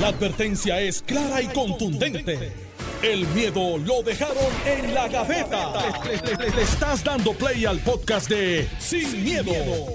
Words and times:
La 0.00 0.08
advertencia 0.08 0.80
es 0.80 1.02
clara 1.02 1.40
y 1.40 1.46
contundente. 1.46 2.52
El 3.00 3.28
miedo 3.28 3.78
lo 3.78 4.02
dejaron 4.02 4.36
en 4.66 4.92
la 4.92 5.06
gaveta. 5.06 5.72
Le, 6.04 6.62
estás 6.62 7.04
dando 7.04 7.32
play 7.32 7.64
al 7.64 7.78
podcast 7.78 8.28
de 8.28 8.68
Sin, 8.80 9.22
miedo, 9.22 9.52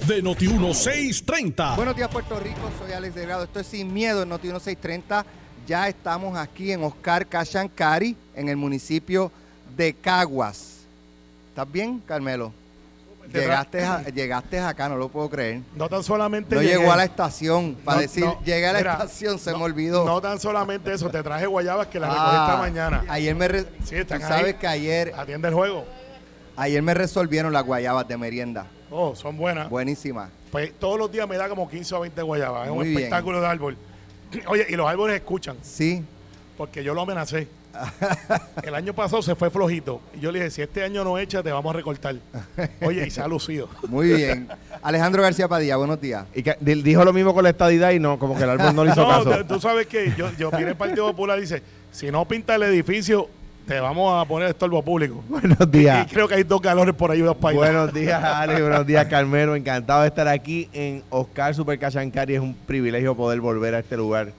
de 0.07 0.23
Noti1630. 0.23 1.75
Buenos 1.75 1.97
días, 1.97 2.07
Puerto 2.07 2.39
Rico. 2.39 2.71
Soy 2.79 2.93
Alex 2.93 3.13
Delgado. 3.13 3.43
Esto 3.43 3.59
es 3.59 3.67
Sin 3.67 3.93
Miedo 3.93 4.23
en 4.23 4.29
Noti 4.29 4.47
1630. 4.47 5.25
Ya 5.67 5.89
estamos 5.89 6.37
aquí 6.37 6.71
en 6.71 6.81
Oscar 6.81 7.27
Cachancari, 7.27 8.15
en 8.35 8.47
el 8.47 8.55
municipio 8.55 9.29
de 9.75 9.93
Caguas. 9.93 10.77
¿Estás 11.49 11.69
bien, 11.69 12.01
Carmelo? 12.07 12.53
Llegaste, 13.33 13.83
a- 13.83 14.03
llegaste 14.09 14.59
acá, 14.59 14.89
no 14.89 14.97
lo 14.97 15.09
puedo 15.09 15.29
creer. 15.29 15.61
No 15.75 15.87
tan 15.89 16.03
solamente. 16.03 16.55
No 16.55 16.61
llegué- 16.61 16.77
llegó 16.79 16.91
a 16.91 16.97
la 16.97 17.03
estación. 17.05 17.75
Para 17.83 17.97
No, 17.97 18.01
decir, 18.01 18.25
no, 18.25 18.39
llegué 18.43 18.67
a 18.67 18.73
la 18.73 18.79
mira, 18.79 18.91
estación, 18.93 19.37
se 19.39 19.51
no- 19.51 19.59
me 19.59 19.63
olvidó. 19.65 20.05
No 20.05 20.19
tan 20.21 20.39
solamente 20.39 20.93
eso, 20.93 21.09
te 21.09 21.21
traje 21.21 21.45
guayabas 21.45 21.87
que 21.87 21.99
las 21.99 22.09
recogí 22.11 22.29
Ah, 22.31 22.45
esta 22.49 22.57
mañana. 22.59 23.03
Ayer 23.07 23.35
me 23.35 23.47
re- 23.47 23.65
Sí, 23.83 23.95
están 23.95 24.21
tú 24.21 24.27
sabes 24.27 24.45
ahí. 24.45 24.53
que 24.55 24.67
ayer, 24.67 25.13
Atiende 25.15 25.47
el 25.49 25.53
juego. 25.53 25.85
ayer 26.57 26.81
me 26.81 26.93
resolvieron 26.93 27.53
las 27.53 27.63
guayabas 27.63 28.07
de 28.07 28.17
merienda. 28.17 28.65
Oh, 28.91 29.15
son 29.15 29.37
buenas. 29.37 29.69
Buenísimas. 29.69 30.29
Pues 30.51 30.73
todos 30.79 30.97
los 30.97 31.11
días 31.11 31.27
me 31.29 31.37
da 31.37 31.47
como 31.47 31.69
15 31.69 31.93
o 31.95 31.99
20 31.99 32.21
guayabas. 32.23 32.67
Es 32.67 32.73
Muy 32.73 32.79
un 32.79 32.83
bien. 32.85 32.97
espectáculo 33.03 33.39
de 33.41 33.47
árbol. 33.47 33.77
Oye, 34.47 34.65
y 34.69 34.75
los 34.75 34.87
árboles 34.89 35.15
escuchan, 35.17 35.57
Sí. 35.61 36.03
porque 36.57 36.83
yo 36.83 36.93
lo 36.95 37.01
amenacé. 37.01 37.47
El 38.63 38.75
año 38.75 38.93
pasado 38.93 39.21
se 39.21 39.35
fue 39.35 39.49
flojito. 39.49 40.01
Y 40.15 40.19
yo 40.19 40.31
le 40.31 40.39
dije, 40.39 40.51
si 40.51 40.61
este 40.61 40.83
año 40.83 41.03
no 41.03 41.17
echa, 41.17 41.41
te 41.43 41.51
vamos 41.51 41.73
a 41.73 41.77
recortar. 41.77 42.15
Oye, 42.81 43.07
y 43.07 43.09
se 43.09 43.21
ha 43.21 43.27
lucido. 43.27 43.69
Muy 43.87 44.07
bien. 44.13 44.47
Alejandro 44.81 45.21
García 45.21 45.47
Padilla, 45.47 45.77
buenos 45.77 45.99
días. 46.01 46.25
Y 46.35 46.43
que 46.43 46.55
dijo 46.61 47.03
lo 47.05 47.13
mismo 47.13 47.33
con 47.33 47.43
la 47.43 47.49
estadidad 47.51 47.91
y 47.91 47.99
no, 47.99 48.17
como 48.19 48.35
que 48.37 48.43
el 48.43 48.49
árbol 48.49 48.75
no 48.75 48.83
le 48.83 48.91
hizo 48.91 49.01
No, 49.01 49.09
caso. 49.23 49.45
tú- 49.45 49.59
sabes 49.59 49.87
que 49.87 50.13
yo, 50.17 50.29
yo 50.37 50.51
miré 50.51 50.69
el 50.71 50.75
Partido 50.77 51.07
Popular 51.07 51.37
y 51.37 51.41
dice, 51.41 51.61
si 51.91 52.11
no 52.11 52.25
pinta 52.25 52.55
el 52.55 52.63
edificio, 52.63 53.27
te 53.67 53.79
vamos 53.79 54.19
a 54.19 54.27
poner 54.27 54.49
estorbo 54.49 54.81
público. 54.81 55.23
Buenos 55.29 55.69
días. 55.69 56.07
Y 56.07 56.13
creo 56.13 56.27
que 56.27 56.35
hay 56.35 56.43
dos 56.43 56.59
calores 56.59 56.95
por 56.95 57.11
ahí, 57.11 57.19
dos 57.19 57.37
países. 57.37 57.59
Buenos 57.63 57.93
días, 57.93 58.23
Ale. 58.23 58.61
Buenos 58.61 58.85
días, 58.87 59.05
Carmelo. 59.05 59.55
Encantado 59.55 60.01
de 60.01 60.07
estar 60.07 60.27
aquí 60.27 60.67
en 60.73 61.03
Oscar 61.11 61.53
Super 61.53 61.77
Cachancari. 61.77 62.35
Es 62.35 62.41
un 62.41 62.55
privilegio 62.55 63.15
poder 63.15 63.39
volver 63.41 63.75
a 63.75 63.79
este 63.79 63.95
lugar 63.95 64.31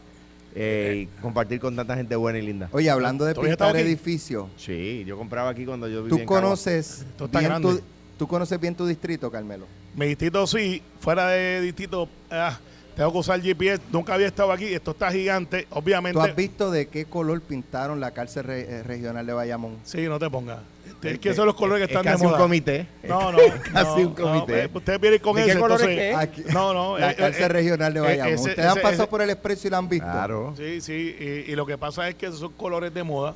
eh, 0.54 1.06
y 1.08 1.20
compartir 1.22 1.60
con 1.60 1.76
tanta 1.76 1.94
gente 1.96 2.16
buena 2.16 2.38
y 2.38 2.42
linda. 2.42 2.68
Oye, 2.72 2.90
hablando 2.90 3.24
de 3.24 3.34
¿Tú 3.34 3.40
habías 3.40 3.56
pintar 3.56 3.76
aquí? 3.76 3.84
edificios, 3.86 4.46
Sí, 4.56 5.04
yo 5.06 5.16
compraba 5.16 5.50
aquí 5.50 5.64
cuando 5.64 5.88
yo 5.88 6.02
vivía 6.02 6.16
¿tú 6.16 6.20
en 6.22 6.26
conoces, 6.26 7.00
Esto 7.08 7.24
está 7.26 7.38
bien 7.40 7.50
grande. 7.50 7.68
tu, 7.74 7.80
¿tú 8.18 8.26
conoces 8.28 8.60
bien 8.60 8.74
tu 8.74 8.86
distrito, 8.86 9.30
Carmelo? 9.30 9.66
Mi 9.94 10.06
distrito 10.06 10.46
sí, 10.46 10.82
fuera 11.00 11.28
de 11.28 11.60
distrito, 11.60 12.08
ah, 12.30 12.58
tengo 12.96 13.12
que 13.12 13.18
usar 13.18 13.40
GPS. 13.40 13.80
Nunca 13.92 14.14
había 14.14 14.26
estado 14.26 14.52
aquí. 14.52 14.66
Esto 14.66 14.90
está 14.90 15.10
gigante, 15.10 15.66
obviamente. 15.70 16.18
¿Tú 16.18 16.20
has 16.24 16.36
visto 16.36 16.70
de 16.70 16.86
qué 16.88 17.06
color 17.06 17.40
pintaron 17.40 17.98
la 17.98 18.10
cárcel 18.10 18.44
re- 18.44 18.66
eh, 18.68 18.82
regional 18.82 19.24
de 19.26 19.32
Bayamón? 19.32 19.76
Sí, 19.84 20.02
no 20.02 20.18
te 20.18 20.28
pongas. 20.28 20.58
Este, 21.00 21.12
Es 21.12 21.18
que 21.18 21.28
esos 21.30 21.36
son 21.36 21.46
los 21.46 21.54
colores 21.54 21.86
que 21.86 21.92
Es 21.94 21.98
están 21.98 22.04
casi 22.12 22.20
de 22.22 22.26
moda. 22.28 22.36
un 22.36 22.42
comité. 22.42 22.86
No, 23.04 23.32
no. 23.32 23.38
Casi 23.72 24.02
no, 24.02 24.08
un 24.08 24.14
comité. 24.14 24.52
no, 24.52 24.58
eh, 24.58 24.70
ustedes 24.74 25.00
vienen 25.00 25.20
con 25.20 25.34
¿De 25.36 25.42
eso. 25.42 25.52
qué 25.54 25.58
color 25.58 25.80
es 25.80 25.86
entonces- 25.88 26.10
es? 26.12 26.16
Aquí- 26.16 26.44
No, 26.52 26.74
no. 26.74 26.98
la 26.98 27.10
eh, 27.12 27.16
cárcel 27.16 27.42
eh, 27.44 27.48
regional 27.48 27.94
de 27.94 28.00
Bayamón. 28.00 28.34
ese- 28.34 28.48
Ustedes 28.50 28.68
han 28.68 28.74
pasado 28.76 28.92
ese- 29.04 29.06
por 29.06 29.22
el 29.22 29.30
expreso 29.30 29.66
y 29.66 29.70
la 29.70 29.78
han 29.78 29.88
visto. 29.88 30.04
Claro. 30.06 30.54
Sí, 30.58 30.80
sí. 30.82 31.16
Y, 31.18 31.50
y 31.52 31.54
lo 31.56 31.64
que 31.64 31.78
pasa 31.78 32.06
es 32.08 32.16
que 32.16 32.26
esos 32.26 32.38
son 32.40 32.52
colores 32.52 32.92
de 32.92 33.02
moda. 33.02 33.34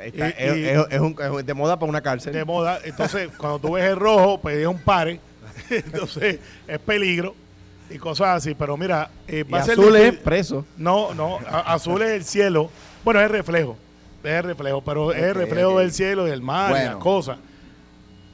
Está- 0.00 0.28
Y- 0.28 0.34
es, 0.38 0.56
y- 0.56 0.64
es- 0.68 0.86
es 0.90 1.00
un- 1.00 1.16
es 1.40 1.46
de 1.46 1.54
moda 1.54 1.76
para 1.78 1.90
una 1.90 2.00
cárcel. 2.00 2.32
de 2.32 2.44
moda. 2.44 2.78
Entonces, 2.84 3.28
cuando 3.36 3.58
tú 3.58 3.72
ves 3.72 3.84
el 3.84 3.96
rojo, 3.96 4.38
pues 4.40 4.56
es 4.58 4.66
un 4.68 4.78
pare. 4.78 5.18
Entonces, 5.70 6.38
es 6.68 6.78
peligro 6.78 7.34
y 7.90 7.98
cosas 7.98 8.36
así. 8.36 8.54
Pero 8.54 8.76
mira, 8.76 9.10
eh, 9.26 9.44
y 9.46 9.50
ser 9.62 9.72
azul 9.72 9.96
es 9.96 10.14
preso. 10.14 10.64
No, 10.76 11.12
no, 11.14 11.38
a- 11.46 11.74
azul 11.74 12.00
es 12.02 12.10
el 12.10 12.24
cielo. 12.24 12.70
Bueno, 13.04 13.18
es 13.20 13.26
el 13.26 13.32
reflejo. 13.32 13.76
Es 14.22 14.44
reflejo, 14.44 14.82
pero 14.82 15.12
es 15.12 15.34
reflejo 15.34 15.78
del 15.78 15.92
cielo, 15.92 16.24
del 16.24 16.42
mar, 16.42 16.70
y 16.70 16.72
Bueno. 16.74 16.90
las 16.92 16.96
cosas. 16.96 17.38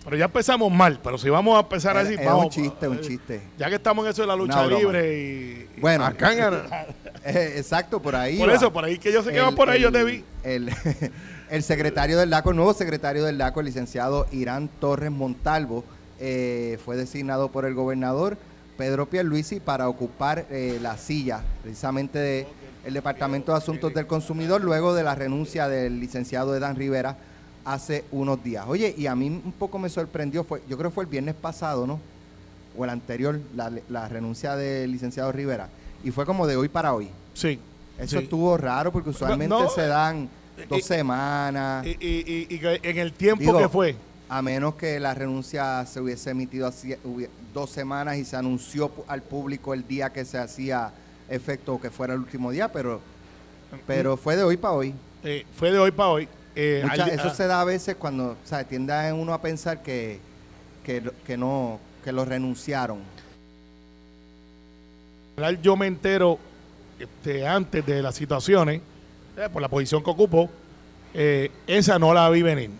Pero 0.05 0.17
ya 0.17 0.27
empezamos 0.27 0.71
mal, 0.71 1.01
pero 1.03 1.19
si 1.19 1.29
vamos 1.29 1.57
a 1.57 1.61
empezar 1.61 1.97
así, 1.97 2.15
es 2.15 2.25
vamos. 2.25 2.45
un 2.45 2.51
chiste, 2.51 2.87
un 2.89 3.01
chiste. 3.01 3.41
Ya 3.59 3.69
que 3.69 3.75
estamos 3.75 4.05
en 4.05 4.13
eso 4.13 4.23
de 4.23 4.29
la 4.29 4.37
lucha 4.37 4.65
libre 4.67 5.19
y. 5.19 5.69
y- 5.77 5.81
Bueno, 5.81 6.05
Acá 6.07 6.33
eh, 7.25 7.55
exacto, 7.57 8.01
por 8.01 8.15
ahí. 8.15 8.39
por 8.39 8.49
va. 8.49 8.55
eso, 8.55 8.73
por 8.73 8.85
ahí 8.85 8.99
que 8.99 9.13
yo 9.13 9.23
sé 9.25 9.33
que 9.33 9.41
va 9.41 9.51
por 9.51 9.69
ahí, 9.69 9.81
yo 9.81 9.89
el- 9.89 9.93
te 9.95 10.05
vi. 10.05 10.25
El, 10.45 10.71
el 11.51 11.63
secretario 11.65 12.19
del 12.19 12.31
DACO, 12.31 12.51
el 12.51 12.57
nuevo 12.57 12.73
secretario 12.73 13.25
del 13.25 13.37
DACO, 13.39 13.59
el 13.61 13.67
licenciado 13.67 14.27
Irán 14.31 14.69
Torres 14.81 15.11
Montalvo, 15.11 15.85
eh, 16.21 16.79
fue 16.85 16.97
designado 16.97 17.51
por 17.51 17.65
el 17.65 17.75
gobernador 17.75 18.39
Pedro 18.79 19.07
Pierluisi 19.07 19.59
para 19.59 19.89
ocupar 19.89 20.47
eh, 20.51 20.79
la 20.81 20.97
silla 20.99 21.41
precisamente 21.63 22.47
del 22.87 22.95
Departamento 22.95 23.51
de 23.51 23.59
Asuntos 23.59 23.93
del 23.93 24.07
Consumidor 24.07 24.63
luego 24.63 24.95
de 24.95 25.03
la 25.03 25.17
renuncia 25.17 25.67
del 25.67 25.99
licenciado 25.99 26.55
Edan 26.55 26.77
Rivera 26.77 27.17
hace 27.65 28.05
unos 28.13 28.45
días. 28.45 28.65
Oye, 28.69 28.95
y 28.97 29.09
a 29.09 29.17
mí 29.17 29.27
un 29.27 29.53
poco 29.59 29.77
me 29.81 29.89
sorprendió, 29.89 30.45
fue, 30.45 30.63
yo 30.69 30.79
creo 30.79 30.91
que 30.91 30.95
fue 30.95 31.03
el 31.03 31.11
viernes 31.11 31.35
pasado, 31.35 31.85
¿no? 31.85 31.99
O 32.79 32.85
el 32.85 32.91
anterior, 32.91 33.41
la, 33.57 33.73
la 33.89 34.07
renuncia 34.09 34.55
del 34.55 34.93
licenciado 34.93 35.33
Rivera. 35.33 35.69
Y 36.05 36.13
fue 36.13 36.25
como 36.25 36.47
de 36.47 36.55
hoy 36.57 36.69
para 36.69 36.95
hoy. 36.95 37.09
Sí. 37.35 37.59
Eso 37.99 38.19
sí. 38.19 38.23
estuvo 38.25 38.57
raro 38.57 38.93
porque 38.93 39.11
usualmente 39.11 39.49
No, 39.49 39.69
se 39.69 39.89
dan 39.89 40.29
dos 40.69 40.79
y- 40.79 40.83
semanas, 40.83 41.85
Y, 41.85 41.91
y- 41.99 42.47
y- 42.49 42.61
en 42.63 42.99
el 42.99 43.13
tiempo 43.15 43.41
Digo, 43.43 43.59
que 43.59 43.69
fue. 43.69 43.97
a 44.29 44.43
menos 44.43 44.77
que 44.77 45.01
la 45.01 45.13
renuncia 45.13 45.85
se 45.87 46.01
hubiese 46.01 46.31
emitido 46.31 46.69
hubi- 46.71 47.29
dos 47.53 47.69
semanas 47.69 48.17
y 48.19 48.25
se 48.25 48.37
anunció 48.37 48.93
al 49.09 49.23
público 49.23 49.75
el 49.75 49.89
día 49.89 50.11
que 50.13 50.25
se 50.25 50.39
hacía 50.39 50.93
efecto 51.29 51.81
que 51.81 51.91
fuera 51.91 52.15
el 52.15 52.21
último 52.21 52.51
día, 52.51 52.71
pero, 52.73 53.01
pero 53.87 54.17
fue 54.17 54.37
de 54.37 54.43
hoy 54.45 54.57
para 54.57 54.75
hoy. 54.75 54.95
eh, 55.25 55.45
fue 55.57 55.73
de 55.73 55.79
hoy 55.79 55.91
para 55.91 56.09
hoy. 56.11 56.29
Eh, 56.55 56.81
Mucha- 56.89 57.05
al- 57.05 57.11
eso 57.11 57.29
ah, 57.29 57.35
se 57.35 57.47
da 57.47 57.61
a 57.61 57.65
veces 57.65 57.97
cuando, 57.97 58.31
o 58.31 58.37
sea, 58.47 58.65
tiende 58.65 58.93
a 58.93 59.13
uno 59.15 59.33
a 59.35 59.41
pensar 59.43 59.83
que, 59.83 60.21
que, 60.85 61.03
que 61.27 61.37
no, 61.37 61.79
que 62.05 62.13
lo 62.13 62.25
renunciaron. 62.25 63.01
yo 65.63 65.77
me 65.77 65.87
entero 65.87 66.39
este, 66.99 67.47
antes 67.47 67.85
de 67.85 68.01
las 68.03 68.15
situaciones, 68.15 68.81
eh, 69.37 69.49
por 69.53 69.61
la 69.61 69.69
posición 69.69 70.03
que 70.03 70.11
ocupo, 70.11 70.49
eh, 71.13 71.51
esa 71.67 71.99
no 71.99 72.15
la 72.15 72.29
vi 72.31 72.43
venir. 72.43 72.71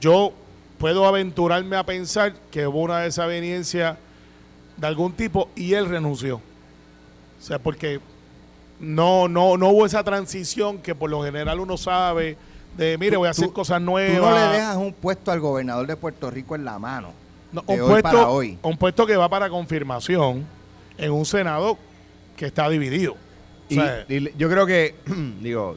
Yo 0.00 0.32
puedo 0.78 1.06
aventurarme 1.06 1.76
a 1.76 1.84
pensar 1.86 2.34
que 2.50 2.66
hubo 2.66 2.80
una 2.80 3.00
desaveniencia 3.00 3.96
de 4.76 4.86
algún 4.86 5.12
tipo 5.12 5.48
y 5.54 5.74
él 5.74 5.86
renunció. 5.88 6.40
O 7.46 7.48
sea, 7.48 7.60
porque 7.60 8.00
no, 8.80 9.28
no, 9.28 9.56
no 9.56 9.68
hubo 9.68 9.86
esa 9.86 10.02
transición 10.02 10.78
que 10.78 10.96
por 10.96 11.08
lo 11.08 11.22
general 11.22 11.60
uno 11.60 11.76
sabe 11.76 12.36
de, 12.76 12.98
mire, 12.98 13.16
voy 13.16 13.28
a 13.28 13.30
hacer 13.30 13.46
Tú- 13.46 13.52
cosas 13.52 13.78
Tú 13.78 13.84
nuevas. 13.84 14.18
no 14.18 14.34
le 14.34 14.52
dejas 14.58 14.76
un 14.76 14.92
puesto 14.92 15.30
al 15.30 15.38
gobernador 15.38 15.86
de 15.86 15.94
Puerto 15.94 16.28
Rico 16.28 16.56
en 16.56 16.64
la 16.64 16.76
mano. 16.80 17.12
No, 17.52 17.62
de 17.62 17.74
un, 17.74 17.80
hoy 17.82 17.88
puesto, 18.02 18.10
para 18.10 18.28
hoy. 18.28 18.58
un 18.62 18.76
puesto 18.76 19.06
que 19.06 19.16
va 19.16 19.28
para 19.28 19.48
confirmación 19.48 20.44
en 20.98 21.12
un 21.12 21.24
Senado 21.24 21.78
que 22.36 22.46
está 22.46 22.68
dividido. 22.68 23.12
O 23.12 23.16
Y, 23.68 23.74
sea, 23.76 24.04
y 24.08 24.18
le- 24.18 24.34
yo 24.36 24.50
creo 24.50 24.66
que, 24.66 24.96
digo, 25.40 25.76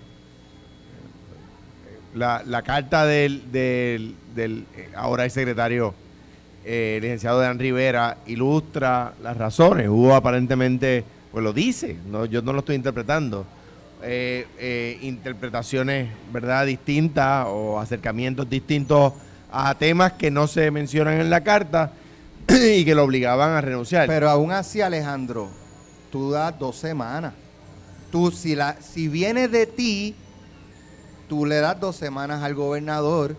la, 2.16 2.42
la 2.48 2.64
carta 2.64 3.06
del, 3.06 3.52
del, 3.52 4.16
del, 4.34 4.66
eh, 4.76 4.90
ahora 4.96 5.26
el 5.26 5.32
secretario, 5.32 5.94
eh, 6.66 6.98
licenciado 7.00 7.40
Dan 7.40 7.60
Rivera, 7.60 8.18
ilustra 8.26 9.14
las 9.22 9.38
razones. 9.38 9.88
Hubo 9.88 10.16
aparentemente, 10.16 11.04
pues 11.32 11.44
lo 11.44 11.54
dice, 11.54 11.98
no, 12.08 12.26
yo 12.26 12.42
no 12.42 12.54
lo 12.54 12.60
estoy 12.60 12.76
interpretando, 12.76 13.46
eh, 14.02 14.48
eh, 14.58 14.98
interpretaciones, 15.02 16.10
¿verdad?, 16.32 16.66
distintas 16.66 17.46
o 17.48 17.80
acercamientos 17.80 18.50
distintos 18.50 19.14
a 19.52 19.76
temas 19.76 20.14
que 20.14 20.32
no 20.32 20.48
se 20.48 20.72
mencionan 20.72 21.20
en 21.20 21.30
la 21.30 21.42
carta 21.44 21.92
y 22.48 22.86
que 22.86 22.96
lo 22.96 23.04
obligaban 23.04 23.52
a 23.52 23.62
renunciar. 23.62 24.08
Pero 24.08 24.30
aún 24.30 24.52
así, 24.52 24.82
Alejandro, 24.82 25.50
tú 26.12 26.32
das 26.32 26.58
dos 26.58 26.76
semanas. 26.76 27.34
Tú, 28.12 28.32
si, 28.32 28.56
la, 28.56 28.82
si 28.82 29.08
viene 29.08 29.48
de 29.48 29.68
ti, 29.68 30.16
tú 31.28 31.46
le 31.46 31.58
das 31.58 31.80
dos 31.80 31.96
semanas 31.96 32.42
al 32.42 32.56
gobernador 32.56 33.36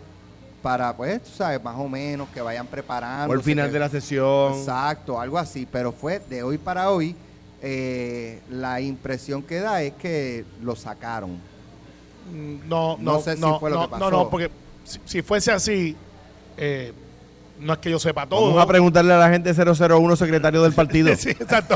para, 0.62 0.96
pues, 0.96 1.22
tú 1.24 1.30
sabes, 1.30 1.62
más 1.62 1.76
o 1.76 1.88
menos 1.88 2.28
que 2.28 2.40
vayan 2.40 2.66
preparando. 2.66 3.28
Por 3.28 3.38
el 3.38 3.42
final 3.42 3.72
de 3.72 3.78
la 3.78 3.88
sesión. 3.88 4.54
Exacto, 4.54 5.20
algo 5.20 5.38
así. 5.38 5.66
Pero 5.70 5.90
fue 5.90 6.20
de 6.20 6.42
hoy 6.42 6.58
para 6.58 6.90
hoy. 6.90 7.16
Eh, 7.62 8.40
la 8.50 8.80
impresión 8.80 9.42
que 9.42 9.60
da 9.60 9.82
es 9.82 9.92
que 9.94 10.44
lo 10.62 10.76
sacaron. 10.76 11.38
No, 12.68 12.96
No 12.98 13.14
no, 13.14 13.20
sé 13.20 13.34
si 13.34 13.40
no, 13.40 13.58
fue 13.58 13.70
lo 13.70 13.76
no, 13.76 13.82
que 13.84 13.88
pasó. 13.90 14.04
No, 14.04 14.10
no, 14.10 14.30
porque 14.30 14.50
si, 14.84 15.00
si 15.04 15.22
fuese 15.22 15.50
así, 15.52 15.96
eh, 16.56 16.92
no 17.58 17.72
es 17.74 17.78
que 17.80 17.90
yo 17.90 17.98
sepa 17.98 18.26
todo. 18.26 18.46
Vamos 18.48 18.62
a 18.62 18.66
preguntarle 18.66 19.12
a 19.12 19.18
la 19.18 19.30
gente 19.30 19.52
001, 19.52 20.16
secretario 20.16 20.62
del 20.62 20.72
partido. 20.72 21.14
sí, 21.16 21.30
exacto. 21.30 21.74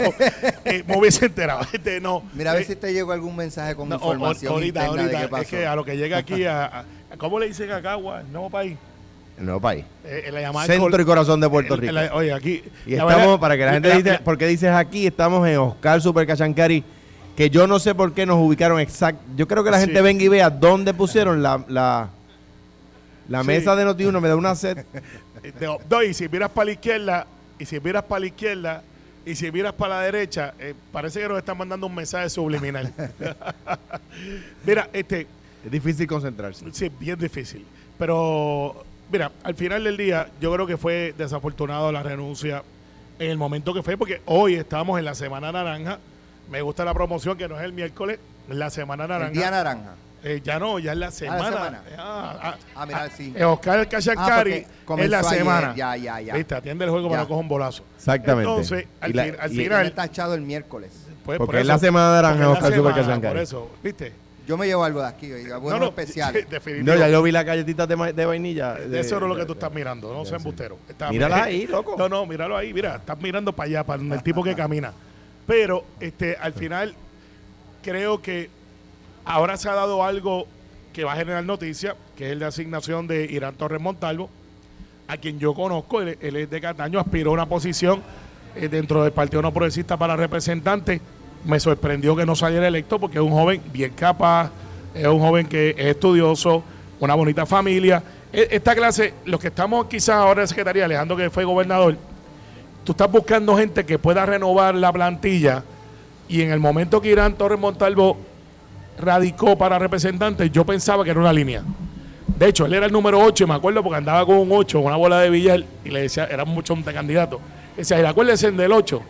Eh, 0.65 0.85
me 0.87 0.97
hubiese 0.97 1.27
enterado. 1.27 1.67
Este, 1.73 2.01
no, 2.01 2.23
Mira 2.35 2.53
a 2.53 2.55
ver 2.55 2.63
eh, 2.63 2.67
si 2.67 2.77
te 2.77 2.93
llegó 2.93 3.13
algún 3.13 3.35
mensaje 3.37 3.75
con 3.75 3.91
o- 3.93 3.95
información 3.95 4.53
ahorita, 4.53 4.87
interna 4.87 5.03
de 5.09 5.17
ahorita, 5.17 5.21
qué 5.23 5.29
pasó. 5.29 5.43
es 5.43 5.49
que 5.49 5.67
a 5.67 5.75
lo 5.77 5.85
que 5.85 5.97
llega 5.97 6.19
aquí, 6.19 6.45
a, 6.45 6.65
a- 6.81 6.85
¿cómo 7.19 7.39
le 7.39 7.49
dicen 7.49 7.71
a 7.73 7.83
Cagua, 7.83 8.21
el 8.21 8.31
nuevo 8.33 8.49
país? 8.49 8.77
El 9.39 9.45
nuevo 9.47 9.61
país. 9.61 9.85
Eh, 10.05 10.31
la 10.33 10.41
llamada 10.41 10.67
Centro 10.67 10.91
col- 10.91 11.01
y 11.01 11.05
corazón 11.05 11.41
de 11.41 11.49
Puerto 11.49 11.75
el- 11.75 11.81
Rico. 11.81 11.99
el- 11.99 12.11
oye, 12.13 12.33
aquí. 12.33 12.63
Y 12.87 12.93
estamos, 12.93 13.15
verdad, 13.17 13.39
para 13.41 13.57
que 13.57 13.65
la 13.65 13.73
gente 13.73 14.03
la- 14.05 14.21
porque 14.21 14.47
dices 14.47 14.71
aquí, 14.71 15.07
estamos 15.07 15.47
en 15.49 15.57
Oscar 15.59 16.01
Super 16.01 16.27
Cachancari 16.27 16.85
que 17.37 17.51
yo 17.51 17.67
no 17.67 17.81
sé 17.81 17.95
por 17.97 18.13
qué 18.13 18.25
nos 18.27 18.37
ubicaron 18.39 18.79
exacto. 18.79 19.21
Yo 19.37 19.49
creo 19.49 19.65
que 19.65 19.71
la 19.73 19.81
Sí. 19.81 19.87
gente 19.87 20.01
venga 20.03 20.23
y 20.23 20.29
vea 20.29 20.51
dónde 20.51 20.95
pusieron 20.95 21.43
la, 21.43 21.65
la, 21.69 22.11
la 23.29 23.41
Sí. 23.41 23.47
mesa 23.49 23.75
de 23.75 23.85
Noti1, 23.85 24.21
me 24.21 24.29
da 24.29 24.37
una 24.37 24.55
sed. 24.55 24.85
Eh, 25.43 25.53
no, 25.91 26.03
y 26.03 26.15
si 26.15 26.27
miras 26.27 26.49
para 26.51 26.65
la 26.67 26.73
izquierda, 26.73 27.27
y 27.59 27.67
si 27.67 27.79
miras 27.79 28.03
para 28.05 28.21
la 28.21 28.27
izquierda, 28.27 28.83
y 29.27 29.35
si 29.35 29.53
miras 29.53 29.75
para 29.75 29.97
la 29.97 30.01
derecha, 30.03 30.55
eh, 30.59 30.73
parece 30.91 31.21
que 31.21 31.29
nos 31.29 31.37
están 31.37 31.59
mandando 31.59 31.87
un 31.87 31.95
mensaje 31.95 32.31
subliminal. 32.31 32.91
Mira, 34.67 34.89
este, 34.93 35.27
Es 35.65 35.71
difícil 35.71 36.07
concentrarse. 36.07 36.65
sí, 36.73 36.91
bien 36.99 37.19
difícil. 37.19 37.65
Pero, 37.99 38.85
mira, 39.11 39.31
al 39.43 39.55
final 39.55 39.85
del 39.85 39.97
día, 39.97 40.29
yo 40.41 40.53
creo 40.53 40.67
que 40.67 40.77
fue 40.77 41.15
desafortunado 41.17 41.91
la 41.93 42.03
renuncia 42.03 42.63
en 43.19 43.31
el 43.31 43.39
momento 43.39 43.73
que 43.75 43.83
fue, 43.83 43.97
porque 43.97 44.21
hoy 44.27 44.55
estamos 44.55 44.99
en 44.99 45.05
la 45.05 45.15
Semana 45.15 45.53
Naranja. 45.53 45.99
Me 46.51 46.61
gusta 46.63 46.85
la 46.85 46.93
promoción, 46.93 47.39
que 47.39 47.49
no 47.49 47.57
es 47.59 47.65
el 47.65 47.73
miércoles, 47.73 48.19
es 48.51 48.57
la 48.57 48.71
Semana 48.71 49.07
Naranja. 49.07 49.31
El 49.33 49.37
día 49.39 49.51
naranja. 49.51 49.95
Eh, 50.27 50.41
ya 50.43 50.59
no, 50.59 50.79
ya 50.79 50.93
es 50.93 50.99
la 50.99 51.11
semana. 51.11 51.45
semana. 51.45 51.83
Ah, 51.99 52.39
ah, 52.43 52.55
Ah, 52.75 52.87
mira, 52.87 53.03
ah, 53.05 53.09
sí. 53.15 53.35
eh, 53.37 53.45
Oscar 53.45 53.79
el 53.81 53.85
Ah, 53.85 53.89
Cachancari 53.91 54.67
porque 54.87 55.05
es 55.05 55.11
la 55.11 55.19
ayer, 55.19 55.39
semana. 55.39 55.75
Ya, 55.77 55.97
ya, 55.99 56.19
ya. 56.23 56.35
Viste, 56.35 56.55
atiende 56.55 56.87
el 56.87 56.91
juego 56.91 57.11
para 57.11 57.23
no 57.23 57.29
coger 57.29 57.43
un 57.43 57.49
bolazo. 57.49 57.85
Exactamente. 57.97 58.49
Entonces, 58.51 58.87
al, 59.03 59.11
Y 59.11 59.13
la- 59.13 59.23
al 59.39 59.51
final. 59.51 59.93
tachado 59.93 60.33
el 60.35 60.41
miércoles. 60.41 60.93
pues, 61.27 61.37
Porque 61.37 61.53
por 61.53 61.61
es 61.61 61.67
la 61.67 61.79
semana 61.79 62.11
naranja, 62.15 62.39
la 62.41 62.51
Oscar 62.51 62.75
Super. 62.75 63.21
Por 63.21 63.37
eso, 63.39 63.71
¿viste? 63.83 64.13
Yo 64.47 64.57
me 64.59 64.67
llevo 64.67 64.85
algo 64.85 65.01
de 65.01 65.07
aquí, 65.09 65.29
buenos 65.61 65.63
No, 65.63 65.79
no, 65.87 65.91
definitivo. 66.51 66.85
No, 66.85 66.95
ya 66.97 67.09
yo 67.09 67.23
vi 67.23 67.33
las 67.33 67.45
galletitas 67.45 67.89
de, 67.89 67.97
ma- 67.97 68.13
de 68.13 68.27
vainilla. 68.27 68.75
De 68.75 69.01
eso 69.01 69.17
es 69.17 69.23
lo 69.23 69.35
que 69.37 69.45
tú 69.47 69.55
estás 69.55 69.73
mirando, 69.73 70.13
no 70.13 70.25
seas 70.25 70.41
embustero. 70.41 70.77
Está- 70.89 71.11
Míralas 71.11 71.43
ahí, 71.43 71.67
loco. 71.67 71.95
No, 71.97 72.09
no, 72.09 72.27
míralo 72.27 72.57
ahí, 72.57 72.73
mira, 72.75 72.97
estás 72.97 73.19
mirando 73.21 73.53
para 73.55 73.69
allá, 73.69 73.85
para 73.85 74.03
el 74.03 74.23
tipo 74.23 74.43
que 74.43 74.55
camina. 74.57 74.93
Pero 75.47 75.85
este, 76.01 76.37
al 76.37 76.53
final, 76.53 76.95
creo 77.83 78.21
que 78.21 78.51
ahora 79.25 79.57
se 79.57 79.69
ha 79.69 79.75
dado 79.75 80.05
algo 80.05 80.47
que 80.93 81.05
va 81.05 81.15
a 81.15 81.17
generar 81.17 81.45
noticia, 81.45 81.97
que 82.17 82.27
es 82.27 82.33
el 82.33 82.39
de 82.39 82.47
asignación 82.47 83.07
de 83.07 83.25
Irán 83.25 83.55
Torres 83.55 83.81
Montalvo, 83.81 84.31
a 85.09 85.17
quien 85.17 85.39
yo 85.39 85.55
conozco, 85.55 86.01
él, 86.01 86.17
él 86.21 86.37
es 86.37 86.51
de 86.51 86.61
Cataño, 86.61 86.99
aspiró 87.01 87.31
a 87.31 87.35
una 87.35 87.47
posición 87.47 88.03
eh, 88.57 88.69
dentro 88.69 89.03
del 89.03 89.13
Partido 89.13 89.43
No 89.43 89.53
Progresista 89.53 89.97
para 89.97 90.17
representante. 90.17 91.01
Me 91.45 91.61
sorprendió 91.61 92.17
que 92.17 92.25
no 92.25 92.35
saliera 92.35 92.67
electo 92.69 92.99
porque 92.99 93.19
es 93.19 93.25
un 93.25 93.31
joven 93.33 93.61
bien 93.73 93.93
capaz, 93.95 94.51
es 94.95 95.07
un 95.07 95.19
joven 95.21 95.47
que 95.47 95.71
es 95.77 95.87
estudioso, 95.87 96.63
una 97.01 97.15
bonita 97.15 97.45
familia. 97.47 98.03
E- 98.33 98.49
Esta 98.53 98.75
clase, 98.75 99.15
los 99.27 99.39
que 99.41 99.49
estamos 99.49 99.87
quizás 99.87 100.17
ahora 100.17 100.43
en 100.43 100.49
Secretaría, 100.49 100.85
Alejandro 100.87 101.17
que 101.17 101.29
fue 101.31 101.45
gobernador, 101.45 101.97
tú 102.85 102.93
estás 102.93 103.11
buscando 103.11 103.57
gente 103.57 103.85
que 103.85 103.99
pueda 103.99 104.25
renovar 104.25 104.75
la 104.75 104.93
plantilla 104.93 105.63
y 106.29 106.41
en 106.43 106.51
el 106.51 106.61
momento 106.61 107.01
que 107.01 107.11
Irán 107.11 107.35
Torres 107.35 107.59
Montalvo 107.61 108.17
radicó 108.99 109.59
para 109.59 109.79
representante, 109.79 110.49
yo 110.51 110.65
pensaba 110.65 111.05
que 111.05 111.11
era 111.11 111.21
una 111.21 111.33
línea. 111.33 111.63
De 112.39 112.49
hecho, 112.49 112.67
él 112.67 112.75
era 112.75 112.87
el 112.87 112.93
número 112.93 113.21
8, 113.21 113.45
y 113.45 113.47
me 113.47 113.55
acuerdo 113.55 113.83
porque 113.83 113.99
andaba 113.99 114.25
con 114.25 114.37
un 114.39 114.49
8, 114.51 114.81
una 114.81 114.97
bola 114.97 115.21
de 115.21 115.31
billar, 115.31 115.63
y 115.85 115.91
le 115.91 116.03
decía, 116.03 116.25
era 116.25 116.45
mucho 116.45 116.75
de 116.75 116.93
candidato. 116.93 117.41
Decía, 117.77 118.01
"Y 118.01 118.05
acuérdese 118.05 118.51
del 118.51 118.73
8. 118.73 119.03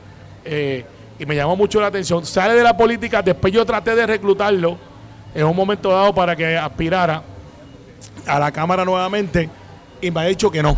Eh, 0.45 0.85
y 1.19 1.27
me 1.27 1.35
llamó 1.35 1.57
mucho 1.57 1.81
la 1.81 1.89
atención. 1.89 2.25
Sale 2.25 2.55
de 2.55 2.63
la 2.63 2.77
política, 2.77 3.23
después 3.23 3.53
yo 3.53 3.65
traté 3.65 3.95
de 3.95 4.07
reclutarlo 4.07 4.79
en 5.35 5.45
un 5.45 5.57
momento 5.57 5.91
dado 5.91 6.15
para 6.15 6.37
que 6.37 6.57
aspirara 6.57 7.23
a 8.27 8.39
la 8.39 8.53
Cámara 8.53 8.85
nuevamente, 8.85 9.49
y 10.01 10.11
me 10.11 10.21
ha 10.21 10.25
dicho 10.25 10.51
que 10.51 10.63
no, 10.63 10.77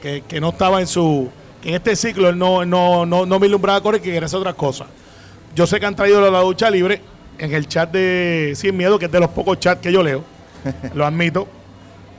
que, 0.00 0.22
que 0.26 0.40
no 0.40 0.50
estaba 0.50 0.80
en 0.80 0.86
su. 0.86 1.30
que 1.60 1.70
en 1.70 1.74
este 1.76 1.96
ciclo 1.96 2.28
él 2.28 2.38
no, 2.38 2.64
no, 2.64 3.06
no, 3.06 3.26
no 3.26 3.38
me 3.38 3.46
ilumbraba 3.46 3.80
con 3.82 3.94
él, 3.94 4.00
que 4.00 4.12
quería 4.12 4.26
hacer 4.26 4.38
otras 4.38 4.54
cosas. 4.54 4.88
Yo 5.54 5.66
sé 5.66 5.78
que 5.78 5.86
han 5.86 5.96
traído 5.96 6.30
la 6.30 6.40
ducha 6.40 6.70
libre 6.70 7.00
en 7.38 7.52
el 7.52 7.66
chat 7.68 7.90
de 7.90 8.52
Sin 8.56 8.76
Miedo, 8.76 8.98
que 8.98 9.06
es 9.06 9.12
de 9.12 9.20
los 9.20 9.30
pocos 9.30 9.58
chats 9.58 9.80
que 9.80 9.92
yo 9.92 10.02
leo, 10.02 10.22
lo 10.94 11.04
admito. 11.04 11.48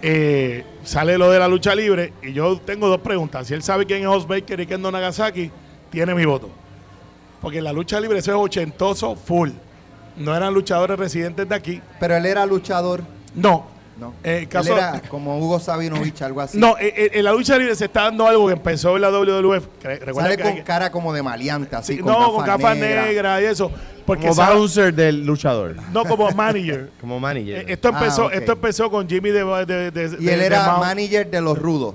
Eh, 0.06 0.66
sale 0.84 1.18
lo 1.18 1.32
de 1.32 1.40
la 1.40 1.48
lucha 1.48 1.74
libre 1.74 2.12
y 2.22 2.34
yo 2.34 2.60
tengo 2.60 2.90
dos 2.90 3.00
preguntas. 3.00 3.48
Si 3.48 3.54
él 3.54 3.64
sabe 3.64 3.86
quién 3.86 4.02
es 4.02 4.08
Os 4.08 4.28
Baker 4.28 4.60
y 4.60 4.68
quién 4.68 4.82
es 4.82 4.84
Don 4.84 4.92
Nagasaki, 4.92 5.50
tiene 5.90 6.14
mi 6.14 6.26
voto. 6.26 6.50
Porque 7.44 7.60
en 7.60 7.66
la 7.66 7.74
lucha 7.74 8.00
libre 8.00 8.18
eso 8.18 8.32
es 8.32 8.38
ochentoso 8.38 9.16
full. 9.16 9.52
No 10.18 10.36
eran 10.36 10.52
luchadores 10.54 10.98
residentes 10.98 11.48
de 11.48 11.54
aquí. 11.54 11.82
Pero 12.00 12.16
él 12.16 12.26
era 12.26 12.46
luchador. 12.48 13.04
No. 13.36 13.72
No. 14.00 14.14
Eh, 14.24 14.48
él 14.52 14.68
era 14.68 15.02
como 15.08 15.38
Hugo 15.38 15.60
Sabinovich, 15.60 16.20
algo 16.24 16.42
así. 16.42 16.58
No, 16.58 16.78
eh, 16.80 16.92
eh, 16.98 17.12
en 17.14 17.24
la 17.26 17.32
lucha 17.32 17.56
libre 17.60 17.76
se 17.76 17.86
está 17.86 18.04
dando 18.04 18.28
algo 18.28 18.48
que 18.48 18.54
empezó 18.54 18.96
en 18.96 19.02
la 19.04 19.10
WWF. 19.12 19.68
Sale 20.16 20.38
que 20.38 20.44
con 20.44 20.52
hay- 20.54 20.64
cara 20.64 20.92
como 20.92 21.14
de 21.14 21.22
maleante, 21.22 21.76
así. 21.76 21.94
Sí, 21.94 22.00
con 22.00 22.12
no, 22.12 22.34
con 22.34 22.46
negras. 22.46 22.78
negras 22.78 23.42
y 23.42 23.46
eso. 23.46 23.72
Porque 24.06 24.24
Como 24.24 24.34
sabe- 24.34 24.56
bouncer 24.56 24.94
del 24.96 25.24
luchador. 25.26 25.76
no 25.92 26.06
como 26.06 26.30
manager. 26.32 26.90
Como 27.02 27.20
manager. 27.20 27.60
Eh, 27.60 27.66
esto 27.74 27.90
empezó, 27.90 28.28
Ah, 28.28 28.34
esto 28.34 28.52
empezó 28.54 28.90
con 28.90 29.08
Jimmy 29.08 29.30
de, 29.30 29.44
de, 29.66 29.92
de- 29.92 30.04
Y 30.20 30.26
de- 30.26 30.34
él 30.34 30.40
de 30.40 30.46
era 30.48 30.78
manager 30.78 31.30
de 31.30 31.42
los 31.42 31.58
rudos. 31.58 31.94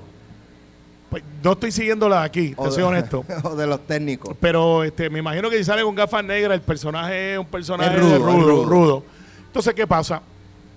Pues, 1.09 1.23
no 1.43 1.53
estoy 1.53 1.71
siguiendo 1.71 2.07
la 2.07 2.19
de 2.19 2.25
aquí, 2.25 2.49
te 2.49 2.55
o 2.57 2.69
soy 2.69 2.83
de- 2.83 2.89
honesto. 2.89 3.25
o 3.43 3.55
de 3.55 3.65
los 3.67 3.85
técnicos. 3.87 4.35
Pero 4.39 4.83
este, 4.83 5.09
me 5.09 5.19
imagino 5.19 5.49
que 5.49 5.57
si 5.57 5.63
sale 5.63 5.81
con 5.83 5.95
gafas 5.95 6.23
negras, 6.23 6.53
el 6.55 6.61
personaje 6.61 7.33
es 7.33 7.39
un 7.39 7.47
personaje 7.47 7.95
Es 7.95 7.99
rudo, 7.99 8.19
rudo, 8.19 8.37
rudo, 8.41 8.65
rudo. 8.65 9.03
Entonces, 9.47 9.73
¿qué 9.73 9.87
pasa? 9.87 10.21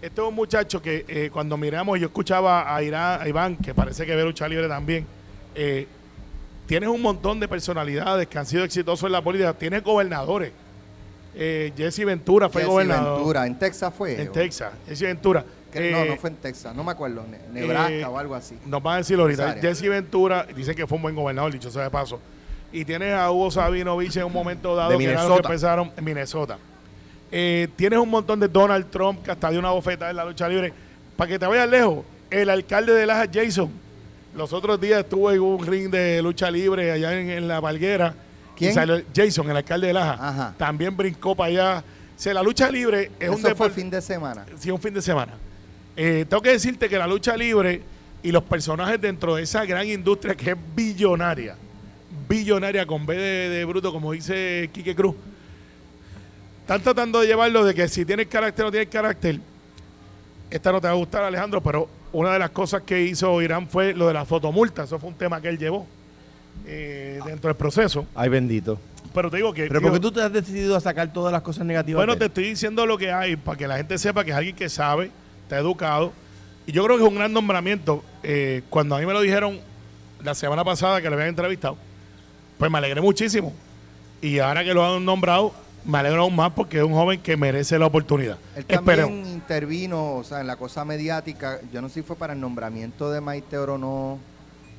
Este 0.00 0.20
es 0.20 0.26
un 0.26 0.34
muchacho 0.34 0.80
que 0.80 1.04
eh, 1.06 1.30
cuando 1.32 1.56
miramos, 1.56 2.00
yo 2.00 2.06
escuchaba 2.06 2.74
a, 2.74 2.82
Irán, 2.82 3.20
a 3.20 3.28
Iván, 3.28 3.56
que 3.56 3.74
parece 3.74 4.04
que 4.06 4.16
ve 4.16 4.24
lucha 4.24 4.48
libre 4.48 4.66
también, 4.68 5.06
eh, 5.54 5.86
tienes 6.66 6.88
un 6.88 7.02
montón 7.02 7.38
de 7.38 7.46
personalidades 7.46 8.26
que 8.26 8.38
han 8.38 8.46
sido 8.46 8.64
exitosos 8.64 9.04
en 9.06 9.12
la 9.12 9.22
política. 9.22 9.52
Tienes 9.52 9.82
gobernadores. 9.84 10.50
Eh, 11.34 11.72
Jesse 11.76 12.04
Ventura 12.04 12.48
fue 12.48 12.62
Jesse 12.62 12.70
gobernador 12.70 13.16
Ventura, 13.18 13.46
en 13.46 13.58
Texas 13.58 13.92
fue. 13.96 14.20
en 14.20 14.28
o- 14.28 14.32
Texas. 14.32 14.72
Jesse 14.88 15.02
Ventura. 15.02 15.44
Que- 15.72 15.90
no, 15.90 15.98
Eh, 15.98 16.08
no 16.10 16.16
fue 16.16 16.30
en 16.30 16.36
Texas, 16.36 16.74
no 16.74 16.84
me 16.84 16.92
acuerdo. 16.92 17.24
Ne- 17.28 17.40
Nebraska 17.60 17.90
eh, 17.92 18.04
o 18.04 18.18
algo 18.18 18.34
así. 18.34 18.56
Nos 18.66 18.82
van 18.82 18.94
a 18.94 18.98
decir 18.98 19.18
ahorita. 19.18 19.54
Jesse 19.60 19.88
Ventura, 19.88 20.46
dicen 20.54 20.74
que 20.76 20.86
fue 20.86 20.96
un 20.96 21.02
buen 21.02 21.14
gobernador, 21.14 21.52
dicho 21.52 21.70
sea 21.70 21.82
de 21.84 21.90
paso. 21.90 22.20
Y 22.72 22.84
tienes 22.84 23.12
a 23.14 23.30
Hugo 23.30 23.50
Sabinovich 23.50 24.16
en 24.16 24.24
un 24.24 24.32
momento 24.32 24.74
dado 24.76 24.92
De 24.92 24.98
que 24.98 25.04
era 25.04 25.12
que 25.14 25.18
Minnesota. 25.22 25.48
empezaron 25.48 25.92
en 25.96 26.04
Minnesota. 26.04 26.58
Eh, 27.30 27.68
tienes 27.76 27.98
un 27.98 28.08
montón 28.10 28.40
de 28.40 28.48
Donald 28.48 28.90
Trump 28.90 29.22
que 29.22 29.30
hasta 29.30 29.50
dio 29.50 29.58
una 29.58 29.70
bofetada 29.70 30.10
en 30.10 30.16
la 30.16 30.24
lucha 30.24 30.48
libre. 30.48 30.72
Para 31.16 31.28
que 31.28 31.38
te 31.38 31.46
vayas 31.46 31.68
lejos, 31.68 32.04
el 32.30 32.48
alcalde 32.50 32.92
de 32.94 33.06
Laja, 33.06 33.26
Jason, 33.32 33.70
los 34.34 34.52
otros 34.52 34.80
días 34.80 35.00
estuvo 35.00 35.30
en 35.30 35.40
un 35.40 35.66
ring 35.66 35.90
de 35.90 36.22
lucha 36.22 36.50
libre 36.50 36.90
allá 36.92 37.12
en, 37.18 37.30
en 37.30 37.48
la 37.48 37.60
Valguera. 37.60 38.14
¿Quién? 38.56 38.72
Salió 38.74 39.02
Jason, 39.14 39.50
el 39.50 39.56
alcalde 39.56 39.88
de 39.88 39.92
Laja. 39.94 40.12
Ajá. 40.28 40.54
También 40.56 40.96
brincó 40.96 41.34
para 41.34 41.48
allá. 41.48 41.84
O 42.16 42.20
sea, 42.22 42.34
la 42.34 42.42
lucha 42.42 42.70
libre 42.70 43.10
es 43.18 43.28
un 43.28 43.34
Eso 43.34 43.40
fue 43.42 43.50
deporte 43.50 43.74
fin 43.74 43.90
de 43.90 44.00
semana. 44.00 44.46
sí, 44.56 44.70
un 44.70 44.80
fin 44.80 44.94
de 44.94 45.02
semana. 45.02 45.32
Eh, 45.96 46.24
tengo 46.28 46.42
que 46.42 46.50
decirte 46.50 46.88
que 46.88 46.98
la 46.98 47.06
lucha 47.06 47.36
libre 47.36 47.82
y 48.22 48.32
los 48.32 48.42
personajes 48.44 49.00
dentro 49.00 49.36
de 49.36 49.42
esa 49.42 49.64
gran 49.64 49.86
industria 49.86 50.34
que 50.34 50.52
es 50.52 50.56
billonaria, 50.74 51.56
billonaria 52.28 52.86
con 52.86 53.04
B 53.04 53.16
de, 53.16 53.48
de 53.48 53.64
bruto, 53.64 53.92
como 53.92 54.12
dice 54.12 54.70
Quique 54.72 54.94
Cruz, 54.94 55.14
están 56.60 56.80
tratando 56.80 57.20
de 57.20 57.26
llevarlo 57.26 57.64
de 57.64 57.74
que 57.74 57.88
si 57.88 58.04
tienes 58.04 58.28
carácter 58.28 58.64
o 58.64 58.68
no 58.68 58.72
tienes 58.72 58.88
carácter. 58.88 59.40
Esta 60.48 60.70
no 60.70 60.80
te 60.80 60.86
va 60.86 60.92
a 60.92 60.96
gustar, 60.96 61.24
Alejandro, 61.24 61.62
pero 61.62 61.88
una 62.12 62.32
de 62.32 62.38
las 62.38 62.50
cosas 62.50 62.82
que 62.82 63.02
hizo 63.02 63.40
Irán 63.42 63.68
fue 63.68 63.94
lo 63.94 64.06
de 64.06 64.14
la 64.14 64.24
fotomulta. 64.24 64.84
Eso 64.84 64.98
fue 64.98 65.08
un 65.08 65.16
tema 65.16 65.40
que 65.40 65.48
él 65.48 65.58
llevó 65.58 65.86
eh, 66.66 67.20
dentro 67.26 67.48
del 67.48 67.56
proceso. 67.56 68.06
Ay, 68.14 68.28
bendito. 68.28 68.78
Pero 69.12 69.30
te 69.30 69.38
digo 69.38 69.52
que. 69.52 69.66
Pero 69.66 69.80
¿por 69.80 69.92
qué 69.92 70.00
tú 70.00 70.12
te 70.12 70.22
has 70.22 70.32
decidido 70.32 70.76
a 70.76 70.80
sacar 70.80 71.12
todas 71.12 71.32
las 71.32 71.42
cosas 71.42 71.66
negativas? 71.66 71.98
bueno, 71.98 72.16
te 72.16 72.26
estoy 72.26 72.44
diciendo 72.44 72.86
lo 72.86 72.96
que 72.96 73.10
hay 73.10 73.36
para 73.36 73.58
que 73.58 73.66
la 73.66 73.76
gente 73.76 73.98
sepa 73.98 74.24
que 74.24 74.30
es 74.30 74.36
alguien 74.36 74.54
que 74.54 74.68
sabe, 74.68 75.10
está 75.52 75.58
educado. 75.58 76.12
Y 76.66 76.72
yo 76.72 76.84
creo 76.84 76.96
que 76.96 77.02
es 77.04 77.08
un 77.08 77.14
gran 77.16 77.32
nombramiento. 77.32 78.02
Eh, 78.22 78.62
cuando 78.70 78.96
a 78.96 79.00
mí 79.00 79.06
me 79.06 79.12
lo 79.12 79.20
dijeron 79.20 79.58
la 80.22 80.34
semana 80.34 80.64
pasada 80.64 81.00
que 81.02 81.08
lo 81.08 81.14
habían 81.14 81.28
entrevistado, 81.30 81.76
pues 82.58 82.70
me 82.70 82.78
alegré 82.78 83.00
muchísimo. 83.00 83.52
Y 84.22 84.38
ahora 84.38 84.64
que 84.64 84.72
lo 84.72 84.84
han 84.84 85.04
nombrado, 85.04 85.52
me 85.84 85.98
alegro 85.98 86.22
aún 86.22 86.36
más 86.36 86.52
porque 86.52 86.78
es 86.78 86.84
un 86.84 86.92
joven 86.92 87.20
que 87.20 87.36
merece 87.36 87.78
la 87.78 87.86
oportunidad. 87.86 88.38
Él 88.56 88.64
también 88.64 88.98
Esperemos. 89.00 89.28
intervino, 89.28 90.14
o 90.14 90.24
sea, 90.24 90.40
en 90.40 90.46
la 90.46 90.56
cosa 90.56 90.84
mediática. 90.84 91.58
Yo 91.72 91.82
no 91.82 91.88
sé 91.88 91.94
si 91.96 92.02
fue 92.02 92.16
para 92.16 92.32
el 92.32 92.40
nombramiento 92.40 93.10
de 93.10 93.20
Maite 93.20 93.58
o 93.58 93.76
no, 93.76 94.18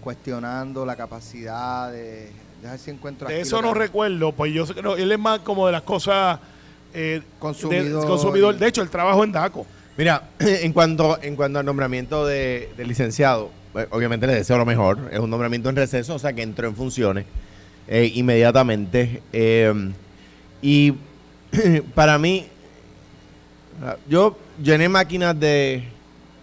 cuestionando 0.01 0.86
la 0.86 0.96
capacidad 0.96 1.92
de. 1.92 2.32
Deja 2.62 2.77
si 2.77 2.92
encuentro 2.92 3.27
De 3.27 3.34
aquí 3.34 3.42
eso 3.42 3.62
no 3.62 3.74
que- 3.74 3.80
recuerdo, 3.80 4.32
pues 4.32 4.53
yo 4.53 4.65
sé 4.65 4.74
que 4.74 4.82
no, 4.82 4.96
él 4.96 5.12
es 5.12 5.20
más 5.20 5.39
como 5.39 5.65
de 5.65 5.74
las 5.74 5.82
cosas 5.82 6.39
eh, 6.94 7.22
Consumidor. 7.38 8.01
de- 8.01 8.08
consumidor. 8.08 8.56
De 8.58 8.68
hecho, 8.68 8.82
el 8.82 8.89
trabajo 8.89 9.22
en 9.25 9.34
DACO. 9.34 9.65
Mira, 9.96 10.30
en 10.40 10.74
cuanto, 10.74 11.20
en 11.22 11.36
cuanto 11.36 11.60
al 11.60 11.66
nombramiento 11.66 12.26
de, 12.26 12.70
del 12.78 12.88
licenciado, 12.88 13.52
eh, 13.76 13.88
obviamente 13.92 14.26
le 14.26 14.36
deseo 14.36 14.58
lo 14.58 14.66
mejor. 14.66 15.10
Es 15.12 15.20
un 15.20 15.30
nombramiento 15.30 15.70
en 15.70 15.76
receso, 15.76 16.16
o 16.16 16.20
sea 16.20 16.34
que 16.34 16.42
entró 16.42 16.68
en 16.68 16.76
funciones 16.76 17.26
eh, 17.88 18.12
inmediatamente. 18.16 19.22
Eh, 19.32 19.92
y 20.62 20.94
para 21.96 22.18
mí, 22.18 22.48
ah, 23.84 23.98
yo 24.10 24.38
llené 24.62 24.90
máquinas 24.90 25.40
de, 25.40 25.84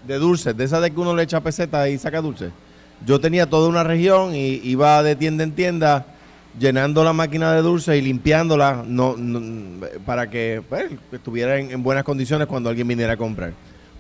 de 0.07 0.19
dulces, 0.19 0.57
de 0.57 0.64
esas 0.64 0.83
de 0.83 0.90
que 0.90 1.00
uno 1.00 1.14
le 1.14 1.25
echa 1.25 1.40
peseta 1.40 1.88
y 1.88 1.99
saca 1.99 2.21
dulces. 2.21 2.52
Yo 3.04 3.19
tenía 3.19 3.49
toda 3.49 3.69
una 3.69 3.83
región 3.83 4.35
y 4.35 4.61
iba 4.62 5.02
de 5.02 5.16
tienda 5.16 5.42
en 5.42 5.52
tienda 5.52 6.07
llenando 6.59 7.04
la 7.04 7.12
máquina 7.12 7.52
de 7.52 7.62
dulce 7.62 7.97
y 7.97 8.00
limpiándola 8.02 8.83
no, 8.87 9.14
no- 9.16 9.87
para 10.04 10.28
que 10.28 10.62
pues, 10.69 10.87
estuviera 11.12 11.59
en, 11.59 11.71
en 11.71 11.83
buenas 11.83 12.04
condiciones 12.04 12.47
cuando 12.47 12.69
alguien 12.69 12.87
viniera 12.88 13.12
a 13.14 13.16
comprar. 13.16 13.52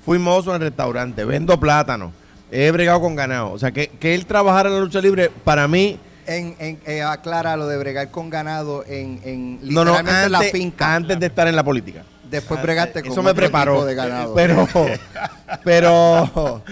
Fui 0.04 0.18
mozo 0.18 0.50
en 0.54 0.62
el 0.62 0.68
restaurante, 0.68 1.24
vendo 1.24 1.58
plátano, 1.60 2.12
he 2.50 2.70
bregado 2.70 3.00
con 3.00 3.14
ganado. 3.14 3.52
O 3.52 3.58
sea, 3.58 3.70
que, 3.70 3.88
que 3.88 4.14
él 4.14 4.26
trabajara 4.26 4.68
en 4.68 4.74
la 4.76 4.80
lucha 4.80 5.00
libre, 5.00 5.30
para 5.44 5.68
mí, 5.68 5.98
En, 6.26 6.54
en, 6.58 6.78
eh, 6.86 7.02
aclara 7.02 7.56
lo 7.56 7.66
de 7.66 7.76
bregar 7.78 8.10
con 8.10 8.30
ganado 8.30 8.84
en, 8.86 9.20
en 9.24 9.58
no, 9.74 9.84
no, 9.84 9.98
en 9.98 10.06
la 10.32 10.38
antes, 10.38 10.52
finca. 10.52 10.94
antes 10.94 11.18
de 11.20 11.26
estar 11.26 11.46
en 11.48 11.56
la 11.56 11.62
política. 11.64 12.02
Después 12.30 12.62
bregaste 12.62 13.02
con 13.02 13.10
Eso 13.10 13.22
me 13.24 13.34
preparó. 13.34 13.84
de 13.84 13.94
ganado. 13.96 14.34
Pero, 14.34 14.66
pero, 15.64 16.62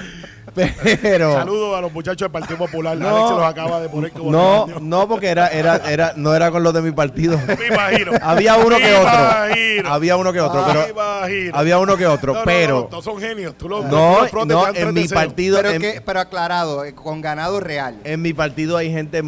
pero. 1.02 1.32
Saludos 1.32 1.76
a 1.78 1.80
los 1.80 1.92
muchachos 1.92 2.20
del 2.20 2.30
Partido 2.30 2.58
Popular. 2.58 2.96
No. 2.96 3.08
Alex 3.08 3.28
se 3.28 3.34
los 3.34 3.44
acaba 3.44 3.80
de 3.80 3.88
poner 3.88 4.10
como 4.12 4.30
No, 4.30 4.66
no, 4.80 5.08
porque 5.08 5.28
era, 5.28 5.48
era, 5.48 5.76
era, 5.88 6.12
no 6.16 6.34
era 6.34 6.50
con 6.50 6.62
los 6.62 6.72
de 6.74 6.82
mi 6.82 6.90
partido. 6.92 7.38
Me 7.58 7.66
imagino. 7.66 8.12
Había 8.22 8.56
uno 8.56 8.76
Me 8.78 8.82
que 8.82 8.94
otro. 8.94 9.10
imagino. 9.12 9.88
Había 9.92 10.16
uno 10.16 10.32
que 10.32 10.40
otro, 10.40 10.64
pero 10.66 10.88
imagino. 10.88 11.56
había 11.56 11.78
uno 11.78 11.96
que 11.96 12.06
otro, 12.06 12.32
No, 12.32 12.38
no, 12.40 12.44
pero 12.44 12.74
no, 12.80 12.84
todos 12.86 13.04
son 13.04 13.18
genios. 13.18 13.54
Tú 13.56 13.68
los, 13.68 13.84
no, 13.86 14.20
los 14.32 14.46
no, 14.46 14.66
en 14.68 14.72
mi 14.72 14.74
3 14.74 14.94
de 14.94 15.08
cero. 15.08 15.20
partido, 15.20 15.56
pero, 15.58 15.70
en, 15.70 15.80
que, 15.82 16.00
pero 16.04 16.20
aclarado, 16.20 16.84
eh, 16.84 16.94
con 16.94 17.20
ganado 17.20 17.60
real. 17.60 17.96
en 18.04 18.22
mi 18.22 18.32
partido 18.32 18.76
hay 18.76 18.90
gente, 18.90 19.22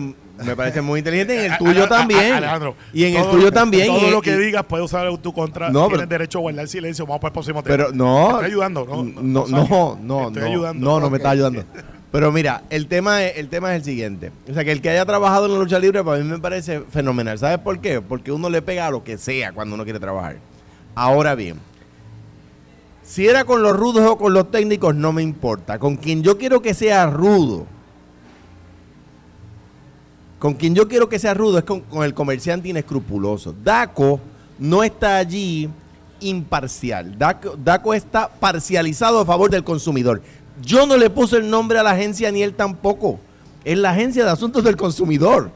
me 0.44 0.56
parece 0.56 0.80
muy 0.80 0.98
inteligente, 0.98 1.46
en 1.46 1.52
el 1.52 1.58
tuyo 1.58 1.88
también. 1.88 2.34
Alejandro, 2.34 2.76
y 2.92 3.04
en 3.04 3.16
el 3.16 3.30
tuyo 3.30 3.52
también. 3.52 3.86
Todo 3.88 4.10
lo 4.10 4.22
que 4.22 4.36
digas 4.36 4.64
puedes 4.64 4.84
usar 4.84 5.06
en 5.06 5.18
tu 5.18 5.32
contra. 5.32 5.70
No, 5.70 5.88
Tienes 5.88 6.08
derecho 6.08 6.38
a 6.38 6.40
guardar 6.42 6.68
silencio. 6.68 7.06
Vamos 7.06 7.20
para 7.20 7.30
el 7.30 7.32
próximo 7.32 7.62
tema. 7.62 7.76
Pero 7.76 7.92
no. 7.92 8.26
Te 8.28 8.32
estoy 8.32 8.46
ayudando, 8.46 8.84
¿no? 8.84 9.04
No, 9.04 9.46
no, 9.46 9.98
no, 10.00 10.28
estoy 10.28 10.42
no, 10.42 10.48
ayudando. 10.48 10.84
no, 10.84 11.00
no 11.00 11.10
me 11.10 11.16
está 11.16 11.30
ayudando. 11.30 11.64
Pero 12.12 12.32
mira, 12.32 12.64
el 12.70 12.88
tema, 12.88 13.24
es, 13.24 13.38
el 13.38 13.48
tema 13.48 13.70
es 13.70 13.78
el 13.78 13.84
siguiente. 13.84 14.32
O 14.50 14.54
sea, 14.54 14.64
que 14.64 14.72
el 14.72 14.82
que 14.82 14.90
haya 14.90 15.04
trabajado 15.06 15.46
en 15.46 15.52
la 15.52 15.58
lucha 15.58 15.78
libre 15.78 16.02
para 16.02 16.18
mí 16.18 16.24
me 16.24 16.38
parece 16.38 16.80
fenomenal. 16.80 17.38
¿Sabes 17.38 17.58
por 17.58 17.80
qué? 17.80 18.00
Porque 18.00 18.32
uno 18.32 18.50
le 18.50 18.62
pega 18.62 18.86
a 18.86 18.90
lo 18.90 19.04
que 19.04 19.16
sea 19.16 19.52
cuando 19.52 19.76
uno 19.76 19.84
quiere 19.84 20.00
trabajar. 20.00 20.38
Ahora 20.96 21.36
bien, 21.36 21.60
si 23.04 23.28
era 23.28 23.44
con 23.44 23.62
los 23.62 23.76
rudos 23.76 24.04
o 24.08 24.18
con 24.18 24.34
los 24.34 24.50
técnicos, 24.50 24.94
no 24.94 25.12
me 25.12 25.22
importa. 25.22 25.78
Con 25.78 25.96
quien 25.96 26.22
yo 26.22 26.36
quiero 26.36 26.62
que 26.62 26.74
sea 26.74 27.06
rudo, 27.06 27.66
con 30.40 30.54
quien 30.54 30.74
yo 30.74 30.88
quiero 30.88 31.10
que 31.10 31.18
sea 31.18 31.34
rudo 31.34 31.58
es 31.58 31.64
con, 31.64 31.84
el 32.02 32.14
comerciante 32.14 32.70
inescrupuloso. 32.70 33.54
Daco 33.62 34.18
no 34.58 34.82
está 34.82 35.18
allí 35.18 35.68
imparcial. 36.18 37.16
Daco, 37.18 37.56
Daco 37.62 37.92
está 37.92 38.30
parcializado 38.30 39.20
a 39.20 39.26
favor 39.26 39.50
del 39.50 39.62
consumidor. 39.62 40.22
Yo 40.62 40.86
no 40.86 40.96
le 40.96 41.10
puse 41.10 41.36
el 41.36 41.50
nombre 41.50 41.78
a 41.78 41.82
la 41.82 41.90
agencia 41.90 42.32
ni 42.32 42.42
él 42.42 42.54
tampoco. 42.54 43.20
Es 43.66 43.76
la 43.76 43.90
agencia 43.90 44.24
de 44.24 44.30
asuntos 44.30 44.64
del 44.64 44.78
consumidor. 44.78 45.50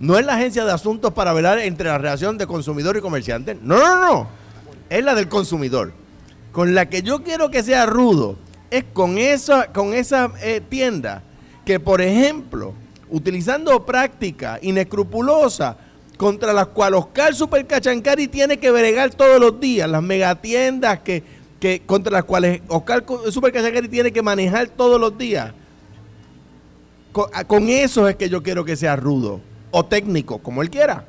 No 0.00 0.18
es 0.18 0.24
la 0.24 0.36
agencia 0.36 0.64
de 0.64 0.72
asuntos 0.72 1.12
para 1.12 1.34
velar 1.34 1.58
entre 1.58 1.88
la 1.88 1.98
relación 1.98 2.38
de 2.38 2.46
consumidor 2.46 2.96
y 2.96 3.02
comerciante. 3.02 3.58
No, 3.60 3.78
no, 3.78 4.00
no. 4.00 4.26
Es 4.88 5.04
la 5.04 5.14
del 5.14 5.28
consumidor. 5.28 5.92
Con 6.50 6.74
la 6.74 6.88
que 6.88 7.02
yo 7.02 7.22
quiero 7.22 7.50
que 7.50 7.62
sea 7.62 7.84
rudo 7.84 8.38
es 8.70 8.84
con 8.94 9.18
esa, 9.18 9.66
con 9.66 9.92
esa 9.92 10.32
eh, 10.40 10.62
tienda 10.66 11.24
que, 11.66 11.78
por 11.78 12.00
ejemplo, 12.00 12.72
utilizando 13.10 13.84
práctica 13.84 14.58
inescrupulosa 14.62 15.76
contra 16.16 16.52
las 16.52 16.66
cuales 16.68 17.00
Oscar 17.00 17.34
Super 17.34 17.66
Cachancari 17.66 18.28
tiene 18.28 18.58
que 18.58 18.70
bregar 18.70 19.10
todos 19.14 19.40
los 19.40 19.58
días, 19.58 19.88
las 19.88 20.02
megatiendas 20.02 21.00
que, 21.00 21.22
que 21.58 21.80
contra 21.86 22.12
las 22.12 22.24
cuales 22.24 22.60
Oscar 22.68 23.04
Co- 23.04 23.30
Super 23.30 23.52
Cachancari 23.52 23.88
tiene 23.88 24.12
que 24.12 24.20
manejar 24.22 24.68
todos 24.68 25.00
los 25.00 25.16
días. 25.16 25.52
Con, 27.12 27.26
a- 27.32 27.44
con 27.44 27.68
eso 27.68 28.08
es 28.08 28.16
que 28.16 28.28
yo 28.28 28.42
quiero 28.42 28.64
que 28.64 28.76
sea 28.76 28.96
rudo 28.96 29.40
o 29.70 29.84
técnico, 29.84 30.38
como 30.38 30.62
él 30.62 30.70
quiera. 30.70 31.04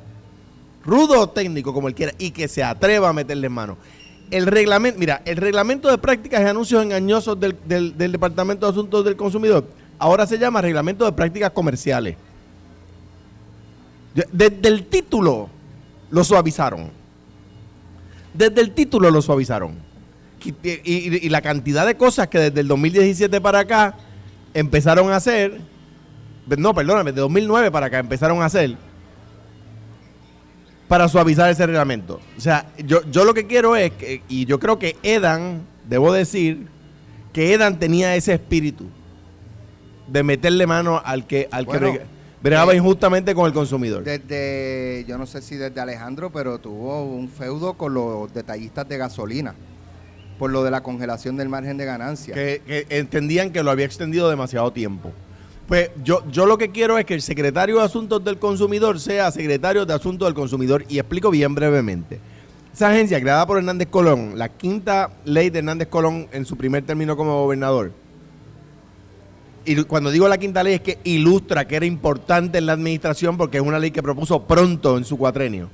Rudo 0.84 1.20
o 1.20 1.28
técnico, 1.28 1.72
como 1.72 1.88
él 1.88 1.94
quiera, 1.94 2.12
y 2.18 2.30
que 2.32 2.48
se 2.48 2.62
atreva 2.64 3.10
a 3.10 3.12
meterle 3.12 3.48
mano. 3.48 3.76
El 4.30 4.46
reglamento, 4.46 4.98
mira, 4.98 5.20
el 5.26 5.36
reglamento 5.36 5.90
de 5.90 5.98
prácticas 5.98 6.40
y 6.40 6.44
anuncios 6.44 6.82
engañosos 6.82 7.38
del- 7.38 7.56
del 7.68 8.10
Departamento 8.12 8.66
de 8.66 8.72
Asuntos 8.72 9.04
del 9.04 9.14
Consumidor 9.14 9.64
ahora 10.02 10.26
se 10.26 10.36
llama 10.36 10.60
reglamento 10.60 11.04
de 11.04 11.12
prácticas 11.12 11.52
comerciales. 11.52 12.16
Desde 14.32 14.68
el 14.68 14.86
título 14.86 15.48
lo 16.10 16.24
suavizaron. 16.24 16.90
Desde 18.34 18.60
el 18.60 18.72
título 18.72 19.12
lo 19.12 19.22
suavizaron. 19.22 19.76
Y 20.64 21.28
la 21.28 21.40
cantidad 21.40 21.86
de 21.86 21.96
cosas 21.96 22.26
que 22.26 22.40
desde 22.40 22.60
el 22.60 22.66
2017 22.66 23.40
para 23.40 23.60
acá 23.60 23.94
empezaron 24.52 25.08
a 25.12 25.16
hacer, 25.16 25.60
no, 26.58 26.74
perdóname, 26.74 27.12
de 27.12 27.20
2009 27.20 27.70
para 27.70 27.86
acá 27.86 28.00
empezaron 28.00 28.42
a 28.42 28.46
hacer 28.46 28.76
para 30.88 31.08
suavizar 31.08 31.48
ese 31.48 31.64
reglamento. 31.64 32.20
O 32.36 32.40
sea, 32.40 32.66
yo, 32.84 33.08
yo 33.08 33.24
lo 33.24 33.34
que 33.34 33.46
quiero 33.46 33.76
es, 33.76 33.92
que, 33.92 34.22
y 34.28 34.46
yo 34.46 34.58
creo 34.58 34.80
que 34.80 34.96
Edan, 35.04 35.62
debo 35.88 36.12
decir, 36.12 36.66
que 37.32 37.54
Edan 37.54 37.78
tenía 37.78 38.16
ese 38.16 38.34
espíritu 38.34 38.88
de 40.08 40.22
meterle 40.22 40.66
mano 40.66 41.00
al 41.04 41.26
que, 41.26 41.48
al 41.50 41.64
Bueno, 41.64 41.80
que 41.92 41.98
brega- 41.98 42.06
bregaba 42.42 42.72
eh, 42.72 42.76
injustamente 42.76 43.34
con 43.34 43.46
el 43.46 43.52
consumidor. 43.52 44.04
Desde, 44.04 45.04
yo 45.08 45.18
no 45.18 45.26
sé 45.26 45.42
si 45.42 45.56
desde 45.56 45.80
Alejandro, 45.80 46.30
pero 46.30 46.58
tuvo 46.58 47.04
un 47.04 47.28
feudo 47.28 47.74
con 47.74 47.94
los 47.94 48.32
detallistas 48.34 48.88
de 48.88 48.98
gasolina 48.98 49.54
por 50.38 50.50
lo 50.50 50.64
de 50.64 50.70
la 50.72 50.82
congelación 50.82 51.36
del 51.36 51.48
margen 51.48 51.76
de 51.76 51.84
ganancia. 51.84 52.34
que, 52.34 52.62
que 52.66 52.86
entendían 52.98 53.50
que 53.52 53.62
lo 53.62 53.70
había 53.70 53.86
extendido 53.86 54.28
demasiado 54.28 54.72
tiempo. 54.72 55.12
Pues 55.68 55.90
yo, 56.02 56.24
yo 56.30 56.46
lo 56.46 56.58
que 56.58 56.70
quiero 56.72 56.98
es 56.98 57.04
que 57.04 57.14
el 57.14 57.22
secretario 57.22 57.78
de 57.78 57.84
Asuntos 57.84 58.24
del 58.24 58.38
Consumidor 58.38 58.98
sea 58.98 59.30
secretario 59.30 59.86
de 59.86 59.94
Asuntos 59.94 60.26
del 60.26 60.34
Consumidor 60.34 60.84
y 60.88 60.98
explico 60.98 61.30
bien 61.30 61.54
brevemente. 61.54 62.18
Esa 62.74 62.88
agencia 62.88 63.20
creada 63.20 63.46
por 63.46 63.58
Hernández 63.58 63.86
Colón, 63.88 64.32
la 64.36 64.48
quinta 64.48 65.10
ley 65.24 65.50
de 65.50 65.60
Hernández 65.60 65.86
Colón 65.88 66.26
en 66.32 66.44
su 66.44 66.56
primer 66.56 66.82
término 66.82 67.16
como 67.16 67.40
gobernador, 67.44 67.92
y 69.64 69.82
cuando 69.84 70.10
digo 70.10 70.28
la 70.28 70.38
quinta 70.38 70.62
ley 70.62 70.74
es 70.74 70.80
que 70.80 70.98
ilustra 71.04 71.66
que 71.66 71.76
era 71.76 71.86
importante 71.86 72.58
en 72.58 72.66
la 72.66 72.72
administración 72.72 73.36
porque 73.36 73.58
es 73.58 73.62
una 73.62 73.78
ley 73.78 73.90
que 73.90 74.02
propuso 74.02 74.42
pronto 74.42 74.98
en 74.98 75.04
su 75.04 75.16
cuatrenio. 75.16 75.68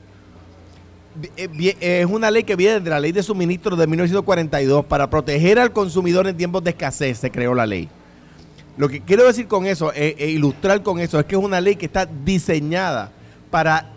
Eh, 1.37 1.49
eh, 1.80 2.00
Es 2.00 2.07
una 2.07 2.30
ley 2.30 2.45
que 2.45 2.54
viene 2.54 2.80
de 2.80 2.90
la 2.90 3.00
ley 3.00 3.12
de 3.12 3.23
suministro 3.23 3.76
de 3.76 3.87
1942 3.87 4.85
para 4.85 5.11
proteger 5.11 5.59
al 5.59 5.73
consumidor 5.73 6.26
en 6.26 6.37
tiempos 6.37 6.62
de 6.62 6.71
escasez 6.71 7.18
se 7.18 7.30
creó 7.30 7.54
la 7.54 7.66
ley. 7.66 7.88
Lo 8.76 8.88
que 8.88 9.00
quiero 9.00 9.26
decir 9.26 9.49
con 9.49 9.66
eso 9.66 9.92
e 9.92 10.30
ilustrar 10.30 10.83
con 10.83 11.00
eso 11.00 11.18
es 11.18 11.26
que 11.26 11.35
es 11.35 11.42
una 11.42 11.61
ley 11.61 11.75
que 11.75 11.87
está 11.87 12.07
diseñada 12.07 13.11
para 13.50 13.90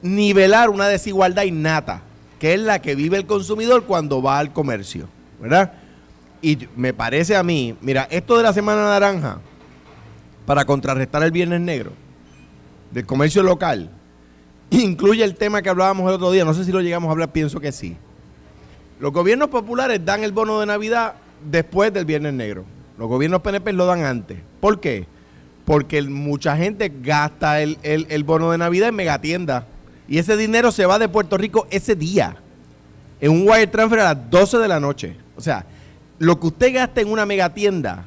nivelar 0.00 0.70
una 0.70 0.88
desigualdad 0.88 1.42
innata, 1.42 2.00
que 2.38 2.54
es 2.54 2.60
la 2.60 2.80
que 2.80 2.94
vive 2.94 3.18
el 3.18 3.26
consumidor 3.26 3.84
cuando 3.84 4.22
va 4.22 4.38
al 4.38 4.52
comercio, 4.52 5.08
¿verdad? 5.40 5.72
Y 6.42 6.58
me 6.76 6.92
parece 6.94 7.36
a 7.36 7.42
mí, 7.42 7.76
mira, 7.80 8.08
esto 8.10 8.36
de 8.36 8.42
la 8.42 8.52
Semana 8.52 8.84
Naranja, 8.84 9.38
para 10.46 10.64
contrarrestar 10.64 11.22
el 11.22 11.30
Viernes 11.30 11.60
Negro, 11.60 11.92
del 12.90 13.04
comercio 13.06 13.42
local, 13.42 13.90
incluye 14.70 15.22
el 15.22 15.34
tema 15.36 15.60
que 15.62 15.68
hablábamos 15.68 16.08
el 16.08 16.14
otro 16.14 16.30
día, 16.32 16.44
no 16.44 16.54
sé 16.54 16.64
si 16.64 16.72
lo 16.72 16.80
llegamos 16.80 17.08
a 17.08 17.12
hablar, 17.12 17.30
pienso 17.32 17.60
que 17.60 17.72
sí. 17.72 17.96
Los 18.98 19.12
gobiernos 19.12 19.48
populares 19.48 20.04
dan 20.04 20.24
el 20.24 20.32
bono 20.32 20.60
de 20.60 20.66
Navidad 20.66 21.14
después 21.50 21.92
del 21.92 22.04
Viernes 22.04 22.34
Negro. 22.34 22.64
Los 22.98 23.08
gobiernos 23.08 23.40
PNP 23.40 23.72
lo 23.72 23.86
dan 23.86 24.02
antes. 24.04 24.38
¿Por 24.60 24.80
qué? 24.80 25.06
Porque 25.64 26.02
mucha 26.02 26.56
gente 26.56 26.92
gasta 27.02 27.60
el, 27.62 27.78
el- 27.82 28.24
bono 28.24 28.50
de 28.50 28.58
Navidad 28.58 28.88
en 28.90 28.96
megatiendas. 28.96 29.64
Y 30.08 30.18
ese 30.18 30.36
dinero 30.36 30.70
se 30.72 30.84
va 30.84 30.98
de 30.98 31.08
Puerto 31.08 31.38
Rico 31.38 31.66
ese 31.70 31.94
día. 31.94 32.36
En 33.20 33.30
un 33.30 33.48
wire 33.48 33.66
transfer 33.68 34.00
a 34.00 34.14
las 34.14 34.30
12 34.30 34.58
de 34.58 34.68
la 34.68 34.80
noche. 34.80 35.16
O 35.36 35.40
sea, 35.40 35.64
lo 36.20 36.38
que 36.38 36.46
usted 36.46 36.72
gasta 36.74 37.00
en 37.00 37.08
una 37.10 37.26
megatienda 37.26 38.04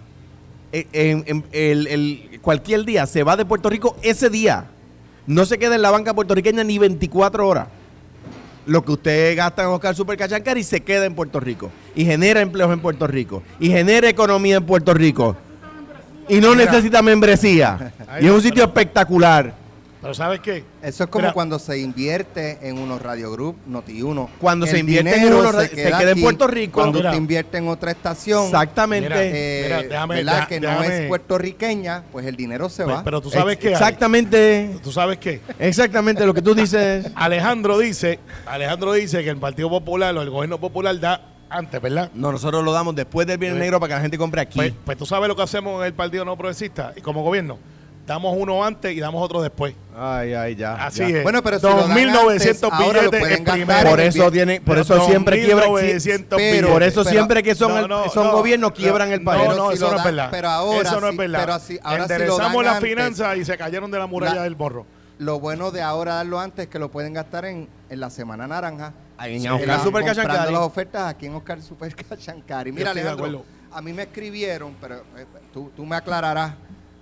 eh, 0.72 0.88
en, 0.94 1.24
en- 1.28 1.44
el- 1.52 1.88
el- 1.88 2.40
cualquier 2.42 2.86
día 2.86 3.06
se 3.06 3.24
va 3.24 3.36
de 3.36 3.44
Puerto 3.44 3.70
Rico 3.70 3.98
ese 4.02 4.30
día. 4.30 4.66
No 5.28 5.46
se 5.46 5.58
queda 5.58 5.76
en 5.76 5.82
la 5.82 5.92
banca 5.92 6.14
puertorriqueña 6.14 6.64
ni 6.64 6.78
24 6.78 7.48
horas. 7.48 7.68
Lo 8.66 8.84
que 8.86 8.92
usted 8.94 9.36
gasta 9.36 9.64
en 9.64 9.70
Oscar 9.70 9.94
Super 9.96 10.18
Cachancari 10.18 10.64
se 10.64 10.82
queda 10.82 11.06
en 11.06 11.16
Puerto 11.16 11.40
Rico. 11.40 11.70
Y 11.96 12.06
genera 12.06 12.40
empleos 12.42 12.72
en 12.72 12.80
Puerto 12.80 13.06
Rico. 13.08 13.44
Y 13.60 13.70
genera 13.70 14.08
economía 14.08 14.56
en 14.58 14.66
Puerto 14.66 14.94
Rico. 14.94 15.36
Y 16.30 16.40
no 16.40 16.56
necesita 16.56 17.02
membresía. 17.02 17.94
Y 18.22 18.26
es 18.28 18.32
un 18.32 18.42
sitio 18.42 18.64
espectacular 18.64 19.54
Pero 20.04 20.14
¿sabes 20.14 20.42
qué? 20.42 20.64
Eso 20.84 21.06
es 21.06 21.10
como 21.10 21.24
Mira. 21.24 21.34
cuando 21.34 21.58
se 21.58 21.80
invierte 21.80 22.60
en 22.62 22.78
unos 22.78 23.02
Radio 23.02 23.32
Group, 23.32 23.56
Noti1. 23.68 24.28
Cuando 24.38 24.68
se 24.68 24.78
invierte 24.78 25.10
en 25.16 25.16
dinero 25.24 25.40
unos 25.40 25.56
ra- 25.56 25.62
se 25.62 25.70
queda 25.70 26.12
en. 26.12 26.22
Puerto 26.22 26.46
Rico. 26.46 26.74
Cuando 26.82 27.00
Mira. 27.00 27.10
usted 27.12 27.18
invierte 27.22 27.58
en 27.58 27.68
otra 27.70 27.92
estación, 27.92 28.44
exactamente 28.46 29.08
Mira, 29.10 29.24
eh, 29.24 29.62
Mira, 29.64 29.84
déjame- 29.84 30.16
¿verdad? 30.16 30.48
que 30.50 30.60
no 30.60 30.68
déjame- 30.70 31.04
es 31.04 31.08
puertorriqueña, 31.08 32.04
pues 32.12 32.26
el 32.26 32.36
dinero 32.36 32.68
se 32.70 32.84
Pero, 32.84 32.96
va. 32.98 33.04
pero 33.06 33.22
tú 33.22 33.30
sabes 33.32 33.58
qué. 33.58 33.72
Exactamente 33.72 34.78
¿Tú 34.84 34.92
sabes 34.92 35.18
qué? 35.20 35.40
exactamente 35.58 36.26
lo 36.26 36.34
que 36.34 36.42
tú 36.42 36.54
dices 36.54 37.06
Alejandro 37.16 37.80
dice, 37.80 38.20
Alejandro 38.46 38.92
dice 38.94 39.24
que 39.24 39.30
el 39.30 39.38
Partido 39.38 39.70
Popular 39.70 40.16
o 40.18 40.22
el 40.22 40.30
gobierno 40.30 40.60
popular 40.60 41.00
da 41.00 41.22
antes, 41.50 41.82
¿verdad? 41.82 42.10
no 42.14 42.32
nosotros 42.32 42.64
lo 42.64 42.74
damos 42.74 42.94
después 42.96 43.26
del 43.26 43.38
Viernes 43.38 43.60
Eh, 43.62 43.64
Negro 43.64 43.80
para 43.80 43.90
que 43.90 43.96
la 43.96 44.02
gente 44.02 44.18
compre 44.18 44.42
aquí 44.42 44.58
Pues, 44.60 44.74
pues 44.84 44.98
tú 44.98 45.06
sabes 45.06 45.30
lo 45.30 45.36
que 45.36 45.44
hacemos 45.44 45.80
en 45.82 45.88
el 45.88 45.94
Partido 45.94 46.26
No 46.26 46.36
Progresista 46.38 46.94
y 46.96 47.02
como 47.02 47.24
gobierno. 47.24 47.58
Damos 48.06 48.36
uno 48.38 48.64
antes 48.64 48.94
y 48.96 49.00
damos 49.00 49.24
otro 49.24 49.42
después. 49.42 49.76
Ay, 49.96 50.34
ay, 50.34 50.56
ya. 50.56 50.76
Así 50.86 51.00
ya. 51.00 51.08
es. 51.20 51.24
Bueno, 51.24 51.42
pero 51.44 51.60
si 51.60 51.66
lo 51.66 51.76
dan 51.88 51.92
2.900 51.92 52.48
antes, 52.50 52.64
ahora 52.64 53.02
lo 53.02 53.12
billetes 53.12 53.20
pueden 53.20 53.38
en 53.38 53.44
primero. 53.46 53.90
Por 53.90 54.00
eso 54.02 54.32
tiene, 54.32 54.62
por 54.62 54.78
eso 54.78 55.06
siempre 55.06 55.42
quiebran. 55.44 55.70
2.900 55.70 56.26
pero- 56.38 56.70
por 56.70 56.84
eso 56.84 57.04
pero- 57.04 57.12
siempre 57.14 57.44
que 57.44 57.56
son, 57.56 57.72
No, 57.74 57.80
el- 57.80 57.88
no, 57.88 58.10
son 58.10 58.28
no, 58.28 58.34
gobiernos 58.34 58.72
no, 58.72 58.74
quiebran 58.76 59.12
el 59.12 59.24
país. 59.24 59.44
No, 59.48 59.56
no, 59.56 59.70
si 59.70 59.76
eso 59.76 59.92
no 59.92 59.98
es 59.98 60.04
verdad. 60.04 60.28
pero 60.32 60.50
ahora 60.50 60.90
eso 60.90 61.00
no 61.02 61.08
es 61.10 61.18
verdad. 61.18 61.40
pero 61.40 61.54
así- 61.54 61.80
ahora 61.84 62.04
si 62.04 62.10
lo 62.10 62.16
Enderezamos 62.16 62.66
las 62.66 62.80
finanzas 62.80 63.38
y 63.38 63.46
se 63.46 63.58
cayeron 63.58 63.90
de 63.92 64.00
la 64.00 64.08
muralla 64.08 64.36
la- 64.36 64.44
del 64.44 64.56
morro. 64.58 64.86
Lo 65.20 65.40
bueno 65.40 65.72
de 65.72 65.82
ahora 65.82 66.16
darlo 66.16 66.40
antes 66.40 66.66
es 66.66 66.70
que 66.72 66.80
lo 66.80 66.90
pueden 66.92 67.14
gastar 67.14 67.46
en, 67.46 67.70
en 67.90 68.00
la 68.00 68.10
Semana 68.10 68.48
Naranja. 68.48 68.94
En 69.24 69.40
Sí, 69.42 69.48
Oscar 69.48 69.68
la- 69.68 69.80
Super 69.84 70.04
Cachancari. 70.04 70.52
las 70.52 70.62
ofertas 70.64 71.08
aquí 71.08 71.28
en 71.28 71.36
Oscar 71.36 71.62
Super 71.62 71.96
Cachancari. 71.96 72.72
Mira, 72.72 72.92
Alejandro, 72.92 73.46
a 73.72 73.82
mí 73.82 73.94
me 73.94 74.04
escribieron, 74.04 74.76
pero 74.82 74.96
eh, 75.16 75.26
tú, 75.54 75.72
tú 75.76 75.86
me 75.86 75.96
aclararás 75.96 76.54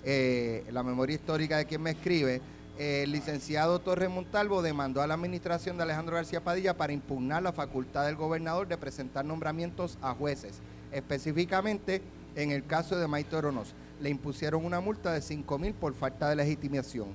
eh, 0.03 0.65
la 0.71 0.83
memoria 0.83 1.15
histórica 1.15 1.57
de 1.57 1.65
quien 1.65 1.81
me 1.81 1.91
escribe. 1.91 2.41
Eh, 2.77 3.03
el 3.03 3.11
licenciado 3.11 3.79
Torres 3.79 4.09
Montalvo 4.09 4.61
demandó 4.61 5.01
a 5.01 5.07
la 5.07 5.13
administración 5.13 5.77
de 5.77 5.83
Alejandro 5.83 6.15
García 6.15 6.43
Padilla 6.43 6.75
para 6.75 6.93
impugnar 6.93 7.43
la 7.43 7.51
facultad 7.51 8.05
del 8.05 8.15
gobernador 8.15 8.67
de 8.67 8.77
presentar 8.77 9.25
nombramientos 9.25 9.97
a 10.01 10.13
jueces. 10.13 10.61
Específicamente, 10.91 12.01
en 12.35 12.51
el 12.51 12.65
caso 12.65 12.97
de 12.97 13.07
Maite 13.07 13.35
Oronos, 13.35 13.73
le 14.01 14.09
impusieron 14.09 14.65
una 14.65 14.79
multa 14.79 15.13
de 15.13 15.21
5 15.21 15.59
mil 15.59 15.73
por 15.73 15.93
falta 15.93 16.29
de 16.29 16.35
legitimación. 16.35 17.09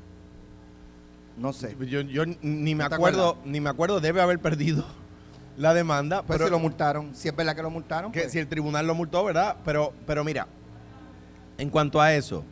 No 1.36 1.52
sé. 1.52 1.76
Yo, 1.80 2.00
yo 2.00 2.24
ni 2.42 2.74
me 2.74 2.84
¿No 2.84 2.88
te 2.88 2.94
acuerdo, 2.94 3.36
ni 3.44 3.60
me 3.60 3.68
acuerdo, 3.68 4.00
debe 4.00 4.20
haber 4.20 4.38
perdido 4.38 4.84
la 5.56 5.74
demanda. 5.74 6.22
Pues 6.22 6.38
pero 6.38 6.46
si 6.46 6.50
lo 6.50 6.58
multaron, 6.58 7.14
si 7.14 7.28
es 7.28 7.36
verdad 7.36 7.56
que 7.56 7.62
lo 7.62 7.70
multaron, 7.70 8.12
que 8.12 8.20
pues, 8.20 8.32
si 8.32 8.38
el 8.38 8.46
tribunal 8.46 8.86
lo 8.86 8.94
multó, 8.94 9.24
¿verdad? 9.24 9.56
Pero, 9.64 9.92
pero 10.06 10.22
mira, 10.22 10.46
en 11.58 11.70
cuanto 11.70 12.00
a 12.00 12.14
eso, 12.14 12.44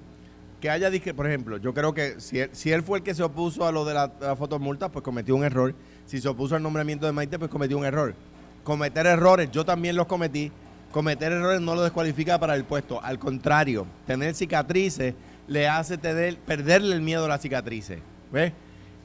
que 0.65 0.71
haya 0.71 0.89
disque, 0.89 1.13
por 1.13 1.27
ejemplo, 1.27 1.59
yo 1.59 1.75
creo 1.75 1.93
que 1.93 2.19
si 2.21 2.39
él, 2.39 2.49
si 2.53 2.73
él 2.73 2.83
fue 2.83 2.97
el 2.97 3.05
que 3.05 3.15
se 3.15 3.23
opuso 3.23 3.67
a 3.67 3.71
lo 3.71 3.85
de 3.85 3.93
la, 3.93 4.11
la 4.19 4.35
fotomulta, 4.35 4.89
pues 4.89 5.05
cometió 5.05 5.37
un 5.37 5.45
error. 5.45 5.75
Si 6.07 6.23
se 6.23 6.27
opuso 6.27 6.57
al 6.57 6.63
nombramiento 6.63 7.05
de 7.05 7.13
Maite, 7.13 7.39
pues 7.39 7.51
cometió 7.51 7.77
un 7.77 7.85
error. 7.85 8.15
Cometer 8.63 9.05
errores, 9.05 9.51
yo 9.51 9.67
también 9.67 9.95
los 9.95 10.07
cometí. 10.07 10.51
Cometer 10.91 11.33
errores 11.33 11.61
no 11.61 11.75
lo 11.75 11.83
descualifica 11.83 12.39
para 12.39 12.55
el 12.55 12.65
puesto. 12.65 12.99
Al 13.03 13.19
contrario, 13.19 13.87
tener 14.07 14.35
cicatrices 14.35 15.13
le 15.49 15.69
hace 15.69 15.99
tener, 15.99 16.39
perderle 16.39 16.97
el 16.97 17.03
miedo 17.03 17.27
a 17.27 17.29
las 17.29 17.43
cicatrices. 17.43 17.99
¿Ves? 18.33 18.55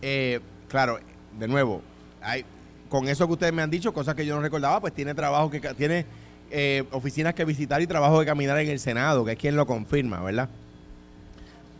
Eh, 0.01 0.39
claro, 0.70 0.98
de 1.38 1.48
nuevo, 1.50 1.82
hay, 2.22 2.46
con 2.88 3.10
eso 3.10 3.28
que 3.28 3.34
ustedes 3.34 3.51
me 3.51 3.62
han 3.62 3.70
dicho, 3.70 3.92
cosas 3.92 4.16
que 4.16 4.25
yo 4.25 4.34
no 4.34 4.42
recordaba, 4.42 4.80
pues 4.80 4.94
tiene 4.94 5.13
trabajo 5.13 5.51
que 5.51 5.60
tiene 5.74 6.06
eh, 6.51 6.86
oficinas 6.92 7.34
que 7.34 7.44
visitar 7.44 7.82
y 7.82 7.86
trabajo 7.86 8.18
que 8.22 8.25
caminar 8.25 8.58
en 8.60 8.70
el 8.70 8.80
Senado, 8.80 9.25
que 9.25 9.34
es 9.34 9.38
quien 9.38 9.58
lo 9.58 9.68
confirma, 9.68 10.22
¿verdad? 10.22 10.48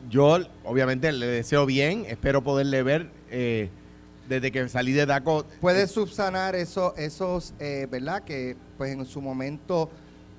Yo, 0.08 0.38
obviamente, 0.64 1.12
le 1.12 1.28
deseo 1.28 1.66
bien, 1.66 2.06
espero 2.08 2.44
poderle 2.44 2.84
ver 2.84 3.10
eh, 3.30 3.70
desde 4.28 4.52
que 4.52 4.70
salí 4.70 4.94
de 4.94 5.06
DACO. 5.06 5.46
puede 5.60 5.88
subsanar 5.88 6.56
eso, 6.56 6.96
esos, 6.96 7.54
eh, 7.60 7.88
¿verdad? 7.92 8.24
Que 8.24 8.56
pues 8.78 8.92
en 8.94 9.06
su 9.06 9.22
momento 9.22 9.90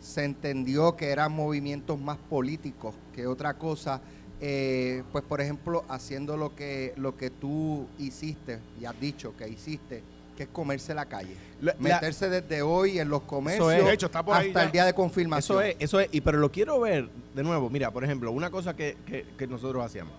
se 0.01 0.25
entendió 0.25 0.97
que 0.97 1.11
eran 1.11 1.33
movimientos 1.33 2.01
más 2.01 2.17
políticos 2.17 2.95
que 3.15 3.27
otra 3.27 3.55
cosa. 3.55 4.01
Eh, 4.41 5.03
pues 5.13 5.23
por 5.25 5.43
ejemplo, 5.43 5.85
haciendo 5.89 6.37
lo 6.39 6.55
que, 6.55 6.95
lo 6.97 7.17
que 7.17 7.29
tú 7.29 7.87
hiciste 7.99 8.61
y 8.81 8.87
has 8.87 8.99
dicho 8.99 9.37
que 9.37 9.47
hiciste, 9.47 10.03
que 10.41 10.45
es 10.45 10.49
comerse 10.51 10.95
la 10.95 11.05
calle. 11.05 11.37
La- 11.61 11.75
la- 11.75 11.79
Meterse 11.79 12.31
desde 12.31 12.63
hoy 12.63 12.99
en 12.99 13.11
los 13.11 13.21
comercios 13.25 13.71
es. 13.75 13.87
Hecho, 13.93 14.07
está 14.07 14.23
por 14.25 14.35
ahí 14.35 14.49
hasta 14.49 14.61
ya. 14.61 14.65
el 14.67 14.73
día 14.73 14.85
de 14.87 14.95
confirmación. 14.95 15.59
Eso 15.59 15.69
es, 15.69 15.77
eso 15.79 16.01
es, 16.01 16.09
y 16.13 16.23
pero 16.23 16.39
lo 16.39 16.51
quiero 16.51 16.81
ver 16.81 17.11
de 17.35 17.43
nuevo. 17.43 17.69
Mira, 17.69 17.91
por 17.91 18.05
ejemplo, 18.05 18.33
una 18.33 18.51
cosa 18.51 18.75
que, 18.75 18.97
que- 19.07 19.27
que 19.37 19.47
nosotros 19.47 19.85
hacíamos. 19.85 20.15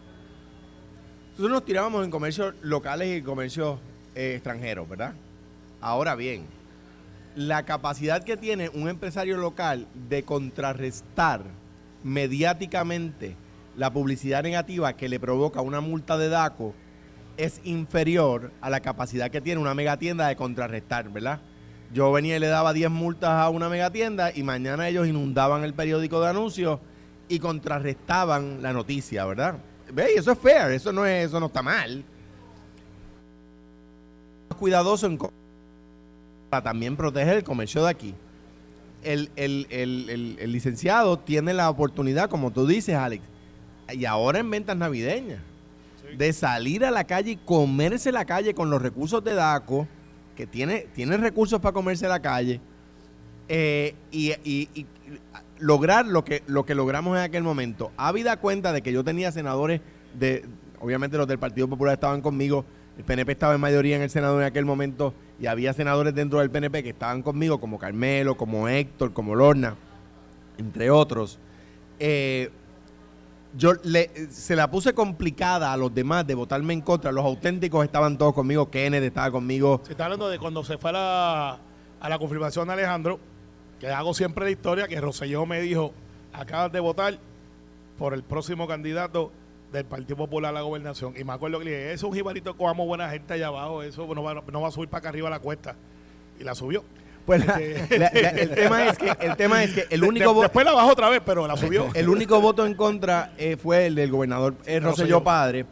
Nosotros 1.32 1.50
nos 1.52 1.66
tirábamos 1.66 2.06
en 2.06 2.12
comercios 2.12 2.54
locales 2.62 3.18
y 3.18 3.24
comercios 3.24 3.80
eh, 4.14 4.34
extranjeros, 4.36 4.88
¿verdad? 4.88 5.16
Ahora 5.80 6.14
bien, 6.14 6.46
la 7.36 7.64
capacidad 7.66 8.24
que 8.24 8.38
tiene 8.38 8.70
un 8.70 8.88
empresario 8.88 9.38
local 9.38 9.88
de 10.08 10.22
contrarrestar 10.22 11.42
mediáticamente 12.04 13.36
la 13.76 13.92
publicidad 13.92 14.44
negativa 14.44 14.94
que 14.94 15.10
le 15.10 15.20
provoca 15.20 15.62
una 15.62 15.82
multa 15.82 16.16
de 16.20 16.30
DACO 16.30 16.76
es 17.38 17.62
inferior 17.64 18.52
a 18.62 18.70
la 18.70 18.80
capacidad 18.82 19.30
que 19.32 19.42
tiene 19.42 19.60
una 19.62 19.74
megatienda 19.74 20.28
de 20.28 20.36
contrarrestar, 20.36 21.10
¿verdad? 21.10 21.40
Yo 21.94 22.12
venía 22.12 22.38
y 22.38 22.40
le 22.40 22.48
daba 22.48 22.72
10 22.74 22.90
multas 22.90 23.30
a 23.32 23.50
una 23.50 23.68
megatienda 23.70 24.32
y 24.34 24.44
mañana 24.44 24.88
ellos 24.88 25.08
inundaban 25.08 25.64
el 25.64 25.74
periódico 25.74 26.22
de 26.22 26.30
anuncios 26.30 26.80
y 27.28 27.40
contrarrestaban 27.40 28.62
la 28.62 28.72
noticia, 28.74 29.26
¿verdad? 29.26 29.56
¿Ve? 29.94 30.14
Eso 30.16 30.32
es 30.32 30.38
fair, 30.40 30.72
eso 30.72 30.92
no, 30.94 31.06
es, 31.06 31.28
eso 31.28 31.40
no 31.40 31.48
está 31.48 31.62
mal. 31.62 32.04
Cuidadoso 34.60 35.08
en 35.08 35.18
para 36.50 36.64
también 36.64 36.96
proteger 36.98 37.38
el 37.38 37.44
comercio 37.44 37.84
de 37.84 37.90
aquí. 37.90 38.14
El- 39.04 39.32
el- 39.36 39.68
el- 39.70 40.38
el 40.40 40.52
licenciado 40.52 41.18
tiene 41.18 41.54
la 41.54 41.70
oportunidad, 41.70 42.30
como 42.30 42.52
tú 42.52 42.68
dices, 42.68 42.96
Alex, 42.96 43.24
y 43.94 44.06
ahora 44.06 44.40
en 44.40 44.50
ventas 44.52 44.78
navideñas, 44.78 45.40
de 46.18 46.34
salir 46.34 46.86
a 46.86 46.92
la 46.92 47.04
calle 47.06 47.32
y 47.32 47.36
comerse 47.38 48.12
la 48.12 48.26
calle 48.26 48.54
con 48.54 48.70
los 48.70 48.82
recursos 48.82 49.24
de 49.24 49.34
DACO, 49.34 49.88
que 50.36 50.48
tiene, 50.48 50.88
tiene 50.94 51.18
recursos 51.18 51.60
para 51.60 51.74
comerse 51.74 52.08
la 52.08 52.22
calle, 52.22 52.60
eh, 53.48 53.96
y, 54.12 54.32
y- 54.44 54.86
lograr 55.60 56.08
lo 56.08 56.24
que, 56.24 56.42
lo 56.48 56.66
que 56.66 56.74
logramos 56.74 57.18
en 57.18 57.24
aquel 57.24 57.44
momento. 57.44 57.92
Habida 57.98 58.38
cuenta 58.38 58.74
de 58.74 58.82
que 58.82 58.92
yo 58.92 59.04
tenía 59.04 59.32
senadores 59.32 59.82
de, 60.18 60.46
obviamente 60.80 61.18
los 61.18 61.28
del 61.28 61.38
Partido 61.38 61.68
Popular 61.68 61.94
estaban 61.94 62.22
conmigo, 62.22 62.66
el 62.98 63.04
PNP 63.04 63.34
estaba 63.34 63.54
en 63.56 63.62
mayoría 63.62 63.96
en 63.96 64.02
el 64.02 64.10
Senado 64.10 64.40
en 64.40 64.46
aquel 64.46 64.66
momento, 64.66 65.14
y 65.40 65.46
había 65.48 65.74
senadores 65.74 66.14
dentro 66.16 66.40
del 66.40 66.50
PNP 66.50 66.84
que 66.84 66.90
estaban 66.90 67.22
conmigo, 67.22 67.60
como 67.60 67.78
Carmelo, 67.80 68.36
como 68.36 68.68
Héctor, 68.68 69.14
como 69.14 69.36
Lorna, 69.36 69.76
entre 70.58 70.90
otros. 70.90 71.40
Eh, 72.00 72.50
yo 73.58 73.74
le, 73.84 74.10
se 74.32 74.56
la 74.56 74.70
puse 74.70 74.94
complicada 74.94 75.74
a 75.74 75.78
los 75.78 75.94
demás 75.94 76.26
de 76.26 76.36
votarme 76.36 76.74
en 76.74 76.82
contra. 76.82 77.12
Los 77.12 77.26
auténticos 77.26 77.84
estaban 77.84 78.18
todos 78.18 78.34
conmigo. 78.34 78.70
Kenneth 78.70 79.04
estaba 79.04 79.32
conmigo. 79.32 79.82
Se 79.84 79.92
está 79.92 80.06
hablando 80.06 80.30
de 80.30 80.40
cuando 80.40 80.64
se 80.64 80.78
fue 80.78 80.92
a 80.92 80.94
la, 80.94 81.60
a 82.00 82.10
la 82.10 82.20
confirmación 82.20 82.68
de 82.68 82.74
Alejandro, 82.74 83.20
que 83.80 83.90
hago 83.90 84.14
siempre 84.14 84.46
la 84.46 84.52
historia, 84.52 84.88
que 84.88 85.00
Rosselló 85.02 85.46
me 85.46 85.62
dijo, 85.62 85.94
acabas 86.34 86.72
de 86.72 86.80
votar 86.80 87.20
por 87.98 88.14
el 88.14 88.24
próximo 88.24 88.68
candidato 88.68 89.32
del 89.72 89.86
Partido 89.86 90.18
Popular 90.18 90.50
a 90.50 90.54
la 90.54 90.62
gobernación. 90.62 91.14
Y 91.18 91.24
me 91.24 91.34
acuerdo 91.34 91.60
que 91.60 91.66
le 91.66 91.72
dije, 91.72 91.94
eso 91.94 92.08
es 92.08 92.12
un 92.12 92.16
jibarito 92.16 92.56
vamos 92.56 92.88
buena 92.88 93.10
gente 93.10 93.34
allá 93.34 93.48
abajo, 93.48 93.84
eso 93.84 94.08
no 94.14 94.24
va, 94.24 94.36
no 94.52 94.62
va 94.62 94.68
a 94.68 94.72
subir 94.72 94.90
para 94.90 95.00
acá 95.00 95.10
arriba 95.10 95.30
la 95.30 95.40
cuesta. 95.40 95.76
Y 96.40 96.44
la 96.44 96.56
subió. 96.56 96.84
Pues 97.26 97.46
la- 97.46 97.60
la- 97.90 98.12
la- 98.14 98.30
el, 98.30 98.50
tema 98.52 98.86
es 98.88 98.98
que, 98.98 99.14
el 99.20 99.36
tema 99.38 99.64
es 99.64 99.74
que 99.74 99.86
el 99.90 100.02
De- 100.02 100.08
único 100.08 100.28
de- 100.30 100.34
voto. 100.34 100.42
después 100.42 100.66
la 100.66 100.74
bajó 100.74 100.90
otra 100.92 101.10
vez, 101.10 101.22
pero 101.26 101.48
la 101.48 101.56
subió. 101.58 101.88
El 101.94 102.10
único 102.10 102.42
voto 102.42 102.66
en 102.66 102.74
contra 102.74 103.34
eh, 103.38 103.58
fue 103.62 103.86
el 103.88 103.96
del 103.96 104.12
gobernador 104.12 104.56
eh, 104.66 104.80
Rosselló. 104.80 105.24
Padre. 105.24 105.66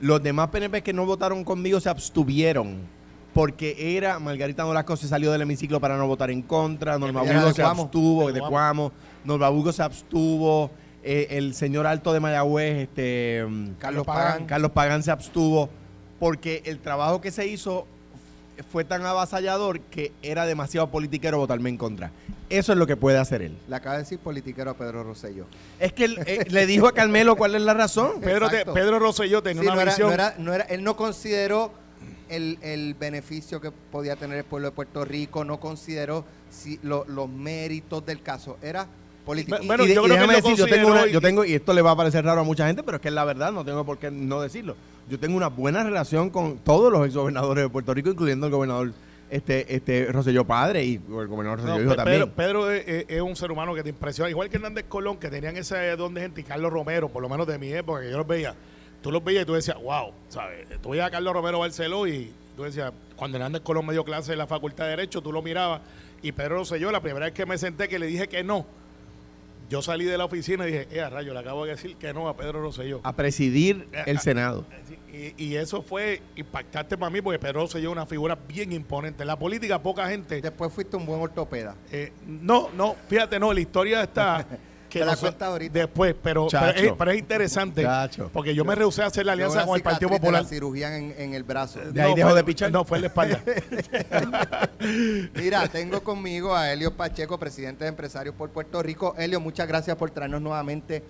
Los 0.00 0.22
demás 0.22 0.48
PNP 0.48 0.82
que 0.82 0.92
no 0.92 1.06
votaron 1.06 1.44
conmigo 1.44 1.80
se 1.80 1.88
abstuvieron. 1.88 2.78
Porque 3.34 3.96
era, 3.96 4.18
Margarita 4.18 4.62
Nolasco 4.62 4.94
se 4.96 5.08
salió 5.08 5.32
del 5.32 5.40
hemiciclo 5.40 5.80
para 5.80 5.96
no 5.96 6.06
votar 6.06 6.30
en 6.30 6.42
contra, 6.42 6.98
Norma 6.98 7.24
se 7.54 7.62
abstuvo, 7.62 8.26
De 8.26 8.34
de 8.34 8.40
Cuamo. 8.40 8.92
Norma 9.24 9.72
se 9.72 9.82
abstuvo, 9.82 10.70
eh, 11.02 11.28
el 11.30 11.54
señor 11.54 11.86
Alto 11.86 12.12
de 12.12 12.20
Mayagüez, 12.20 12.82
este 12.88 13.42
mm, 13.48 13.70
Carlos 13.78 14.04
Pagán. 14.04 14.24
Pagán. 14.32 14.46
Carlos 14.46 14.70
Pagán 14.72 15.02
se 15.02 15.10
abstuvo, 15.10 15.70
porque 16.20 16.62
el 16.66 16.78
trabajo 16.80 17.22
que 17.22 17.30
se 17.30 17.46
hizo 17.46 17.86
fue 18.70 18.84
tan 18.84 19.04
avasallador 19.04 19.80
que 19.80 20.12
era 20.22 20.46
demasiado 20.46 20.88
politiquero 20.90 21.38
votarme 21.38 21.70
en 21.70 21.76
contra. 21.76 22.10
Eso 22.50 22.72
es 22.72 22.78
lo 22.78 22.86
que 22.86 22.96
puede 22.96 23.18
hacer 23.18 23.40
él. 23.42 23.56
Le 23.68 23.76
acaba 23.76 23.96
de 23.96 24.02
decir 24.02 24.18
politiquero 24.18 24.70
a 24.72 24.74
Pedro 24.74 25.02
Rosselló. 25.04 25.46
Es 25.80 25.92
que 25.92 26.04
él, 26.04 26.18
eh, 26.26 26.44
le 26.50 26.66
dijo 26.66 26.86
a 26.86 26.92
Carmelo 26.92 27.36
cuál 27.36 27.54
es 27.54 27.62
la 27.62 27.72
razón. 27.74 28.12
Pedro, 28.20 28.48
te-. 28.50 28.64
Pedro 28.66 28.98
Rosselló 28.98 29.42
tenía 29.42 29.62
Sí, 29.62 29.68
una 29.68 29.74
no 29.76 29.80
era- 29.82 29.96
no 29.98 30.12
era- 30.12 30.34
no 30.38 30.52
era- 30.54 30.64
él 30.64 30.84
no 30.84 30.96
consideró 30.96 31.72
el, 32.28 32.58
el 32.62 32.94
beneficio 32.94 33.60
que 33.60 33.70
podía 33.70 34.16
tener 34.16 34.38
el 34.38 34.44
pueblo 34.44 34.68
de 34.68 34.72
Puerto 34.74 35.04
Rico, 35.04 35.44
no 35.44 35.58
consideró 35.60 36.24
si, 36.50 36.78
lo- 36.82 37.04
los 37.08 37.28
méritos 37.28 38.04
del 38.04 38.22
caso. 38.22 38.58
Era 38.62 38.86
político. 39.24 39.56
Bueno, 39.58 39.64
Y- 39.64 39.66
bueno, 39.68 39.84
y, 39.84 39.88
de- 39.88 39.94
yo 39.94 40.02
y 40.02 40.10
creo 40.10 40.28
que 40.28 40.34
decir, 40.36 40.54
yo 40.56 40.66
tengo, 40.66 40.88
una- 40.90 41.06
yo 41.06 41.20
tengo, 41.22 41.44
y 41.44 41.54
esto 41.54 41.72
le 41.72 41.80
va 41.82 41.92
a 41.92 41.96
parecer 41.96 42.24
raro 42.24 42.42
a 42.42 42.44
mucha 42.44 42.66
gente, 42.66 42.82
pero 42.82 42.96
es 42.96 43.00
que 43.02 43.08
es 43.08 43.14
la 43.14 43.24
verdad, 43.24 43.50
no 43.52 43.64
tengo 43.64 43.84
por 43.86 43.98
qué 43.98 44.10
no 44.10 44.40
decirlo. 44.42 44.76
Yo 45.08 45.18
tengo 45.18 45.36
una 45.36 45.48
buena 45.48 45.82
relación 45.84 46.30
con 46.30 46.58
todos 46.58 46.92
los 46.92 47.04
exgobernadores 47.06 47.64
de 47.64 47.68
Puerto 47.70 47.92
Rico, 47.92 48.10
incluyendo 48.10 48.46
el 48.46 48.52
gobernador 48.52 48.92
este, 49.30 49.74
este 49.74 50.06
Rosselló 50.12 50.44
Padre 50.46 50.84
y 50.84 50.94
el 50.96 51.26
gobernador 51.26 51.58
No, 51.60 51.66
Rosselló 51.66 51.80
Hijo 51.82 51.90
Pe- 51.90 51.96
también. 51.96 52.30
Pedro, 52.30 52.66
Pedro 52.66 52.70
es 52.70 53.20
un 53.22 53.34
ser 53.36 53.50
humano 53.50 53.74
que 53.74 53.82
te 53.82 53.88
impresiona, 53.90 54.30
igual 54.30 54.48
que 54.48 54.56
Hernández 54.56 54.84
Colón, 54.88 55.16
que 55.18 55.28
tenían 55.28 55.56
ese 55.56 55.96
don 55.96 56.14
de 56.14 56.20
gente, 56.22 56.40
y 56.40 56.44
Carlos 56.44 56.72
Romero, 56.72 57.08
por 57.08 57.22
lo 57.22 57.28
menos 57.28 57.46
de 57.46 57.58
mi 57.58 57.72
época, 57.72 58.00
que 58.00 58.10
yo 58.10 58.18
los 58.18 58.26
veía. 58.26 58.54
Tú 59.02 59.10
los 59.10 59.22
veías 59.24 59.42
y 59.42 59.46
tú 59.46 59.54
decías, 59.54 59.76
wow, 59.82 60.12
¿sabes? 60.28 60.68
Tú 60.80 60.90
veías 60.90 61.08
a 61.08 61.10
Carlos 61.10 61.32
Romero 61.34 61.58
Barceló 61.58 62.06
y 62.06 62.32
tú 62.56 62.62
decías, 62.62 62.92
cuando 63.16 63.36
Hernández 63.38 63.62
Colón 63.62 63.84
me 63.86 63.92
dio 63.92 64.04
clase 64.04 64.32
en 64.32 64.38
la 64.38 64.46
Facultad 64.46 64.84
de 64.84 64.90
Derecho, 64.90 65.20
tú 65.22 65.32
lo 65.32 65.42
mirabas. 65.42 65.80
Y 66.22 66.30
Pedro 66.32 66.56
Rosselló, 66.58 66.92
la 66.92 67.00
primera 67.00 67.26
vez 67.26 67.34
que 67.34 67.44
me 67.44 67.58
senté 67.58 67.88
que 67.88 67.98
le 67.98 68.06
dije 68.06 68.28
que 68.28 68.44
no, 68.44 68.64
yo 69.72 69.80
salí 69.80 70.04
de 70.04 70.18
la 70.18 70.26
oficina 70.26 70.68
y 70.68 70.72
dije, 70.72 70.88
eh, 70.90 71.00
a 71.00 71.08
rayo, 71.08 71.32
le 71.32 71.40
acabo 71.40 71.64
de 71.64 71.70
decir 71.70 71.96
que 71.96 72.12
no 72.12 72.28
a 72.28 72.36
Pedro 72.36 72.60
Rosselló. 72.60 73.00
A 73.04 73.16
presidir 73.16 73.88
Eh, 73.90 74.02
el 74.04 74.18
Senado. 74.18 74.66
Y, 75.10 75.32
y 75.42 75.56
eso 75.56 75.80
fue 75.80 76.20
impactante 76.36 76.98
para 76.98 77.08
mí 77.08 77.22
porque 77.22 77.38
Pedro 77.38 77.60
Rosselló 77.62 77.88
es 77.88 77.92
una 77.92 78.04
figura 78.04 78.34
bien 78.46 78.70
imponente. 78.72 79.22
En 79.22 79.28
la 79.28 79.38
política 79.38 79.82
poca 79.82 80.06
gente... 80.08 80.42
Después 80.42 80.70
fuiste 80.70 80.98
un 80.98 81.06
buen 81.06 81.22
ortopeda. 81.22 81.74
eh, 81.90 82.12
no, 82.26 82.68
no, 82.76 82.96
fíjate, 83.08 83.40
no, 83.40 83.50
la 83.50 83.60
historia 83.60 84.02
está... 84.02 84.46
Que 84.92 84.98
Te 84.98 85.04
la 85.06 85.16
cuenta 85.16 85.46
ahorita. 85.46 85.78
Después, 85.78 86.14
pero, 86.22 86.48
pero, 86.50 86.60
Chacho. 86.66 86.78
es, 86.84 86.92
pero 86.98 87.10
es 87.12 87.18
interesante. 87.18 87.82
Chacho. 87.82 88.28
Porque 88.30 88.54
yo 88.54 88.62
me 88.64 88.74
rehusé 88.74 89.02
a 89.02 89.06
hacer 89.06 89.24
la 89.24 89.32
alianza 89.32 89.64
con 89.64 89.76
el 89.76 89.82
Partido 89.82 90.10
cicatriz 90.10 90.20
de 90.20 90.20
Popular. 90.26 90.42
La 90.42 90.48
cirugía 90.48 90.96
en, 90.98 91.14
en 91.16 91.32
el 91.32 91.44
brazo. 91.44 91.80
De 91.80 92.02
ahí 92.02 92.10
No, 92.10 92.16
dejó 92.16 92.28
fue- 92.28 92.36
de 92.38 92.44
pichar. 92.44 92.70
No, 92.70 92.84
fue 92.84 92.98
en 92.98 93.02
la 93.02 93.08
espalda. 93.08 93.40
Mira, 95.34 95.66
tengo 95.68 96.02
conmigo 96.02 96.54
a 96.54 96.72
Helio 96.72 96.94
Pacheco, 96.94 97.38
presidente 97.38 97.84
de 97.84 97.88
Empresarios 97.88 98.34
por 98.34 98.50
Puerto 98.50 98.82
Rico. 98.82 99.14
Helio, 99.16 99.40
muchas 99.40 99.66
gracias 99.66 99.96
por 99.96 100.10
traernos 100.10 100.42
nuevamente 100.42 101.02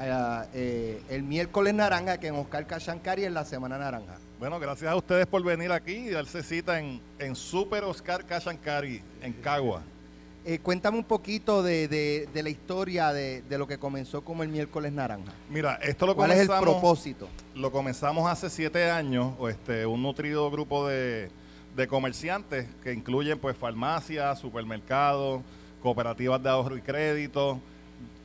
eh, 0.00 0.42
eh, 0.54 1.02
el 1.10 1.22
miércoles 1.22 1.72
naranja 1.74 2.18
que 2.18 2.26
en 2.28 2.34
Oscar 2.36 2.66
Cachancari 2.66 3.24
en 3.24 3.34
la 3.34 3.44
Semana 3.44 3.78
Naranja. 3.78 4.16
Bueno, 4.38 4.58
gracias 4.58 4.90
a 4.90 4.96
ustedes 4.96 5.26
por 5.26 5.42
venir 5.42 5.70
aquí 5.72 5.92
y 5.94 6.10
darse 6.10 6.42
cita 6.42 6.78
en, 6.78 7.00
en 7.18 7.36
Super 7.36 7.84
Oscar 7.84 8.24
Cachancari, 8.24 9.02
en 9.22 9.32
Cagua. 9.34 9.82
Eh, 10.44 10.58
cuéntame 10.58 10.96
un 10.96 11.04
poquito 11.04 11.62
de, 11.62 11.86
de- 11.86 12.26
de 12.32 12.42
la 12.42 12.48
historia 12.48 13.12
de, 13.12 13.42
de 13.42 13.58
lo 13.58 13.66
que 13.66 13.76
comenzó 13.78 14.22
como 14.22 14.42
el 14.42 14.48
miércoles 14.48 14.90
naranja. 14.92 15.32
Mira, 15.50 15.74
esto 15.82 16.06
lo 16.06 16.14
¿Cuál 16.16 16.30
es 16.30 16.40
el 16.40 16.46
comenzamos, 16.46 16.80
propósito? 16.80 17.28
lo 17.54 17.70
comenzamos 17.70 18.30
hace 18.30 18.48
siete 18.48 18.90
años, 18.90 19.34
este, 19.50 19.84
un 19.84 20.02
nutrido 20.02 20.50
grupo 20.50 20.88
de, 20.88 21.30
de 21.76 21.86
comerciantes 21.86 22.66
que 22.82 22.94
incluyen 22.94 23.38
pues 23.38 23.54
farmacias, 23.54 24.38
supermercados, 24.38 25.42
cooperativas 25.82 26.42
de 26.42 26.48
ahorro 26.48 26.76
y 26.78 26.80
crédito, 26.80 27.60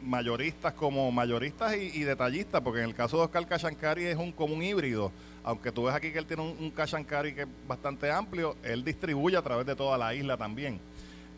mayoristas 0.02 0.72
como 0.74 1.12
mayoristas 1.12 1.76
y, 1.76 1.92
y 2.00 2.04
detallistas, 2.04 2.62
porque 2.62 2.80
en 2.80 2.86
el 2.90 2.96
caso 2.96 3.18
de 3.18 3.24
Oscar 3.24 3.46
Cachancari 3.46 4.06
es 4.06 4.16
un 4.18 4.32
como 4.32 4.54
un 4.54 4.64
híbrido. 4.64 5.12
Aunque 5.44 5.72
tú 5.72 5.84
ves 5.84 5.94
aquí 5.94 6.12
que 6.12 6.18
él 6.20 6.26
tiene 6.26 6.44
un, 6.44 6.56
un 6.60 6.72
Cachancari 6.72 7.36
que 7.36 7.42
es 7.42 7.48
bastante 7.68 8.10
amplio, 8.10 8.56
él 8.64 8.84
distribuye 8.86 9.36
a 9.36 9.42
través 9.42 9.66
de 9.68 9.76
toda 9.76 9.98
la 9.98 10.14
isla 10.16 10.38
también. 10.38 10.80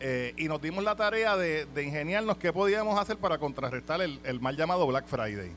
Eh, 0.00 0.32
y 0.36 0.46
nos 0.46 0.62
dimos 0.62 0.84
la 0.84 0.94
tarea 0.94 1.36
de, 1.36 1.66
de 1.66 1.82
ingeniarnos 1.82 2.38
qué 2.38 2.52
podíamos 2.52 2.98
hacer 2.98 3.16
para 3.16 3.38
contrarrestar 3.38 4.00
el, 4.00 4.20
el 4.24 4.40
mal 4.40 4.56
llamado 4.56 4.86
Black 4.86 5.06
Friday. 5.06 5.50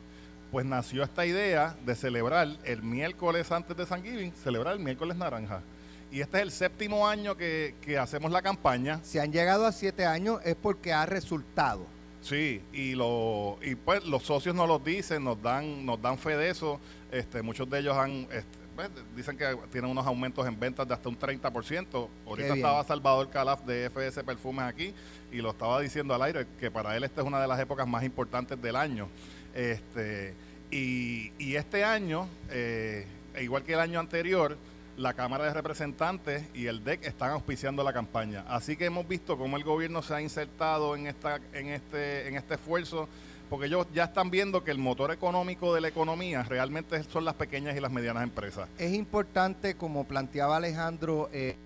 Pues 0.51 0.65
nació 0.65 1.03
esta 1.03 1.25
idea 1.25 1.75
de 1.85 1.95
celebrar 1.95 2.47
el 2.63 2.83
miércoles 2.83 3.51
antes 3.51 3.77
de 3.77 3.85
San 3.85 4.03
Giving, 4.03 4.33
celebrar 4.33 4.73
el 4.73 4.79
miércoles 4.79 5.15
naranja. 5.15 5.61
Y 6.11 6.19
este 6.19 6.37
es 6.37 6.43
el 6.43 6.51
séptimo 6.51 7.07
año 7.07 7.37
que, 7.37 7.75
que 7.81 7.97
hacemos 7.97 8.31
la 8.31 8.41
campaña. 8.41 8.99
Si 9.03 9.17
han 9.17 9.31
llegado 9.31 9.65
a 9.65 9.71
siete 9.71 10.05
años 10.05 10.41
es 10.43 10.55
porque 10.55 10.91
ha 10.91 11.05
resultado. 11.05 11.85
Sí, 12.21 12.61
y 12.73 12.93
lo 12.95 13.57
y 13.63 13.75
pues 13.75 14.03
los 14.05 14.23
socios 14.23 14.53
nos 14.53 14.67
lo 14.67 14.77
dicen, 14.77 15.23
nos 15.23 15.41
dan 15.41 15.85
nos 15.85 16.01
dan 16.01 16.17
fe 16.17 16.35
de 16.35 16.49
eso. 16.49 16.79
Este, 17.11 17.41
muchos 17.41 17.69
de 17.69 17.79
ellos 17.79 17.95
han 17.95 18.27
este, 18.31 18.60
pues, 18.89 19.05
dicen 19.15 19.37
que 19.37 19.57
tienen 19.71 19.91
unos 19.91 20.05
aumentos 20.05 20.47
en 20.47 20.59
ventas 20.59 20.87
de 20.87 20.93
hasta 20.93 21.09
un 21.09 21.19
30%. 21.19 22.07
Ahorita 22.25 22.55
estaba 22.55 22.83
Salvador 22.83 23.29
Calaf 23.29 23.61
de 23.65 23.85
FS 23.89 24.23
Perfumes 24.23 24.63
aquí 24.63 24.93
y 25.31 25.37
lo 25.37 25.51
estaba 25.51 25.79
diciendo 25.79 26.13
al 26.13 26.21
aire 26.23 26.47
que 26.59 26.71
para 26.71 26.95
él 26.95 27.03
esta 27.03 27.21
es 27.21 27.27
una 27.27 27.41
de 27.41 27.47
las 27.47 27.59
épocas 27.59 27.87
más 27.87 28.03
importantes 28.03 28.61
del 28.61 28.75
año. 28.75 29.07
Este 29.53 30.33
y, 30.71 31.33
y 31.37 31.55
este 31.55 31.83
año, 31.83 32.29
eh, 32.49 33.05
igual 33.41 33.63
que 33.63 33.73
el 33.73 33.79
año 33.79 33.99
anterior, 33.99 34.57
la 34.97 35.13
Cámara 35.13 35.45
de 35.45 35.53
Representantes 35.53 36.43
y 36.53 36.67
el 36.67 36.83
DEC 36.83 37.05
están 37.05 37.31
auspiciando 37.31 37.83
la 37.83 37.91
campaña. 37.91 38.45
Así 38.47 38.77
que 38.77 38.85
hemos 38.85 39.07
visto 39.07 39.37
cómo 39.37 39.57
el 39.57 39.63
gobierno 39.63 40.01
se 40.01 40.13
ha 40.13 40.21
insertado 40.21 40.95
en 40.95 41.07
esta, 41.07 41.39
en 41.53 41.67
este, 41.67 42.27
en 42.27 42.35
este 42.35 42.53
esfuerzo, 42.53 43.09
porque 43.51 43.65
ellos 43.65 43.85
ya 43.93 44.05
están 44.05 44.31
viendo 44.31 44.63
que 44.63 44.71
el 44.71 44.77
motor 44.77 45.11
económico 45.11 45.75
de 45.75 45.81
la 45.81 45.89
economía 45.89 46.41
realmente 46.43 47.03
son 47.03 47.25
las 47.25 47.33
pequeñas 47.33 47.75
y 47.75 47.81
las 47.81 47.91
medianas 47.91 48.23
empresas. 48.23 48.69
Es 48.77 48.93
importante, 48.93 49.75
como 49.75 50.05
planteaba 50.05 50.55
Alejandro, 50.55 51.29
eh, 51.33 51.57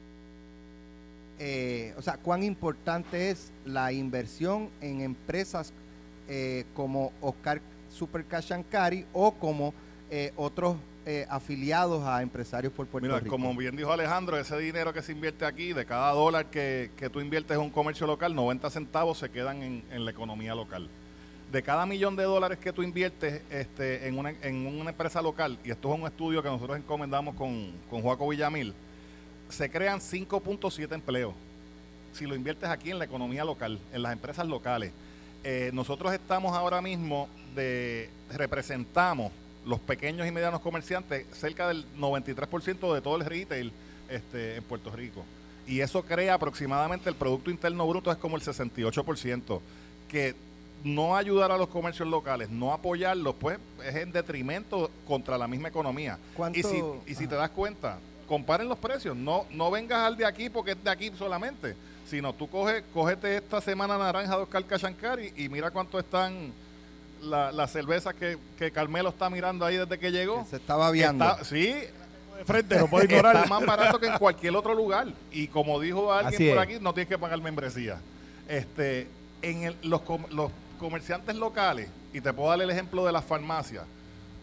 eh, 1.37 1.93
o 1.95 2.01
sea, 2.01 2.17
cuán 2.17 2.41
importante 2.41 3.29
es 3.29 3.51
la 3.65 3.91
inversión 3.91 4.71
en 4.81 5.01
empresas 5.01 5.73
eh, 6.27 6.65
como 6.73 7.13
Oscar 7.21 7.61
Super 7.95 8.25
Cachancari 8.25 9.05
o 9.13 9.33
como 9.33 9.71
otros 10.37 10.77
eh, 11.05 11.27
afiliados 11.29 12.03
a 12.03 12.23
empresarios 12.23 12.73
por 12.73 12.87
Puerto 12.87 13.05
Mira, 13.05 13.19
Rico. 13.19 13.29
como 13.29 13.55
bien 13.55 13.75
dijo 13.75 13.91
Alejandro, 13.91 14.39
ese 14.39 14.57
dinero 14.57 14.91
que 14.91 15.03
se 15.03 15.11
invierte 15.11 15.45
aquí, 15.45 15.71
de 15.71 15.85
cada 15.85 16.11
dólar 16.13 16.47
que, 16.47 16.89
que 16.97 17.11
tú 17.11 17.21
inviertes 17.21 17.55
en 17.55 17.61
un 17.61 17.69
comercio 17.69 18.07
local, 18.07 18.33
90 18.33 18.71
centavos 18.71 19.19
se 19.19 19.29
quedan 19.29 19.61
en, 19.61 19.83
en 19.91 20.03
la 20.03 20.09
economía 20.09 20.55
local. 20.55 20.89
De 21.51 21.63
cada 21.63 21.85
millón 21.85 22.15
de 22.15 22.23
dólares 22.23 22.57
que 22.57 22.73
tú 22.73 22.83
inviertes 22.83 23.41
este, 23.49 24.07
en, 24.07 24.17
una, 24.17 24.31
en 24.41 24.65
una 24.67 24.89
empresa 24.89 25.21
local, 25.21 25.57
y 25.63 25.71
esto 25.71 25.93
es 25.93 25.99
un 25.99 26.07
estudio 26.07 26.43
que 26.43 26.49
nosotros 26.49 26.77
encomendamos 26.77 27.35
con, 27.35 27.71
con 27.89 28.01
Joaco 28.01 28.27
Villamil, 28.27 28.73
se 29.49 29.69
crean 29.69 29.99
5.7 29.99 30.93
empleos. 30.93 31.33
Si 32.13 32.25
lo 32.25 32.35
inviertes 32.35 32.69
aquí 32.69 32.91
en 32.91 32.99
la 32.99 33.05
economía 33.05 33.43
local, 33.43 33.79
en 33.93 34.01
las 34.01 34.13
empresas 34.13 34.47
locales. 34.47 34.91
Eh, 35.43 35.69
nosotros 35.73 36.11
estamos 36.13 36.55
ahora 36.55 36.81
mismo 36.81 37.29
de 37.55 38.09
representamos 38.31 39.31
los 39.65 39.79
pequeños 39.79 40.27
y 40.27 40.31
medianos 40.31 40.61
comerciantes 40.61 41.25
cerca 41.33 41.67
del 41.67 41.85
93% 41.97 42.93
de 42.93 43.01
todo 43.01 43.17
el 43.17 43.25
retail 43.25 43.71
este, 44.09 44.55
en 44.57 44.63
Puerto 44.63 44.91
Rico. 44.91 45.23
Y 45.67 45.79
eso 45.79 46.03
crea 46.03 46.35
aproximadamente 46.35 47.09
el 47.09 47.15
Producto 47.15 47.49
Interno 47.49 47.87
Bruto 47.87 48.11
es 48.11 48.17
como 48.17 48.35
el 48.35 48.43
68%, 48.43 49.59
que 50.07 50.35
no 50.85 51.17
ayudar 51.17 51.51
a 51.51 51.57
los 51.57 51.67
comercios 51.67 52.07
locales, 52.07 52.49
no 52.49 52.71
apoyarlos, 52.71 53.33
pues 53.39 53.57
es 53.83 53.95
en 53.95 54.11
detrimento 54.11 54.89
contra 55.07 55.35
la 55.37 55.47
misma 55.47 55.67
economía. 55.69 56.17
¿Cuánto- 56.37 56.59
Y 56.59 56.63
si, 56.63 56.83
y 57.07 57.15
si 57.15 57.27
te 57.27 57.33
das 57.35 57.49
cuenta, 57.49 57.97
comparen 58.27 58.69
los 58.69 58.77
precios, 58.77 59.15
no, 59.17 59.45
no 59.49 59.71
vengas 59.71 59.99
al 59.99 60.15
de 60.15 60.25
aquí 60.25 60.47
porque 60.49 60.71
es 60.71 60.83
de 60.83 60.89
aquí 60.91 61.11
solamente, 61.17 61.75
sino 62.07 62.33
tú 62.33 62.47
coge, 62.47 62.83
cógete 62.93 63.35
esta 63.35 63.59
semana 63.61 63.97
naranja 63.97 64.37
de 64.37 64.43
Oscar 64.43 64.63
Cachancari 64.63 65.33
y 65.35 65.49
mira 65.49 65.71
cuánto 65.71 65.97
están 65.97 66.53
la- 67.23 67.51
las 67.51 67.71
cervezas 67.71 68.13
que, 68.13 68.37
que 68.59 68.69
Carmelo 68.69 69.09
está 69.09 69.27
mirando 69.27 69.65
ahí 69.65 69.77
desde 69.77 69.97
que 69.97 70.11
llegó. 70.11 70.43
Que 70.43 70.49
se 70.51 70.55
estaba 70.57 70.91
viando. 70.91 71.25
Está- 71.25 71.43
sí, 71.43 71.73
De 72.37 72.45
frente, 72.45 72.77
no 72.77 72.87
puedo 72.87 73.05
ignorar. 73.05 73.37
está 73.37 73.47
más 73.47 73.65
barato 73.65 73.99
que 73.99 74.05
en 74.05 74.17
cualquier 74.19 74.55
otro 74.55 74.75
lugar. 74.75 75.07
Y 75.31 75.47
como 75.47 75.79
dijo 75.79 76.13
alguien 76.13 76.35
Así 76.35 76.49
por 76.49 76.57
es. 76.57 76.63
aquí, 76.63 76.77
no 76.79 76.93
tienes 76.93 77.09
que 77.09 77.17
pagar 77.17 77.41
membresía. 77.41 77.97
Este, 78.47 79.07
en 79.41 79.63
el- 79.63 79.77
los, 79.81 80.01
com- 80.01 80.25
los 80.29 80.51
comerciantes 80.75 81.35
locales, 81.35 81.89
y 82.13 82.21
te 82.21 82.31
puedo 82.33 82.49
dar 82.49 82.61
el 82.61 82.69
ejemplo 82.69 83.05
de 83.05 83.11
las 83.11 83.23
farmacias, 83.25 83.83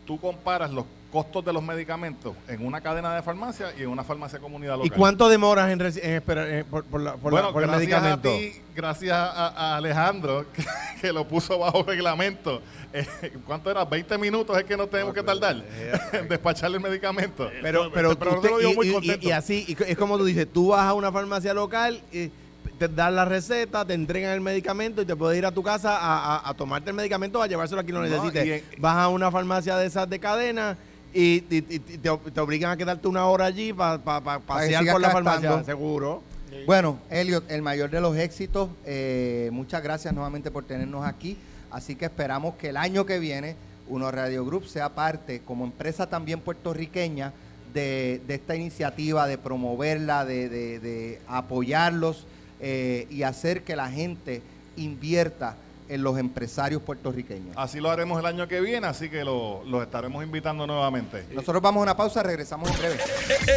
tú 0.07 0.19
comparas 0.21 0.71
los 0.71 0.85
costos 1.13 1.45
de 1.45 1.53
los 1.53 1.63
medicamentos 1.63 2.35
en 2.49 2.65
una 2.67 2.81
cadena 2.81 3.15
de 3.15 3.21
farmacia 3.23 3.67
y 3.79 3.83
en 3.83 3.89
una 3.89 4.03
farmacia 4.03 4.39
de 4.39 4.43
comunidad 4.43 4.77
local. 4.77 4.87
¿Y 4.87 4.91
cuánto 4.99 5.29
demoras 5.29 5.71
en, 5.71 5.79
en 5.81 5.87
esperar 6.15 6.49
eh, 6.49 6.65
por, 6.65 6.85
por 6.85 7.01
la- 7.03 7.15
por 7.17 7.33
la- 7.35 7.41
bueno, 7.41 7.53
por 7.53 7.63
el 7.63 7.69
gracias 7.69 7.91
medicamento? 8.03 8.31
a 8.31 8.39
ti, 8.39 8.53
gracias 8.75 9.13
a, 9.15 9.49
a 9.49 9.77
Alejandro, 9.77 10.47
que, 10.55 10.65
que 11.03 11.13
lo 11.13 11.29
puso 11.29 11.59
bajo 11.59 11.83
reglamento. 11.83 12.63
Eh, 12.95 13.07
¿Cuánto 13.47 13.71
era? 13.71 13.87
¿20 13.89 14.19
minutos 14.19 14.57
es 14.57 14.65
que 14.65 14.75
nos 14.77 14.89
tenemos 14.91 15.13
que 15.13 15.23
tardar 15.23 15.63
en 16.15 16.29
despacharle 16.29 16.79
el 16.79 16.83
medicamento? 16.83 17.51
Pero, 17.61 17.91
pero, 17.93 18.13
Este, 18.13 18.19
pero 18.25 18.37
usted- 18.37 18.49
yo 18.49 18.55
lo 18.55 18.59
digo 18.61 18.75
muy 18.75 18.87
y- 18.87 18.91
y- 18.91 18.93
contento. 18.95 19.29
y, 19.29 19.31
así, 19.33 19.65
y 19.69 19.75
co- 19.75 19.85
es 19.85 19.97
como 19.99 20.17
tú 20.17 20.25
dices, 20.25 20.49
tú 20.51 20.69
vas 20.69 20.81
a 20.87 20.95
una 20.95 21.13
farmacia 21.13 21.53
local, 21.53 22.01
y 22.11 22.31
te 22.79 22.89
dan 22.89 23.15
la 23.17 23.25
receta, 23.25 23.85
te 23.85 23.95
entregan 23.95 24.33
el 24.33 24.41
medicamento 24.41 25.03
y 25.03 25.07
te 25.07 25.15
puedes 25.15 25.39
ir 25.39 25.47
a 25.47 25.53
tu 25.53 25.63
casa 25.63 25.97
a, 25.97 26.37
a- 26.37 26.49
a 26.51 26.55
tomarte 26.55 26.91
el 26.91 26.97
medicamento 26.97 27.39
o 27.39 27.43
a 27.43 27.47
llevárselo 27.47 27.81
a 27.81 27.85
quien 27.85 27.95
lo 27.95 28.03
No, 28.03 28.09
necesite. 28.09 28.57
en- 28.57 28.65
vas 28.81 28.97
a 28.97 29.09
una 29.09 29.31
farmacia 29.31 29.77
de 29.77 29.87
esas 29.87 30.09
de 30.11 30.19
cadena 30.19 30.77
y, 31.15 31.21
y- 31.21 31.65
y- 31.69 31.75
y 31.75 31.99
te, 31.99 31.99
te 32.33 32.41
obligan 32.41 32.71
a 32.73 32.77
quedarte 32.77 33.07
una 33.07 33.27
hora 33.27 33.45
allí 33.47 33.73
para 33.73 33.99
que 33.99 34.41
pasear 34.47 34.81
sigas 34.83 34.95
por 34.95 35.01
la 35.01 35.09
gastando. 35.09 35.31
farmacia, 35.49 35.65
seguro. 35.65 36.23
Bueno, 36.67 36.99
Elliot, 37.09 37.51
el 37.51 37.63
mayor 37.63 37.89
de 37.91 38.01
los 38.01 38.15
éxitos, 38.17 38.69
eh, 38.85 39.49
muchas 39.53 39.83
gracias 39.83 40.13
nuevamente 40.13 40.51
por 40.51 40.65
tenernos 40.65 41.07
aquí. 41.07 41.39
Así 41.71 41.95
que 41.97 42.05
esperamos 42.07 42.57
que 42.57 42.69
el 42.69 42.77
año 42.77 43.07
que 43.07 43.19
viene 43.19 43.57
Uno 43.89 44.11
Radio 44.11 44.45
Group 44.45 44.67
sea 44.67 44.91
parte, 44.91 45.41
como 45.47 45.65
empresa 45.65 46.07
también 46.09 46.41
puertorriqueña, 46.41 47.33
de, 47.73 48.21
de 48.27 48.35
esta 48.35 48.55
iniciativa, 48.55 49.27
de 49.27 49.39
promoverla, 49.39 50.27
de, 50.27 50.51
de- 50.51 50.79
de 50.79 51.21
apoyarlos 51.27 52.27
eh, 52.63 53.07
y 53.11 53.23
hacer 53.25 53.63
que 53.65 53.77
la 53.77 53.91
gente 53.91 54.41
invierta 54.77 55.57
en 55.89 56.03
los 56.03 56.17
empresarios 56.19 56.81
puertorriqueños. 56.81 57.55
Así 57.59 57.79
lo 57.81 57.91
haremos 57.91 58.19
el 58.19 58.25
año 58.25 58.49
que 58.49 58.61
viene, 58.63 58.87
así 58.87 59.11
que 59.11 59.25
lo- 59.25 59.63
los 59.65 59.83
estaremos 59.83 60.25
invitando 60.25 60.67
nuevamente. 60.67 61.27
Nosotros 61.35 61.61
vamos 61.61 61.81
a 61.81 61.83
una 61.83 61.97
pausa, 61.97 62.23
regresamos 62.23 62.71
en 62.71 62.79
breve. 62.79 62.97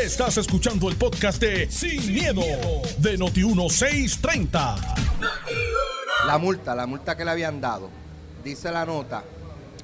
Estás 0.03 0.35
escuchando 0.37 0.89
el 0.89 0.97
podcast 0.97 1.39
de 1.39 1.71
Sin, 1.71 2.13
miedo, 2.13 2.41
de 2.97 3.17
Noti1630. 3.17 4.75
La 6.27 6.37
multa, 6.37 6.75
la 6.75 6.85
multa 6.85 7.15
que 7.15 7.23
le 7.23 7.31
habían 7.31 7.61
dado. 7.61 7.89
Dice 8.43 8.71
la 8.71 8.85
nota, 8.85 9.23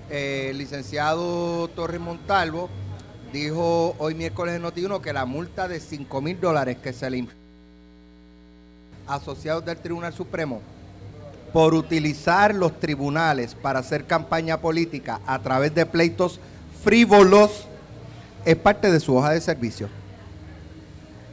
eh, 0.09 0.47
el 0.49 0.57
licenciado 0.57 1.67
Torres 1.69 2.01
Montalvo 2.01 2.69
dijo 3.31 3.95
hoy 3.97 4.13
miércoles 4.15 4.55
en 4.55 4.63
Noti1 4.63 4.99
que 5.01 5.13
la 5.13 5.25
multa 5.25 5.67
de 5.67 5.79
5 5.79 6.21
mil 6.21 6.39
dólares 6.41 6.77
que 6.83 6.91
se 6.91 7.09
le 7.09 7.19
imp- 7.19 7.31
asociados 9.11 9.65
del 9.65 9.77
Tribunal 9.77 10.13
Supremo 10.13 10.61
por 11.53 11.73
utilizar 11.73 12.55
los 12.55 12.79
tribunales 12.79 13.55
para 13.55 13.79
hacer 13.79 14.05
campaña 14.05 14.61
política 14.61 15.19
a 15.25 15.39
través 15.39 15.75
de 15.75 15.85
pleitos 15.85 16.39
frívolos 16.83 17.67
es 18.45 18.55
parte 18.55 18.91
de 18.91 18.99
su 18.99 19.15
hoja 19.15 19.31
de 19.31 19.41
servicio. 19.41 19.89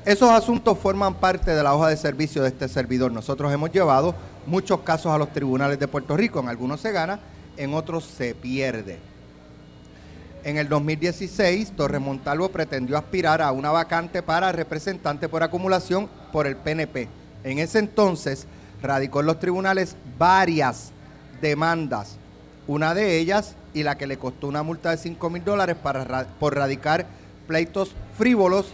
Esos 0.05 0.31
asuntos 0.31 0.79
forman 0.79 1.15
parte 1.15 1.51
de 1.51 1.63
la 1.63 1.75
hoja 1.75 1.89
de 1.89 1.97
servicio 1.97 2.43
de 2.43 2.49
este 2.49 2.69
servidor. 2.69 3.13
Nosotros 3.13 3.53
hemos 3.53 3.71
llevado 3.71 4.15
muchos 4.47 4.81
casos 4.81 5.13
a 5.13 5.19
los 5.19 5.33
tribunales 5.33 5.79
de 5.79 5.89
Puerto 5.89 6.17
Rico. 6.17 6.41
En 6.41 6.49
algunos 6.49 6.81
se 6.81 6.93
gana, 6.93 7.21
en 7.57 7.75
otros 7.75 8.05
se 8.05 8.35
pierde. 8.35 8.99
En 10.45 10.57
el 10.57 10.69
2016, 10.69 11.73
Torres 11.73 12.01
Montalvo 12.01 12.49
pretendió 12.49 12.97
aspirar 12.97 13.43
a 13.43 13.53
una 13.53 13.71
vacante 13.71 14.23
para 14.23 14.53
representante 14.53 15.29
por 15.29 15.43
acumulación 15.43 16.09
por 16.33 16.47
el 16.47 16.57
PNP. 16.57 17.09
En 17.49 17.59
ese 17.59 17.79
entonces, 17.79 18.47
radicó 18.83 19.21
en 19.21 19.27
los 19.27 19.41
tribunales 19.41 19.97
varias 20.19 20.93
demandas. 21.41 22.19
Una 22.67 22.93
de 22.93 23.19
ellas, 23.19 23.55
y 23.73 23.85
la 23.85 23.97
que 23.97 24.07
le 24.07 24.19
costó 24.19 24.49
una 24.49 24.63
multa 24.63 24.91
de 24.91 24.99
5 24.99 25.31
mil 25.31 25.43
dólares 25.43 25.77
por 26.39 26.55
radicar 26.55 27.07
pleitos 27.47 27.95
frívolos, 28.19 28.67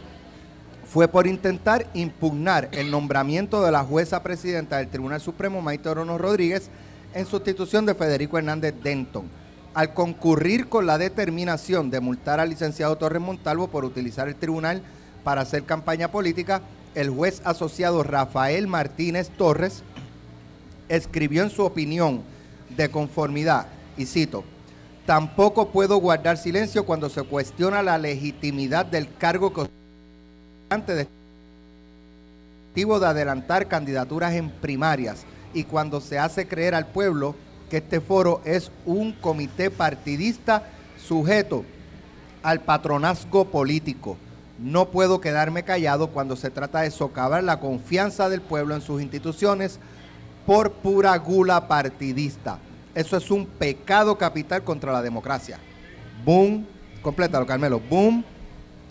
fue 0.92 1.06
por 1.06 1.28
intentar 1.28 1.86
impugnar 1.94 2.68
el 2.72 2.90
nombramiento 2.90 3.64
de 3.64 3.70
la 3.70 3.84
jueza 3.84 4.24
presidenta 4.24 4.78
del 4.78 4.88
Tribunal 4.88 5.20
Supremo, 5.20 5.62
Maite 5.62 5.88
Orono 5.88 6.18
Rodríguez, 6.18 6.68
en 7.14 7.26
sustitución 7.26 7.86
de 7.86 7.94
Federico 7.94 8.38
Hernández 8.38 8.74
Denton. 8.82 9.30
Al 9.72 9.94
concurrir 9.94 10.68
con 10.68 10.86
la 10.86 10.98
determinación 10.98 11.90
de 11.90 12.00
multar 12.00 12.40
al 12.40 12.50
licenciado 12.50 12.96
Torres 12.96 13.22
Montalvo 13.22 13.68
por 13.68 13.84
utilizar 13.84 14.26
el 14.26 14.34
tribunal 14.34 14.82
para 15.22 15.42
hacer 15.42 15.62
campaña 15.62 16.10
política, 16.10 16.60
el 16.94 17.10
juez 17.10 17.42
asociado 17.44 18.02
Rafael 18.02 18.66
Martínez 18.66 19.30
Torres 19.30 19.82
escribió 20.88 21.42
en 21.42 21.50
su 21.50 21.64
opinión 21.64 22.22
de 22.76 22.90
conformidad, 22.90 23.66
y 23.96 24.06
cito, 24.06 24.44
tampoco 25.06 25.70
puedo 25.70 25.96
guardar 25.98 26.36
silencio 26.36 26.84
cuando 26.84 27.08
se 27.08 27.22
cuestiona 27.22 27.82
la 27.82 27.98
legitimidad 27.98 28.86
del 28.86 29.14
cargo 29.16 29.52
que 29.52 29.68
de 30.86 31.08
de 32.74 33.06
adelantar 33.06 33.68
candidaturas 33.68 34.34
en 34.34 34.50
primarias 34.50 35.24
y 35.52 35.62
cuando 35.62 36.00
se 36.00 36.18
hace 36.18 36.48
creer 36.48 36.74
al 36.74 36.86
pueblo 36.86 37.36
que 37.70 37.76
este 37.76 38.00
foro 38.00 38.40
es 38.44 38.72
un 38.84 39.12
comité 39.12 39.70
partidista 39.70 40.68
sujeto 40.98 41.64
al 42.42 42.60
patronazgo 42.60 43.44
político. 43.44 44.16
No 44.58 44.90
puedo 44.90 45.20
quedarme 45.20 45.64
callado 45.64 46.08
cuando 46.08 46.36
se 46.36 46.50
trata 46.50 46.82
de 46.82 46.90
socavar 46.90 47.42
la 47.42 47.58
confianza 47.58 48.28
del 48.28 48.40
pueblo 48.40 48.74
en 48.74 48.80
sus 48.80 49.02
instituciones 49.02 49.80
por 50.46 50.72
pura 50.72 51.16
gula 51.18 51.66
partidista. 51.66 52.58
Eso 52.94 53.16
es 53.16 53.30
un 53.30 53.46
pecado 53.46 54.16
capital 54.16 54.62
contra 54.62 54.92
la 54.92 55.02
democracia. 55.02 55.58
Boom. 56.24 56.66
Complétalo, 57.02 57.46
Carmelo. 57.46 57.80
Boom. 57.80 58.24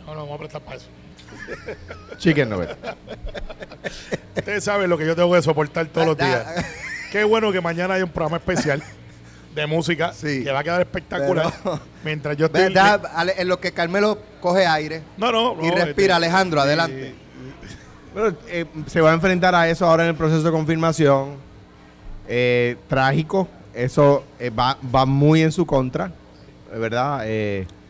No, 0.06 0.14
no, 0.14 0.22
vamos 0.22 0.36
a 0.36 0.38
prestar 0.40 0.62
para 0.62 0.78
eso. 0.78 0.88
Chicken. 2.18 2.54
Ustedes 4.36 4.64
saben 4.64 4.90
lo 4.90 4.98
que 4.98 5.06
yo 5.06 5.16
tengo 5.16 5.34
que 5.34 5.42
soportar 5.42 5.88
todos 5.88 6.08
los 6.08 6.18
días. 6.18 6.46
Qué 7.12 7.24
bueno 7.24 7.52
que 7.52 7.62
mañana 7.62 7.94
hay 7.94 8.02
un 8.02 8.10
programa 8.10 8.38
especial 8.38 8.84
de 9.56 9.68
música 9.68 10.14
que 10.20 10.52
va 10.52 10.60
a 10.60 10.64
quedar 10.64 10.82
espectacular. 10.82 11.54
mientras 12.04 12.36
yo 12.36 12.48
estoy. 12.48 12.74
en 13.38 13.48
lo 13.48 13.60
que 13.60 13.72
Carmelo 13.72 14.18
coge 14.44 14.66
aire. 14.68 15.02
No, 15.18 15.32
no. 15.32 15.58
Y 15.62 15.70
respira, 15.72 15.90
este, 15.90 16.12
Alejandro, 16.12 16.62
adelante. 16.62 17.16
Bueno, 18.14 18.38
eh, 18.48 18.66
se 18.86 19.02
va 19.02 19.12
a 19.12 19.14
enfrentar 19.14 19.56
a 19.56 19.68
eso 19.70 19.88
ahora 19.88 20.04
en 20.04 20.10
el 20.10 20.16
proceso 20.16 20.44
de 20.44 20.52
confirmación. 20.52 21.38
Eh, 22.28 22.78
trágico. 22.88 23.48
Eso 23.74 24.24
eh, 24.40 24.52
va, 24.52 24.78
va 24.94 25.06
muy 25.06 25.42
en 25.42 25.52
su 25.52 25.66
contra, 25.66 26.12
¿verdad? 26.72 27.26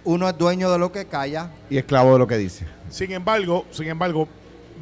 Uno 0.06 0.30
es 0.30 0.38
dueño 0.38 0.72
de 0.72 0.80
lo 0.80 0.92
que 0.92 1.06
calla. 1.06 1.50
Y 1.70 1.78
esclavo 1.78 2.14
de 2.14 2.20
lo 2.20 2.28
que 2.28 2.38
dice. 2.38 2.66
Sin 2.90 3.12
embargo, 3.12 3.66
sin 3.72 3.88
embargo, 3.88 4.28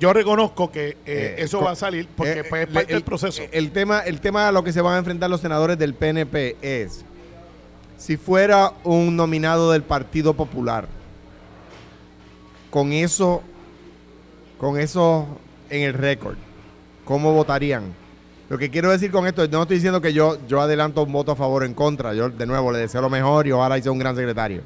yo 0.01 0.13
reconozco 0.13 0.71
que 0.71 0.89
eh, 0.89 0.97
eh, 1.05 1.35
eso 1.37 1.61
va 1.61 1.71
a 1.71 1.75
salir 1.75 2.07
porque 2.15 2.39
eh, 2.39 2.43
pues, 2.43 2.67
es 2.67 2.73
parte 2.73 2.93
del 2.93 3.03
proceso. 3.03 3.43
El 3.51 3.71
tema, 3.71 3.99
el 3.99 4.19
tema 4.19 4.47
a 4.47 4.51
lo 4.51 4.63
que 4.63 4.73
se 4.73 4.81
van 4.81 4.95
a 4.95 4.97
enfrentar 4.97 5.29
los 5.29 5.41
senadores 5.41 5.77
del 5.77 5.93
PNP 5.93 6.57
es 6.61 7.05
si 7.97 8.17
fuera 8.17 8.73
un 8.83 9.15
nominado 9.15 9.71
del 9.71 9.83
Partido 9.83 10.33
Popular, 10.33 10.87
con 12.71 12.93
eso, 12.93 13.43
con 14.57 14.79
eso 14.79 15.27
en 15.69 15.83
el 15.83 15.93
récord, 15.93 16.37
¿cómo 17.05 17.33
votarían? 17.33 17.93
Lo 18.49 18.57
que 18.57 18.71
quiero 18.71 18.89
decir 18.89 19.11
con 19.11 19.27
esto, 19.27 19.47
no 19.47 19.61
estoy 19.61 19.77
diciendo 19.77 20.01
que 20.01 20.11
yo, 20.11 20.37
yo 20.47 20.59
adelanto 20.59 21.03
un 21.03 21.11
voto 21.11 21.33
a 21.33 21.35
favor 21.35 21.61
o 21.61 21.65
en 21.65 21.73
contra. 21.73 22.13
Yo, 22.13 22.29
de 22.29 22.45
nuevo, 22.45 22.71
le 22.71 22.79
deseo 22.79 23.01
lo 23.01 23.09
mejor 23.09 23.47
y 23.47 23.51
ojalá 23.51 23.77
hice 23.77 23.89
un 23.89 23.99
gran 23.99 24.15
secretario. 24.15 24.61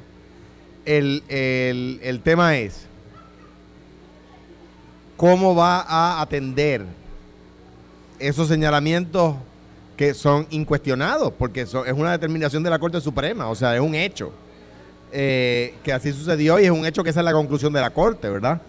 El, 0.84 1.22
el, 1.28 2.00
el 2.02 2.20
tema 2.20 2.56
es, 2.56 2.86
cómo 5.16 5.54
va 5.54 5.82
a 5.82 6.20
atender 6.20 6.84
esos 8.18 8.48
señalamientos 8.48 9.36
que 9.96 10.14
son 10.14 10.46
incuestionados, 10.50 11.32
porque 11.38 11.62
es 11.62 11.74
una 11.74 12.12
determinación 12.12 12.62
de 12.62 12.70
la 12.70 12.78
Corte 12.78 13.00
Suprema, 13.00 13.48
o 13.48 13.54
sea, 13.54 13.74
es 13.74 13.80
un 13.80 13.94
hecho. 13.94 14.32
Eh, 15.12 15.74
que 15.82 15.92
así 15.92 16.12
sucedió 16.12 16.58
y 16.58 16.64
es 16.64 16.70
un 16.70 16.84
hecho 16.84 17.04
que 17.04 17.10
esa 17.10 17.20
es 17.20 17.24
la 17.24 17.32
conclusión 17.32 17.72
de 17.72 17.80
la 17.80 17.90
Corte, 17.90 18.28
¿verdad? 18.28 18.60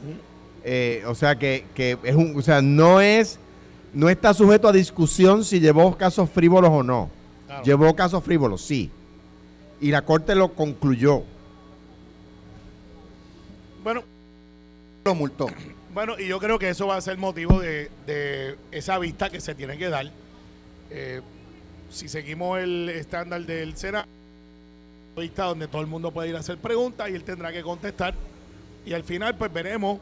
Eh, 0.64 1.04
o 1.08 1.16
sea, 1.16 1.38
que, 1.38 1.66
es 1.76 2.16
un, 2.16 2.38
o 2.38 2.42
sea, 2.42 2.62
no 2.62 3.02
es, 3.02 3.40
no 3.94 4.10
está 4.10 4.34
sujeto 4.34 4.68
a 4.68 4.72
discusión 4.72 5.44
si 5.44 5.60
llevó 5.60 5.98
casos 5.98 6.30
frívolos 6.30 6.70
o 6.72 6.84
no. 6.84 7.10
Llevó 7.64 7.96
casos 7.96 8.24
frívolos, 8.24 8.62
sí. 8.62 8.92
Y 9.82 9.92
la 9.92 10.04
Corte 10.04 10.36
lo 10.36 10.54
concluyó. 10.54 11.24
Bueno, 13.84 14.04
lo 15.06 15.16
multó. 15.16 15.48
Bueno, 15.94 16.20
y 16.20 16.28
yo 16.28 16.40
creo 16.40 16.60
que 16.60 16.70
eso 16.70 16.88
va 16.88 16.98
a 16.98 17.02
ser 17.02 17.18
motivo 17.18 17.60
de, 17.60 18.58
esa 18.72 19.00
vista 19.00 19.30
que 19.30 19.42
se 19.42 19.56
tiene 19.56 19.78
que 19.78 19.90
dar. 19.90 20.12
Eh, 20.92 21.22
si 21.90 22.08
seguimos 22.08 22.60
el 22.60 22.90
estándar 22.90 23.46
del 23.46 23.76
Senado, 23.78 24.08
donde 25.18 25.68
todo 25.68 25.82
el 25.82 25.88
mundo 25.88 26.12
puede 26.12 26.30
ir 26.30 26.36
a 26.36 26.40
hacer 26.40 26.60
preguntas 26.60 27.10
y 27.10 27.16
él 27.16 27.24
tendrá 27.24 27.52
que 27.52 27.64
contestar. 27.64 28.14
Y 28.86 28.94
al 28.94 29.04
final, 29.04 29.36
pues 29.36 29.52
veremos, 29.52 30.00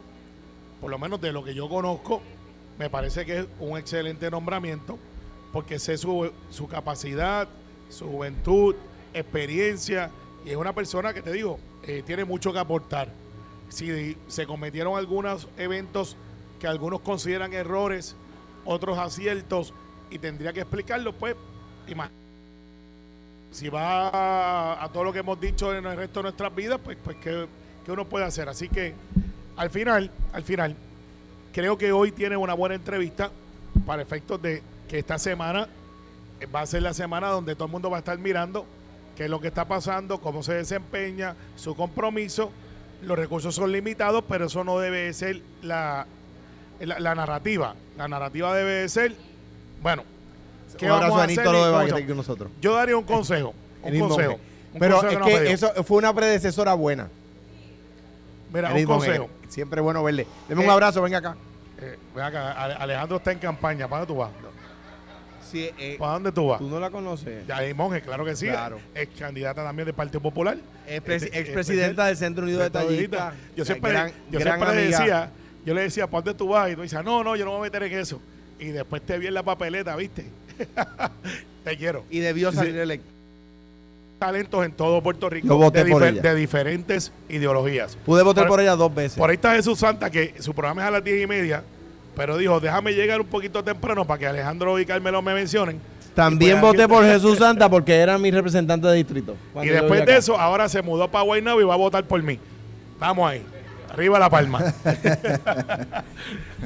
por 0.82 0.92
lo 0.92 1.00
menos 1.00 1.22
de 1.22 1.32
lo 1.32 1.44
que 1.44 1.54
yo 1.54 1.70
conozco, 1.70 2.22
me 2.78 2.90
parece 2.90 3.26
que 3.26 3.40
es 3.40 3.48
un 3.60 3.78
excelente 3.78 4.30
nombramiento, 4.30 5.00
porque 5.54 5.80
sé 5.80 5.98
su, 5.98 6.30
su 6.50 6.68
capacidad, 6.68 7.48
su 7.90 8.08
juventud, 8.08 8.76
experiencia, 9.14 10.12
y 10.46 10.50
es 10.50 10.58
una 10.58 10.74
persona 10.74 11.14
que 11.14 11.22
te 11.22 11.32
digo, 11.32 11.60
eh, 11.84 12.04
tiene 12.06 12.26
mucho 12.26 12.52
que 12.52 12.60
aportar 12.60 13.10
si 13.70 14.18
se 14.28 14.46
cometieron 14.46 14.98
algunos 14.98 15.48
eventos 15.58 16.18
que 16.60 16.68
algunos 16.68 17.00
consideran 17.00 17.54
errores, 17.54 18.18
otros 18.66 18.98
aciertos, 18.98 19.74
y 20.12 20.20
tendría 20.20 20.52
que 20.52 20.60
explicarlo, 20.60 21.14
pues, 21.14 21.36
si 23.56 23.70
va 23.70 24.84
a, 24.84 24.90
todo 24.90 25.06
lo 25.06 25.14
que 25.14 25.20
hemos 25.20 25.40
dicho 25.40 25.74
en 25.74 25.86
el 25.86 25.96
resto 25.96 26.20
de 26.20 26.24
nuestras 26.24 26.54
vidas, 26.54 26.78
pues, 26.84 26.98
pues 27.02 27.16
¿qué, 27.22 27.48
uno 27.88 28.04
puede 28.04 28.26
hacer? 28.26 28.50
Así 28.50 28.68
que 28.68 28.94
al 29.56 29.70
final, 29.70 30.12
al 30.34 30.44
final, 30.44 30.76
creo 31.54 31.78
que 31.78 31.94
hoy 31.94 32.12
tiene 32.12 32.36
una 32.36 32.54
buena 32.54 32.76
entrevista 32.76 33.32
para 33.86 34.02
efectos 34.02 34.42
de 34.42 34.62
que 34.90 35.00
esta 35.00 35.18
semana 35.18 35.70
va 36.54 36.62
a 36.62 36.66
ser 36.66 36.82
la 36.82 36.94
semana 36.94 37.30
donde 37.30 37.56
todo 37.56 37.68
el 37.68 37.72
mundo 37.72 37.90
va 37.90 37.98
a 37.98 38.00
estar 38.00 38.18
mirando 38.18 38.66
qué 39.16 39.24
es 39.24 39.30
lo 39.30 39.40
que 39.40 39.48
está 39.48 39.66
pasando, 39.66 40.20
cómo 40.20 40.44
se 40.44 40.56
desempeña, 40.56 41.36
su 41.56 41.78
compromiso 41.78 42.52
los 43.04 43.18
recursos 43.18 43.56
son 43.56 43.72
limitados, 43.72 44.24
pero 44.28 44.48
eso 44.48 44.64
no 44.64 44.80
debe 44.80 45.14
ser 45.14 45.42
la, 45.62 46.08
la, 46.80 47.16
narrativa. 47.16 47.76
La 47.98 48.08
narrativa 48.08 48.54
debe 48.54 48.90
ser, 48.90 49.16
bueno, 49.82 50.04
¿qué 50.78 50.90
vamos 50.90 51.20
a 51.20 51.24
hacer? 51.24 52.16
nosotros. 52.16 52.52
Yo 52.62 52.76
daría 52.76 52.98
un 52.98 53.04
consejo. 53.04 53.54
Un 53.82 54.00
consejo. 54.00 54.40
pero 54.80 55.08
es 55.08 55.18
que 55.18 55.52
eso 55.52 55.72
fue 55.84 55.98
una 55.98 56.14
predecesora 56.14 56.74
buena. 56.74 57.10
Mira, 58.54 58.74
un 58.74 58.86
consejo. 58.86 59.30
Siempre 59.50 59.80
es 59.80 59.84
bueno 59.84 60.04
verle. 60.04 60.28
Deme 60.48 60.64
un 60.64 60.70
abrazo, 60.70 61.02
venga 61.02 61.18
acá. 61.20 61.36
Eh, 61.82 61.98
acá. 62.22 62.52
Alejandro 62.52 63.18
está 63.18 63.32
en 63.32 63.40
campaña. 63.40 63.88
¿Para 63.88 64.06
dónde 64.06 64.14
tú 64.14 64.20
vas? 64.20 64.32
Eh, 65.56 65.96
¿Para 65.98 66.14
dónde 66.14 66.32
tú 66.32 66.48
vas? 66.48 66.60
Tú 66.60 66.68
no 66.68 66.80
la 66.80 66.90
conoces. 66.90 67.46
Ya, 67.48 67.62
Monge, 67.76 68.02
claro 68.02 68.26
que 68.26 68.36
sí. 68.36 68.48
Claro. 68.48 68.80
Es 68.94 69.08
candidata 69.18 69.64
también 69.64 69.86
del 69.86 69.96
Partido 69.96 70.20
Popular. 70.20 70.58
Es 70.88 71.24
expresidenta 71.24 72.06
del 72.06 72.18
Centro 72.18 72.44
Unido 72.44 72.62
de 72.62 72.70
Tallistas. 72.70 73.34
Yo 73.56 73.66
siempre, 73.66 74.14
yo 74.30 74.40
siempre 74.40 74.76
le 74.76 74.88
decía, 74.88 75.32
yo 75.66 75.74
le 75.74 75.82
decía, 75.82 76.08
¿para 76.08 76.24
dónde 76.24 76.38
tú 76.38 76.50
vas? 76.50 76.72
Y 76.72 76.76
tú 76.76 76.82
dices, 76.82 77.04
no, 77.04 77.24
no, 77.24 77.36
yo 77.36 77.46
no 77.46 77.52
me 77.52 77.58
voy 77.58 77.68
a 77.68 77.72
meter 77.72 77.84
en 77.84 78.00
eso. 78.00 78.22
Y 78.60 78.68
después 78.68 79.02
te 79.02 79.18
vi 79.18 79.28
en 79.28 79.34
la 79.34 79.44
papeleta, 79.44 79.96
¿viste? 79.96 80.26
te 81.64 81.78
quiero. 81.78 82.04
Y 82.10 82.20
debió 82.20 82.52
salir 82.52 82.78
electo 82.78 83.10
talentos 84.18 84.66
en 84.66 84.72
todo 84.72 85.04
Puerto 85.04 85.30
Rico 85.30 85.70
de, 85.70 85.84
de, 85.84 86.36
diferentes 86.36 87.12
ideologías. 87.28 87.98
Pude 88.06 88.24
votar 88.24 88.48
por, 88.48 88.62
ella 88.62 88.76
dos 88.78 88.96
veces. 88.96 89.18
Por 89.18 89.30
ahí 89.30 89.36
está 89.36 89.54
Jesús 89.56 89.78
Santa, 89.78 90.10
que 90.10 90.36
su 90.40 90.54
programa 90.54 90.84
es 90.84 90.88
a 90.88 90.92
las 90.92 91.04
diez 91.04 91.22
y 91.22 91.28
media 91.28 91.64
pero 92.16 92.38
dijo, 92.38 92.60
déjame 92.60 92.94
llegar 92.94 93.22
un 93.22 93.28
poquito 93.28 93.64
temprano 93.64 94.06
para 94.06 94.20
que 94.20 94.28
Alejandro 94.28 94.80
y 94.80 94.86
Carmelo 94.86 95.22
me 95.22 95.34
mencionen. 95.34 95.80
También 96.14 96.62
pues, 96.62 96.74
voté 96.74 96.88
por 96.88 97.04
Jesús 97.04 97.38
Santa 97.40 97.70
porque 97.70 97.94
era 97.94 98.18
mi 98.18 98.32
representante 98.32 98.88
de 98.88 98.96
distrito. 98.96 99.36
Y 99.62 99.68
después 99.68 100.06
de 100.06 100.18
eso, 100.18 100.40
ahora 100.40 100.70
se 100.70 100.82
mudó 100.82 101.12
para 101.12 101.26
Guaynabo 101.26 101.60
y 101.60 101.66
va 101.66 101.74
a 101.74 101.78
votar 101.78 102.06
por 102.06 102.22
mí. 102.24 102.40
Vamos 103.00 103.30
ahí. 103.30 103.44
Arriba 103.92 104.18
la 104.18 104.30
palma. 104.30 104.60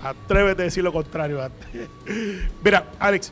Atrévete 0.04 0.62
a 0.62 0.65
decir 0.65 0.84
lo 0.84 0.93
contrario. 0.93 1.41
Mira, 2.63 2.86
Alex, 2.99 3.32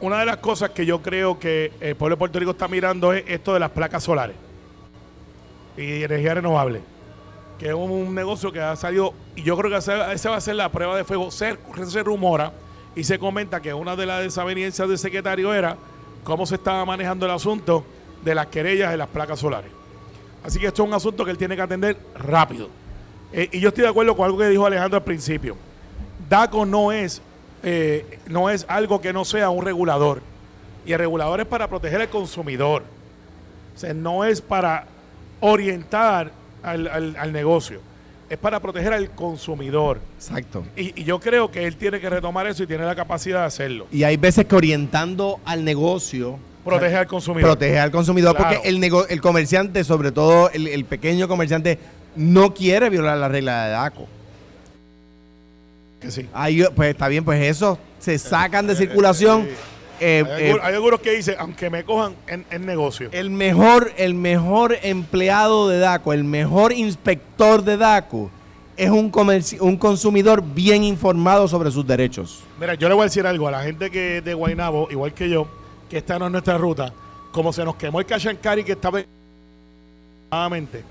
una 0.00 0.20
de 0.20 0.26
las 0.26 0.36
cosas 0.38 0.70
que 0.70 0.84
yo 0.84 1.00
creo 1.00 1.38
que 1.38 1.72
el 1.80 1.96
pueblo 1.96 2.16
de 2.16 2.18
Puerto 2.18 2.38
Rico 2.38 2.50
está 2.50 2.68
mirando 2.68 3.12
es 3.12 3.24
esto 3.26 3.54
de 3.54 3.60
las 3.60 3.70
placas 3.70 4.04
solares 4.04 4.36
y 5.76 6.02
energía 6.02 6.34
renovable, 6.34 6.82
que 7.58 7.68
es 7.68 7.74
un 7.74 8.14
negocio 8.14 8.52
que 8.52 8.60
ha 8.60 8.76
salido, 8.76 9.14
y 9.36 9.42
yo 9.42 9.56
creo 9.56 9.70
que 9.70 9.78
esa, 9.78 10.30
va 10.30 10.36
a 10.36 10.40
ser 10.40 10.56
la 10.56 10.70
prueba 10.70 10.96
de 10.96 11.04
fuego. 11.04 11.30
Se, 11.30 11.56
se 11.86 12.02
rumora 12.02 12.52
y 12.94 13.04
se 13.04 13.18
comenta 13.18 13.60
que 13.60 13.72
una 13.72 13.96
de 13.96 14.06
las 14.06 14.22
desavenencias 14.22 14.88
del 14.88 14.98
secretario 14.98 15.54
era 15.54 15.76
cómo 16.24 16.44
se 16.44 16.56
estaba 16.56 16.84
manejando 16.84 17.24
el 17.26 17.32
asunto 17.32 17.84
de 18.22 18.34
las 18.34 18.46
querellas 18.46 18.90
de 18.90 18.96
las 18.96 19.08
placas 19.08 19.38
solares. 19.38 19.70
Así 20.44 20.58
que 20.58 20.66
esto 20.66 20.82
es 20.82 20.88
un 20.88 20.94
asunto 20.94 21.24
que 21.24 21.30
él 21.30 21.38
tiene 21.38 21.56
que 21.56 21.62
atender 21.62 21.96
rápido. 22.14 22.68
Eh, 23.32 23.48
y 23.52 23.60
yo 23.60 23.68
estoy 23.68 23.84
de 23.84 23.90
acuerdo 23.90 24.16
con 24.16 24.24
algo 24.24 24.38
que 24.38 24.48
dijo 24.48 24.66
Alejandro 24.66 24.98
al 24.98 25.04
principio. 25.04 25.56
DACO 26.28 26.66
no 26.66 26.92
es, 26.92 27.22
eh, 27.62 28.18
no 28.28 28.50
es 28.50 28.64
algo 28.68 29.00
que 29.00 29.12
no 29.12 29.24
sea 29.24 29.50
un 29.50 29.64
regulador. 29.64 30.22
Y 30.86 30.92
el 30.92 30.98
regulador 30.98 31.40
es 31.40 31.46
para 31.46 31.68
proteger 31.68 32.00
al 32.00 32.08
consumidor. 32.08 32.82
O 33.76 33.78
sea, 33.78 33.92
no 33.94 34.24
es 34.24 34.40
para 34.40 34.86
orientar 35.40 36.30
al, 36.62 36.86
al- 36.88 37.16
al 37.16 37.32
negocio. 37.32 37.80
Es 38.28 38.38
para 38.38 38.60
proteger 38.60 38.92
al 38.92 39.10
consumidor. 39.10 39.98
Exacto. 40.16 40.64
Y, 40.76 41.00
y 41.00 41.04
yo 41.04 41.18
creo 41.18 41.50
que 41.50 41.66
él 41.66 41.76
tiene 41.76 41.98
que 42.00 42.08
retomar 42.08 42.46
eso 42.46 42.62
y 42.62 42.66
tiene 42.66 42.84
la 42.84 42.94
capacidad 42.94 43.40
de 43.40 43.46
hacerlo. 43.46 43.86
Y 43.90 44.04
hay 44.04 44.16
veces 44.16 44.44
que 44.46 44.54
orientando 44.54 45.40
al 45.44 45.64
negocio 45.64 46.38
Proteger 46.64 46.98
al 46.98 47.06
consumidor. 47.06 47.50
protege 47.52 47.78
al 47.80 47.90
consumidor 47.90 48.36
Claro. 48.36 48.54
porque 48.56 48.68
el, 48.68 48.78
nego- 48.80 49.06
el 49.08 49.20
comerciante, 49.20 49.82
sobre 49.82 50.12
todo 50.12 50.50
el, 50.50 50.68
el 50.68 50.84
pequeño 50.84 51.26
comerciante, 51.26 51.78
no 52.14 52.52
quiere 52.54 52.88
violar 52.90 53.16
la 53.16 53.28
regla 53.28 53.64
de 53.64 53.70
DACO. 53.72 54.06
Que 56.00 56.10
sí. 56.10 56.28
Ahí, 56.32 56.64
pues 56.74 56.90
está 56.90 57.08
bien, 57.08 57.24
pues 57.24 57.42
eso 57.42 57.78
se 57.98 58.18
sacan 58.18 58.66
de 58.66 58.74
circulación. 58.74 59.46
Eh, 60.00 60.24
Hay, 60.26 60.32
eh, 60.32 60.46
algunos, 60.46 60.64
hay 60.66 60.74
algunos 60.74 61.00
que 61.00 61.10
dicen, 61.12 61.34
aunque 61.38 61.68
me 61.68 61.84
cojan 61.84 62.14
en, 62.26 62.46
en 62.50 62.64
negocio. 62.64 63.10
el 63.12 63.28
mejor, 63.30 63.92
el 63.98 64.14
mejor 64.14 64.78
empleado 64.82 65.68
de 65.68 65.78
DACO, 65.78 66.14
el 66.14 66.24
mejor 66.24 66.72
inspector 66.72 67.62
de 67.62 67.76
DACO, 67.76 68.30
es 68.78 68.88
un, 68.88 69.12
un 69.60 69.76
consumidor 69.76 70.42
bien 70.42 70.84
informado 70.84 71.46
sobre 71.48 71.70
sus 71.70 71.86
derechos. 71.86 72.42
Mira, 72.58 72.74
yo 72.74 72.88
le 72.88 72.94
voy 72.94 73.02
a 73.02 73.04
decir 73.04 73.26
algo 73.26 73.46
a 73.46 73.50
la 73.50 73.62
gente 73.62 73.90
que 73.90 74.22
de 74.22 74.32
Guaynabo, 74.32 74.88
igual 74.90 75.12
que 75.12 75.28
yo, 75.28 75.46
que 75.90 75.98
está 75.98 76.16
en 76.16 76.32
nuestra 76.32 76.56
ruta, 76.56 76.94
como 77.30 77.52
se 77.52 77.62
nos 77.62 77.76
quemó 77.76 78.00
el 78.00 78.06
Cachancari 78.06 78.64
que 78.64 78.72
estaba 78.72 79.02
nuevamente. 80.30 80.82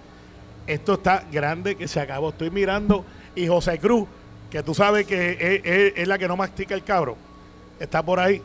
Esto 0.68 0.94
está 0.94 1.24
grande 1.32 1.76
que 1.76 1.88
se 1.88 2.00
acabó. 2.00 2.30
Estoy 2.30 2.52
mirando 2.52 3.04
y 3.36 3.48
José 3.48 3.80
Cruz, 3.80 4.08
que 4.50 4.64
tú 4.64 4.74
sabes 4.74 5.06
que 5.06 5.32
es, 5.32 5.62
es- 5.64 5.94
es 5.98 6.08
la 6.08 6.18
que 6.18 6.28
no 6.28 6.36
mastica 6.38 6.74
el 6.76 6.84
cabro, 6.84 7.16
está 7.80 8.02
por 8.04 8.20
ahí. 8.20 8.42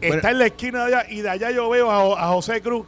Está 0.00 0.30
en 0.30 0.38
la 0.38 0.46
esquina 0.46 0.84
de 0.86 0.94
allá 0.94 1.06
y 1.10 1.20
de 1.22 1.30
allá 1.30 1.50
yo 1.50 1.68
veo 1.70 1.90
a, 1.90 2.00
Jo- 2.02 2.18
a 2.18 2.28
José 2.28 2.60
Cruz. 2.60 2.86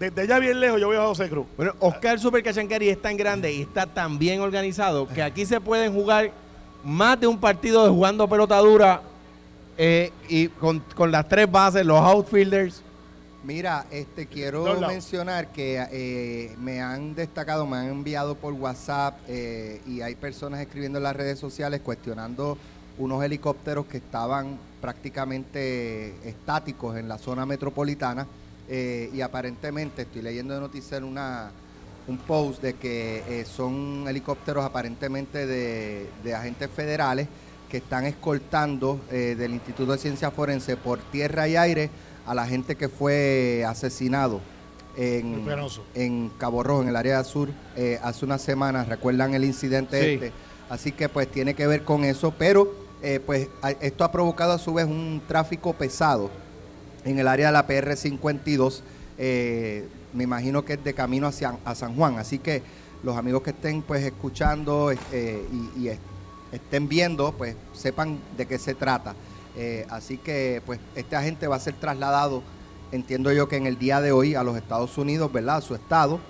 Desde 0.00 0.22
allá 0.22 0.38
bien 0.38 0.58
lejos 0.58 0.80
yo 0.80 0.88
veo 0.88 1.02
a 1.02 1.06
José 1.06 1.28
Cruz. 1.28 1.46
Bueno, 1.56 1.74
Oscar 1.78 2.18
Super 2.18 2.42
Cachancari 2.42 2.88
es 2.88 3.00
tan 3.00 3.16
grande 3.16 3.52
y 3.52 3.62
está 3.62 3.86
tan 3.86 4.18
bien 4.18 4.40
organizado 4.40 5.06
que 5.06 5.22
aquí 5.22 5.44
se 5.46 5.60
pueden 5.60 5.92
jugar 5.92 6.32
más 6.82 7.20
de 7.20 7.26
un 7.26 7.38
partido 7.38 7.84
de 7.84 7.90
jugando 7.90 8.26
pelota 8.26 8.56
dura 8.58 9.02
eh, 9.78 10.10
y 10.28 10.48
con, 10.48 10.80
con 10.96 11.10
las 11.12 11.28
tres 11.28 11.50
bases, 11.50 11.84
los 11.86 12.00
outfielders. 12.00 12.82
Mira, 13.42 13.86
este 13.90 14.26
quiero 14.26 14.78
mencionar 14.80 15.48
que 15.50 15.82
eh, 15.90 16.54
me 16.60 16.82
han 16.82 17.14
destacado, 17.14 17.66
me 17.66 17.78
han 17.78 17.86
enviado 17.86 18.34
por 18.34 18.52
WhatsApp 18.52 19.18
eh, 19.28 19.80
y 19.86 20.02
hay 20.02 20.14
personas 20.14 20.60
escribiendo 20.60 20.98
en 20.98 21.04
las 21.04 21.16
redes 21.16 21.38
sociales 21.38 21.80
cuestionando 21.80 22.58
unos 22.98 23.24
helicópteros 23.24 23.86
que 23.86 23.96
estaban 23.96 24.58
prácticamente 24.82 26.28
estáticos 26.28 26.98
en 26.98 27.08
la 27.08 27.16
zona 27.16 27.46
metropolitana 27.46 28.26
eh, 28.68 29.08
y 29.10 29.22
aparentemente 29.22 30.02
estoy 30.02 30.20
leyendo 30.20 30.52
de 30.52 30.60
noticiero 30.60 31.06
una 31.06 31.50
un 32.08 32.18
post 32.18 32.60
de 32.60 32.74
que 32.74 33.44
son 33.46 34.04
helicópteros 34.06 34.64
aparentemente 34.64 35.46
de, 35.46 36.10
de 36.24 36.34
agentes 36.34 36.68
federales 36.70 37.28
que 37.70 37.76
están 37.76 38.04
escoltando 38.04 39.00
del 39.10 39.52
Instituto 39.52 39.92
de 39.92 39.98
Ciencia 39.98 40.30
Forense 40.30 40.76
por 40.76 40.98
tierra 40.98 41.46
y 41.46 41.56
aire 41.56 41.90
a 42.26 42.34
la 42.34 42.46
gente 42.46 42.76
que 42.76 42.88
fue 42.88 43.64
asesinado 43.66 44.40
en, 44.96 45.44
en 45.94 46.30
Cabo 46.38 46.62
Rojo, 46.62 46.82
en 46.82 46.88
el 46.88 46.96
área 46.96 47.22
sur, 47.24 47.48
eh, 47.76 47.98
hace 48.02 48.24
unas 48.24 48.42
semanas. 48.42 48.88
¿Recuerdan 48.88 49.34
el 49.34 49.44
incidente 49.44 50.00
Sí. 50.02 50.10
este? 50.14 50.32
Así 50.68 50.92
que 50.92 51.08
pues 51.08 51.28
tiene 51.30 51.54
que 51.54 51.66
ver 51.66 51.82
con 51.84 52.04
eso, 52.04 52.32
pero 52.36 52.72
eh, 53.02 53.18
pues 53.24 53.48
esto 53.80 54.04
ha 54.04 54.12
provocado 54.12 54.52
a 54.52 54.58
su 54.58 54.74
vez 54.74 54.84
un 54.86 55.20
tráfico 55.26 55.72
pesado 55.72 56.30
en 57.04 57.18
el 57.18 57.26
área 57.28 57.46
de 57.46 57.52
la 57.52 57.66
PR 57.66 57.96
52. 57.96 58.82
eh, 59.18 59.86
me 60.12 60.24
imagino 60.24 60.64
que 60.64 60.72
es 60.74 60.82
de 60.84 60.92
camino 60.92 61.26
hacia 61.28 61.56
a 61.64 61.74
San 61.76 61.94
Juan. 61.94 62.18
Así 62.18 62.38
que 62.40 62.62
los 63.04 63.16
amigos 63.16 63.42
que 63.42 63.50
estén 63.50 63.80
pues 63.82 64.04
escuchando 64.04 64.92
y, 64.92 64.98
y 65.78 65.88
est- 65.88 66.00
estén 66.52 66.88
viendo, 66.88 67.32
pues 67.32 67.54
sepan 67.72 68.18
de 68.36 68.44
qué 68.46 68.58
se 68.58 68.74
trata. 68.74 69.14
Eh, 69.56 69.86
así 69.90 70.16
que 70.16 70.62
pues 70.64 70.78
este 70.94 71.16
agente 71.16 71.48
va 71.48 71.56
a 71.56 71.60
ser 71.60 71.74
trasladado, 71.74 72.42
entiendo 72.92 73.32
yo 73.32 73.48
que 73.48 73.56
en 73.56 73.66
el 73.66 73.78
día 73.78 74.00
de 74.00 74.12
hoy 74.12 74.34
a 74.34 74.42
los 74.42 74.56
Estados 74.56 74.96
Unidos, 74.98 75.32
¿verdad? 75.32 75.56
A 75.56 75.60
su 75.60 75.74
estado, 75.74 76.20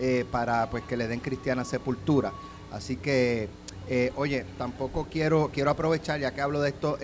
eh, 0.00 0.24
para 0.30 0.68
pues 0.70 0.82
que 0.84 0.96
le 0.96 1.06
den 1.06 1.20
cristiana 1.20 1.64
sepultura. 1.64 2.32
Así 2.72 2.96
que, 2.96 3.48
eh, 3.88 4.12
oye, 4.16 4.44
tampoco 4.58 5.06
quiero, 5.10 5.50
quiero 5.52 5.70
aprovechar, 5.70 6.18
ya 6.18 6.34
que 6.34 6.40
hablo 6.40 6.60
de 6.60 6.70
esto, 6.70 6.98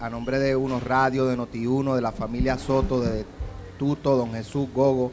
a 0.00 0.10
nombre 0.10 0.38
de 0.38 0.54
Unos 0.54 0.82
Radio, 0.82 1.26
de 1.26 1.36
Noti1, 1.38 1.94
de 1.94 2.02
la 2.02 2.12
familia 2.12 2.58
Soto, 2.58 3.00
de 3.00 3.24
Tuto, 3.78 4.16
Don 4.16 4.32
Jesús, 4.32 4.68
Gogo, 4.74 5.12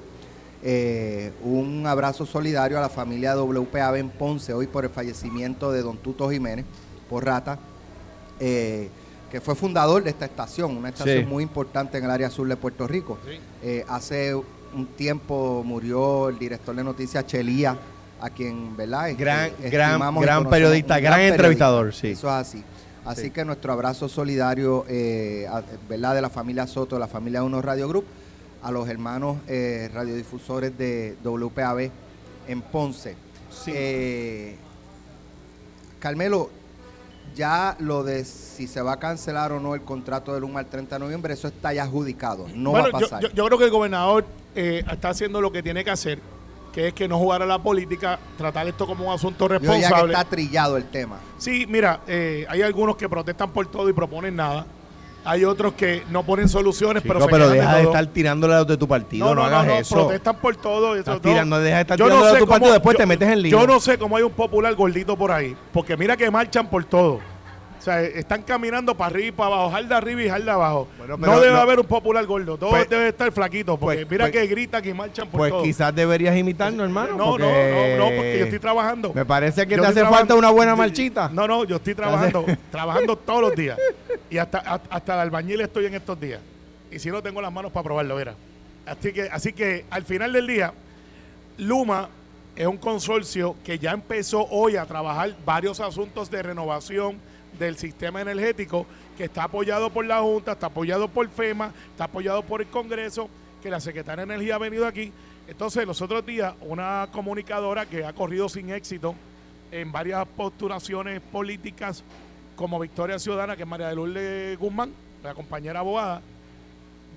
un 1.44 1.86
abrazo 1.88 2.26
solidario 2.26 2.78
a 2.78 2.82
la 2.82 2.90
familia 2.90 3.38
WPAB 3.38 3.96
en 3.96 4.10
Ponce, 4.10 4.54
hoy 4.54 4.68
por 4.68 4.84
el 4.84 4.90
fallecimiento 4.90 5.72
de 5.72 5.82
Don 5.82 5.98
Tuto 5.98 6.30
Jiménez, 6.30 6.66
por 7.10 7.24
rata, 7.24 7.60
que 9.34 9.42
fue 9.42 9.56
fundador 9.56 10.04
de 10.04 10.12
esta 10.12 10.26
estación, 10.26 10.78
una 10.78 10.90
estación 10.90 11.22
Sí. 11.22 11.26
muy 11.26 11.42
importante 11.42 11.98
en 11.98 12.04
el 12.04 12.12
área 12.12 12.30
sur 12.30 12.48
de 12.48 12.56
Puerto 12.56 12.88
Rico. 12.88 13.18
Eh, 13.64 13.84
hace 13.90 14.36
un 14.36 14.86
tiempo 14.96 15.64
murió 15.66 16.30
el 16.30 16.38
director 16.38 16.76
de 16.76 16.84
noticias 16.84 17.26
Chelía, 17.26 17.76
a 18.22 18.30
quien, 18.30 18.78
¿verdad? 18.78 19.10
Este, 19.10 19.24
Gran- 19.24 19.52
gran- 19.72 20.16
gran 20.22 20.48
periodista, 20.48 21.00
gran 21.00 21.20
entrevistador, 21.22 21.96
sí. 21.96 22.10
Eso 22.12 22.28
es 22.28 22.34
así. 22.34 22.64
Así 23.06 23.22
Sí. 23.24 23.30
que 23.32 23.44
nuestro 23.44 23.74
abrazo 23.74 24.08
solidario, 24.08 24.86
eh, 24.88 25.48
a- 25.50 25.64
¿verdad? 25.90 26.14
De 26.14 26.22
la 26.22 26.30
familia 26.30 26.68
Soto, 26.68 26.96
de 26.96 27.00
la 27.00 27.08
familia 27.08 27.42
Uno 27.44 27.60
Radio 27.60 27.88
Group, 27.88 28.06
a 28.62 28.70
los 28.72 28.88
hermanos 28.88 29.38
eh, 29.48 29.90
radiodifusores 29.92 30.78
de 30.78 31.18
WPAB 31.24 31.90
en 32.48 32.62
Ponce. 32.62 33.16
Eh, 33.66 34.58
Carmelo, 36.00 36.50
ya 37.36 37.76
lo 37.80 38.04
de 38.04 38.26
si 38.26 38.68
se 38.68 38.82
va 38.82 38.94
a 38.94 39.00
cancelar 39.00 39.52
o 39.52 39.60
no 39.60 39.76
el 39.76 39.82
contrato 39.82 40.34
del 40.34 40.44
1 40.44 40.60
al 40.60 40.66
30 40.68 40.96
de 40.96 41.00
noviembre, 41.00 41.34
eso 41.34 41.48
está 41.48 41.74
ya 41.74 41.84
adjudicado. 41.84 42.48
No 42.54 42.72
Bueno, 42.72 42.90
va 42.92 42.98
a 42.98 43.02
pasar. 43.02 43.22
Yo, 43.22 43.30
yo 43.30 43.46
creo 43.46 43.58
que 43.58 43.66
el 43.66 43.72
gobernador 43.72 44.26
eh, 44.56 44.84
está 44.92 45.10
haciendo 45.10 45.42
lo 45.42 45.52
que 45.52 45.64
tiene 45.64 45.84
que 45.84 45.92
hacer, 45.92 46.20
que 46.72 46.90
es 46.90 46.94
que 46.94 47.08
no 47.08 47.18
jugar 47.18 47.42
a 47.42 47.46
la 47.46 47.60
política, 47.60 48.20
tratar 48.38 48.68
esto 48.68 48.86
como 48.86 49.08
un 49.08 49.14
asunto 49.14 49.48
Yo 49.48 49.54
ya 49.56 49.60
que 49.60 49.68
responsable. 49.68 50.14
está 50.14 50.26
trillado 50.26 50.78
el 50.78 50.86
tema. 50.86 51.18
Sí, 51.38 51.66
mira, 51.68 52.02
eh, 52.08 52.46
hay 52.50 52.62
algunos 52.62 52.96
que 52.96 53.10
protestan 53.10 53.52
por 53.52 53.66
todo 53.68 53.90
y 53.90 53.94
proponen 53.94 54.36
nada. 54.36 54.66
Hay 55.26 55.46
otros 55.46 55.74
que 55.74 56.04
no 56.10 56.24
ponen 56.24 56.50
soluciones, 56.50 57.02
pero 57.02 57.16
Chico, 57.16 57.26
se 57.28 57.32
pero 57.32 57.50
deja 57.50 57.76
de 57.78 57.84
todo. 57.84 57.92
estar 57.94 58.06
tirándole 58.08 58.54
a 58.56 58.58
los 58.60 58.68
de 58.68 58.78
tu 58.78 58.88
partido, 58.88 59.34
no, 59.34 59.44
hagas 59.44 59.80
eso. 59.82 59.96
protestan 59.96 60.36
por 60.38 60.56
todo. 60.58 60.96
Eso, 60.96 61.20
tirando, 61.22 61.60
deja 61.60 61.76
de 61.78 61.82
estar 61.82 61.98
Yo 61.98 62.06
tirando 62.06 62.26
a 62.26 62.30
tu 62.30 62.34
partido, 62.48 62.60
cómo- 62.60 62.72
después 62.74 62.94
yo- 62.96 62.98
te 62.98 63.06
metes 63.06 63.30
en 63.30 63.42
lío. 63.42 63.60
Yo 63.60 63.66
no 63.68 63.80
sé 63.80 63.98
cómo 63.98 64.18
hay 64.18 64.24
un 64.24 64.32
popular 64.34 64.76
gordito 64.76 65.16
por 65.18 65.32
ahí, 65.32 65.56
porque 65.72 65.96
mira 65.96 66.18
que 66.18 66.30
marchan 66.30 66.68
por 66.70 66.84
todo. 66.84 67.20
O 67.80 67.86
sea, 67.86 68.02
están 68.02 68.44
caminando 68.44 68.96
para 68.96 69.10
arriba 69.10 69.28
y 69.28 69.32
para 69.34 69.48
abajo, 69.56 69.72
jalda 69.72 69.98
arriba 69.98 70.24
y 70.24 70.30
jalda 70.30 70.54
abajo. 70.54 70.88
Bueno, 70.98 71.18
pero 71.18 71.32
no 71.34 71.40
debe 71.42 71.54
no- 71.54 71.60
haber 71.60 71.80
un 71.82 71.86
popular 71.86 72.26
gordo, 72.26 72.56
todos 72.58 72.72
Pues- 72.74 72.88
deben 72.88 73.08
estar 73.08 73.30
flaquitos, 73.34 73.78
porque 73.78 73.98
pues- 74.06 74.10
mira 74.12 74.24
pues- 74.24 74.32
que 74.32 74.48
gritan 74.48 74.88
y 74.88 74.94
marchan 74.94 75.28
por 75.28 75.40
Pues 75.40 75.52
todo. 75.52 75.64
quizás 75.64 75.94
deberías 75.94 76.38
imitarnos, 76.38 76.82
hermano. 76.86 77.18
no, 77.18 77.38
no, 77.38 77.46
no, 77.46 77.98
no, 77.98 78.06
porque 78.06 78.36
yo 78.40 78.44
estoy 78.46 78.60
trabajando. 78.60 79.12
Me 79.14 79.26
parece 79.26 79.68
que 79.68 79.76
Yo 79.76 79.82
te 79.82 79.88
hace 79.90 80.06
falta 80.06 80.34
una 80.34 80.50
buena 80.50 80.78
marchita. 80.78 81.30
No, 81.34 81.46
no, 81.46 81.66
yo 81.66 81.76
estoy 81.76 81.94
trabajando, 81.94 82.46
trabajando 82.72 83.18
todos 83.18 83.42
los 83.42 83.54
días. 83.56 83.78
Y 84.34 84.40
hasta, 84.40 84.58
hasta, 84.58 85.14
el 85.14 85.20
albañil 85.20 85.62
estoy 85.62 85.86
en 85.86 85.94
estos 85.94 86.20
días. 86.20 86.42
Y 86.90 86.98
si 86.98 87.12
no 87.12 87.22
tengo 87.22 87.40
las 87.40 87.54
manos 87.54 87.72
para 87.72 87.84
probarlo, 87.84 88.16
verá. 88.16 88.34
Así 88.84 89.14
que, 89.14 89.30
así 89.32 89.54
que 89.54 89.86
al 89.92 90.06
final 90.06 90.34
del 90.34 90.48
día, 90.48 90.74
Luma 91.60 92.10
es 92.56 92.66
un 92.66 92.78
consorcio 92.78 93.56
que 93.64 93.78
ya 93.78 93.92
empezó 93.92 94.48
hoy 94.50 94.76
a 94.76 94.88
trabajar 94.88 95.36
varios 95.46 95.80
asuntos 95.80 96.32
de 96.32 96.42
renovación 96.42 97.20
del 97.60 97.78
sistema 97.78 98.22
energético 98.22 98.88
que 99.20 99.26
está 99.26 99.44
apoyado 99.44 99.92
por 99.92 100.04
la 100.04 100.22
Junta, 100.22 100.54
está 100.54 100.66
apoyado 100.66 101.08
por 101.08 101.30
FEMA, 101.30 101.72
está 101.92 102.06
apoyado 102.06 102.42
por 102.42 102.62
el 102.62 102.68
Congreso, 102.70 103.30
que 103.62 103.70
la 103.70 103.80
Secretaria 103.80 104.26
de 104.26 104.34
Energía 104.34 104.56
ha 104.56 104.58
venido 104.58 104.88
aquí. 104.88 105.14
Entonces, 105.48 105.86
los 105.86 106.02
otros 106.02 106.26
días, 106.26 106.56
una 106.62 107.08
comunicadora 107.12 107.86
que 107.86 108.04
ha 108.04 108.14
corrido 108.14 108.50
sin 108.50 108.72
éxito 108.72 109.14
en 109.72 109.92
varias 109.92 110.26
postulaciones 110.26 111.22
políticas 111.22 112.04
como 112.56 112.80
Victoria 112.80 113.20
Ciudadana, 113.20 113.56
que 113.56 113.64
es 113.64 113.68
María 113.68 113.88
de 113.90 113.96
Lourdes 113.96 114.58
Guzmán, 114.60 114.92
la 115.24 115.34
compañera 115.34 115.80
abogada, 115.80 116.22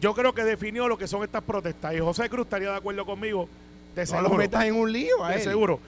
yo 0.00 0.14
creo 0.14 0.34
que 0.34 0.44
definió 0.44 0.88
lo 0.88 0.98
que 0.98 1.06
son 1.08 1.22
estas 1.22 1.42
protestas. 1.42 1.94
Y 1.94 1.98
José 2.00 2.28
Cruz 2.28 2.46
estaría 2.46 2.70
de 2.70 2.76
acuerdo 2.76 3.04
conmigo, 3.06 3.48
de 3.94 4.02
No 4.02 4.06
seguro. 4.06 4.28
lo 4.30 4.34
metas 4.36 4.64
en 4.64 4.74
un 4.74 4.92
lío 4.92 5.24
a 5.24 5.30
de 5.30 5.36
él. 5.36 5.42
seguro. 5.42 5.80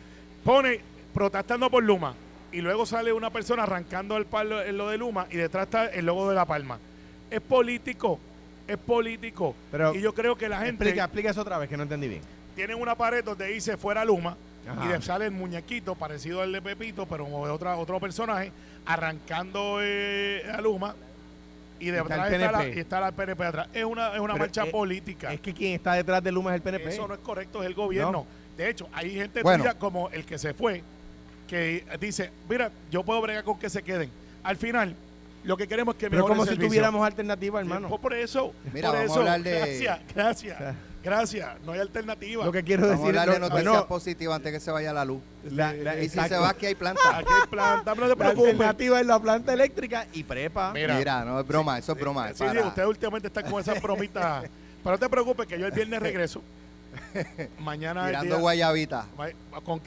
Pone 0.44 0.80
protestando 1.12 1.68
por 1.70 1.82
Luma 1.82 2.14
y 2.52 2.60
luego 2.60 2.86
sale 2.86 3.12
una 3.12 3.30
persona 3.30 3.64
arrancando 3.64 4.16
el 4.16 4.24
palo 4.26 4.62
en 4.62 4.76
lo 4.78 4.88
de 4.88 4.96
Luma 4.98 5.26
y 5.30 5.36
detrás 5.36 5.64
está 5.66 5.86
el 5.86 6.06
logo 6.06 6.28
de 6.28 6.34
La 6.34 6.46
Palma. 6.46 6.78
Es 7.30 7.40
político, 7.40 8.18
es 8.66 8.78
político. 8.78 9.54
Pero 9.70 9.94
y 9.94 10.00
yo 10.00 10.14
creo 10.14 10.36
que 10.36 10.48
la 10.48 10.58
gente 10.60 10.84
Explica, 10.84 11.04
explica 11.04 11.30
eso 11.30 11.42
otra 11.42 11.58
vez, 11.58 11.68
que 11.68 11.76
no 11.76 11.82
entendí 11.82 12.08
bien. 12.08 12.22
tiene 12.56 12.74
una 12.74 12.94
pared 12.94 13.22
donde 13.22 13.46
dice 13.48 13.76
fuera 13.76 14.04
Luma 14.04 14.36
Ajá. 14.68 14.84
y 14.84 14.88
de- 14.88 15.02
sale 15.02 15.24
el 15.26 15.30
muñequito 15.32 15.94
parecido 15.94 16.42
al 16.42 16.52
de 16.52 16.60
Pepito, 16.62 17.06
pero 17.06 17.24
como 17.24 17.46
de 17.46 17.52
otra, 17.52 17.76
otro 17.76 17.98
personaje, 18.00 18.52
arrancando 18.86 19.78
eh, 19.80 20.42
a 20.52 20.60
Luma 20.60 20.94
y 21.80 21.88
el 21.88 21.94
detrás 21.94 22.32
está, 22.32 22.38
la, 22.52 22.58
PNP. 22.58 22.76
y 22.76 22.80
está 22.80 23.00
la 23.00 23.12
PNP 23.12 23.44
atrás. 23.44 23.68
Es 23.72 23.84
una, 23.84 24.14
es 24.14 24.20
una 24.20 24.34
Pero 24.34 24.44
marcha 24.44 24.64
es- 24.64 24.70
política. 24.70 25.32
Es 25.32 25.40
que 25.40 25.54
quien 25.54 25.74
está 25.74 25.94
detrás 25.94 26.22
de 26.22 26.32
Luma 26.32 26.50
es 26.50 26.56
el 26.56 26.62
PNP. 26.62 26.88
Eso 26.90 27.06
no 27.06 27.14
es 27.14 27.20
correcto, 27.20 27.62
es 27.62 27.66
el 27.68 27.74
gobierno. 27.74 28.26
De 28.56 28.68
hecho, 28.68 28.88
hay 28.92 29.14
gente 29.14 29.42
Bueno. 29.42 29.62
tuya 29.64 29.74
como 29.78 30.10
el 30.10 30.24
que 30.26 30.36
se 30.38 30.52
fue, 30.54 30.82
que 31.46 31.84
dice, 32.00 32.30
mira, 32.48 32.70
yo 32.90 33.04
puedo 33.04 33.20
bregar 33.22 33.44
con 33.44 33.58
que 33.58 33.70
se 33.70 33.82
queden. 33.82 34.10
Al 34.42 34.56
final, 34.56 34.94
lo 35.44 35.56
que 35.56 35.66
queremos 35.68 35.94
es 35.94 35.98
que 36.00 36.10
Pero 36.10 36.22
mejore 36.22 36.32
como 36.32 36.42
el 36.42 36.48
si 36.48 36.54
servicio. 36.54 36.68
tuviéramos 36.68 37.06
alternativa, 37.06 37.60
Sí, 37.60 37.66
hermano. 37.66 37.88
pues 37.88 38.00
por 38.00 38.14
eso, 38.14 38.52
Mira, 38.72 38.88
por 38.88 38.96
vamos 38.98 39.10
a 39.10 39.12
eso, 39.12 39.20
hablar 39.20 39.42
de- 39.42 39.50
gracias, 39.58 40.00
gracias, 40.14 40.76
gracias, 41.02 41.48
no 41.64 41.72
hay 41.72 41.80
alternativa. 41.80 42.44
Lo 42.44 42.52
que 42.52 42.62
quiero 42.62 42.82
Vamos 42.82 42.96
a 42.96 43.00
decir 43.06 43.18
hablar 43.18 43.34
de 43.34 43.40
no- 43.40 43.48
noticias 43.48 43.72
bueno, 43.72 43.88
positivas 43.88 44.36
antes 44.36 44.52
que 44.52 44.60
se 44.60 44.70
vaya 44.70 44.92
la 44.92 45.04
luz. 45.04 45.20
la, 45.50 45.72
la- 45.72 45.98
Y 46.00 46.08
si 46.08 46.20
se 46.20 46.36
va, 46.36 46.50
aquí 46.50 46.66
hay 46.66 46.74
planta. 46.74 47.00
Aquí 47.18 47.32
hay 47.32 47.48
planta, 47.48 47.94
no 47.94 48.02
te 48.02 48.08
La 48.08 48.16
preocupes. 48.16 48.50
alternativa 48.50 49.00
es 49.00 49.06
la 49.06 49.18
planta 49.20 49.52
eléctrica 49.54 50.06
y 50.12 50.22
prepa. 50.24 50.72
Mira, 50.72 50.96
Mira, 50.98 51.24
no 51.24 51.40
es 51.40 51.46
broma, 51.46 51.78
eso 51.78 51.92
es 51.92 51.98
broma. 52.00 52.30
es 52.30 52.36
sí, 52.38 52.44
sí, 52.44 52.54
para- 52.54 52.66
ustedes 52.66 52.88
últimamente 52.88 53.28
están 53.28 53.50
con 53.50 53.60
esas 53.60 53.80
bromitas. 53.80 54.44
Pero 54.82 54.92
no 54.94 54.98
te 54.98 55.08
preocupes 55.08 55.46
que 55.46 55.58
yo 55.58 55.66
el 55.66 55.72
viernes 55.72 56.00
regreso. 56.00 56.42
Mañana 57.60 58.06
Tirando 58.06 58.34
día- 58.34 58.40
guayabita. 58.40 59.06
Con 59.64 59.80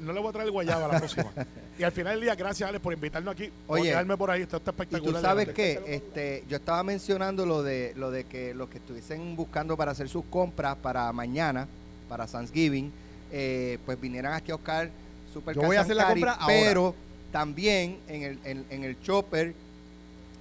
no, 0.00 0.12
le 0.12 0.20
voy 0.20 0.28
a 0.28 0.32
traer 0.32 0.50
guayaba 0.50 0.86
a 0.86 0.92
la 0.92 0.98
próxima. 0.98 1.30
y 1.78 1.82
al 1.82 1.92
final 1.92 2.14
del 2.14 2.22
día, 2.22 2.34
gracias 2.34 2.68
Alex 2.68 2.82
por 2.82 2.92
invitarnos 2.92 3.32
aquí. 3.32 3.50
por 3.66 3.78
Oye, 3.78 3.90
quedarme 3.90 4.16
por 4.16 4.30
ahí, 4.30 4.42
esto 4.42 4.56
está 4.58 4.70
Y 4.70 4.74
espectacular. 4.74 5.20
tú 5.20 5.26
sabes 5.26 5.48
que 5.50 5.82
este, 5.86 6.44
yo 6.48 6.56
estaba 6.56 6.82
mencionando 6.82 7.44
lo 7.46 7.62
de 7.62 7.92
lo 7.96 8.10
de 8.10 8.24
que 8.24 8.54
los 8.54 8.68
que 8.68 8.78
estuviesen 8.78 9.36
buscando 9.36 9.76
para 9.76 9.92
hacer 9.92 10.08
sus 10.08 10.24
compras 10.26 10.76
para 10.76 11.12
mañana, 11.12 11.66
para 12.08 12.26
Thanksgiving, 12.26 12.92
eh, 13.32 13.78
pues 13.86 14.00
vinieran 14.00 14.32
aquí 14.34 14.50
a 14.52 14.56
Oscar 14.56 14.90
Super 15.32 15.54
Yo 15.54 15.62
voy 15.62 15.76
a 15.76 15.82
hacer 15.82 15.96
la 15.96 16.08
compra 16.08 16.32
ahora. 16.32 16.46
pero 16.56 16.94
también 17.32 17.98
en 18.08 18.22
el, 18.22 18.38
en, 18.44 18.64
en 18.70 18.84
el 18.84 19.00
chopper 19.00 19.54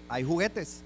hay 0.08 0.24
juguetes 0.24 0.82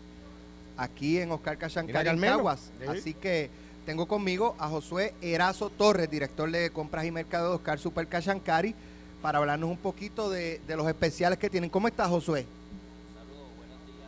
aquí 0.75 1.19
en 1.19 1.31
Oscar 1.31 1.57
Cachancari 1.57 2.09
en. 2.09 2.19
Caguas. 2.19 2.69
Sí. 2.79 2.87
Así 2.87 3.13
que 3.13 3.49
tengo 3.85 4.05
conmigo 4.07 4.55
a 4.59 4.67
Josué 4.69 5.13
Erazo 5.21 5.69
Torres, 5.69 6.09
director 6.09 6.49
de 6.49 6.69
compras 6.71 7.05
y 7.05 7.11
mercado 7.11 7.49
de 7.49 7.55
Oscar 7.55 7.79
Super 7.79 8.07
Cachancari, 8.07 8.73
para 9.21 9.37
hablarnos 9.39 9.69
un 9.69 9.77
poquito 9.77 10.29
de, 10.29 10.59
de 10.67 10.75
los 10.75 10.87
especiales 10.87 11.37
que 11.39 11.49
tienen. 11.49 11.69
¿Cómo 11.69 11.87
estás, 11.87 12.07
Josué? 12.09 12.45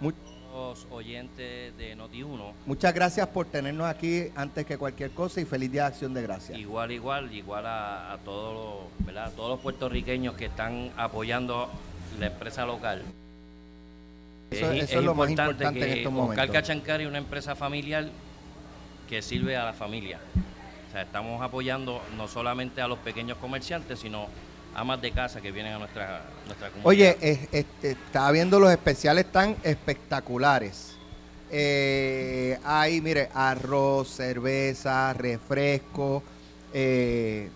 Mu- 0.02 0.12
los 0.54 0.88
oyentes 0.90 1.76
de 1.78 1.98
Noti1. 1.98 2.54
Muchas 2.66 2.94
gracias 2.94 3.28
por 3.28 3.46
tenernos 3.46 3.88
aquí 3.88 4.28
antes 4.36 4.66
que 4.66 4.78
cualquier 4.78 5.12
cosa 5.12 5.42
y 5.42 5.46
feliz 5.46 5.70
día 5.72 5.82
de 5.82 5.88
acción 5.90 6.14
de 6.14 6.22
gracias. 6.22 6.58
Igual, 6.58 6.92
igual, 6.94 7.34
igual 7.34 7.66
a, 7.66 8.14
a 8.14 8.18
todos 8.20 8.54
los, 8.98 9.06
¿verdad? 9.06 9.26
A 9.26 9.30
todos 9.32 9.50
los 9.50 9.60
puertorriqueños 9.60 10.36
que 10.36 10.46
están 10.46 10.92
apoyando 10.96 11.70
la 12.20 12.28
empresa 12.28 12.66
local. 12.66 13.04
Eso- 14.52 14.72
eso 14.72 15.00
es 15.00 15.04
lo 15.06 15.14
más 15.16 15.30
importante 15.30 15.80
en 15.80 15.98
estos 15.98 16.14
Oscar 16.14 16.14
momentos. 16.14 16.50
Cachancari 16.52 17.04
es 17.04 17.10
una 17.10 17.18
empresa 17.18 17.56
familiar 17.56 18.08
que 19.10 19.22
sirve 19.22 19.56
a 19.58 19.64
la 19.66 19.74
familia. 19.74 20.20
O 20.90 20.92
sea, 20.92 21.02
estamos 21.04 21.42
apoyando 21.42 22.02
no 22.18 22.28
solamente 22.28 22.82
a 22.82 22.88
los 22.88 23.00
pequeños 23.00 23.38
comerciantes, 23.38 24.00
sino 24.00 24.28
amas 24.76 25.02
de 25.02 25.12
casa 25.12 25.42
que 25.42 25.52
vienen 25.52 25.74
a 25.74 25.80
nuestra, 25.80 26.22
nuestra 26.46 26.70
comunidad. 26.70 26.88
Oye, 26.90 27.18
es- 27.22 27.40
es- 27.52 27.66
estaba 27.84 28.32
viendo 28.32 28.60
los 28.60 28.72
especiales 28.72 29.32
tan 29.32 29.56
espectaculares. 29.64 30.96
Eh, 31.52 32.58
hay, 32.66 33.00
mire, 33.02 33.30
arroz, 33.34 34.10
cerveza, 34.10 35.14
refresco, 35.14 36.24
eh, 36.74 37.50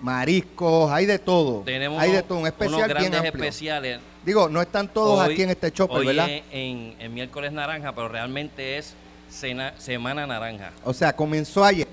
mariscos, 0.00 0.90
hay 0.92 1.06
de 1.06 1.18
todo. 1.18 1.62
tenemos 1.62 2.00
hay 2.00 2.10
de 2.10 2.16
unos- 2.18 2.28
todo, 2.28 2.38
un 2.38 2.42
unos 2.42 2.52
especial 2.52 2.88
bien 2.98 3.10
grandes 3.12 3.34
especiales 3.34 4.00
Digo, 4.24 4.48
no 4.48 4.60
están 4.60 4.88
todos 4.88 5.20
Hoy- 5.24 5.32
aquí 5.34 5.42
en 5.42 5.50
este 5.50 5.72
chopper, 5.72 5.98
hoy 5.98 6.06
¿verdad? 6.06 6.28
en 6.50 7.14
miércoles 7.14 7.52
naranja, 7.52 7.92
pero 7.94 8.08
realmente 8.08 8.76
es 8.76 8.94
semana 9.30 10.26
naranja. 10.26 10.72
O 10.84 10.92
sea, 10.92 11.14
comenzó 11.14 11.64
ayer. 11.64 11.86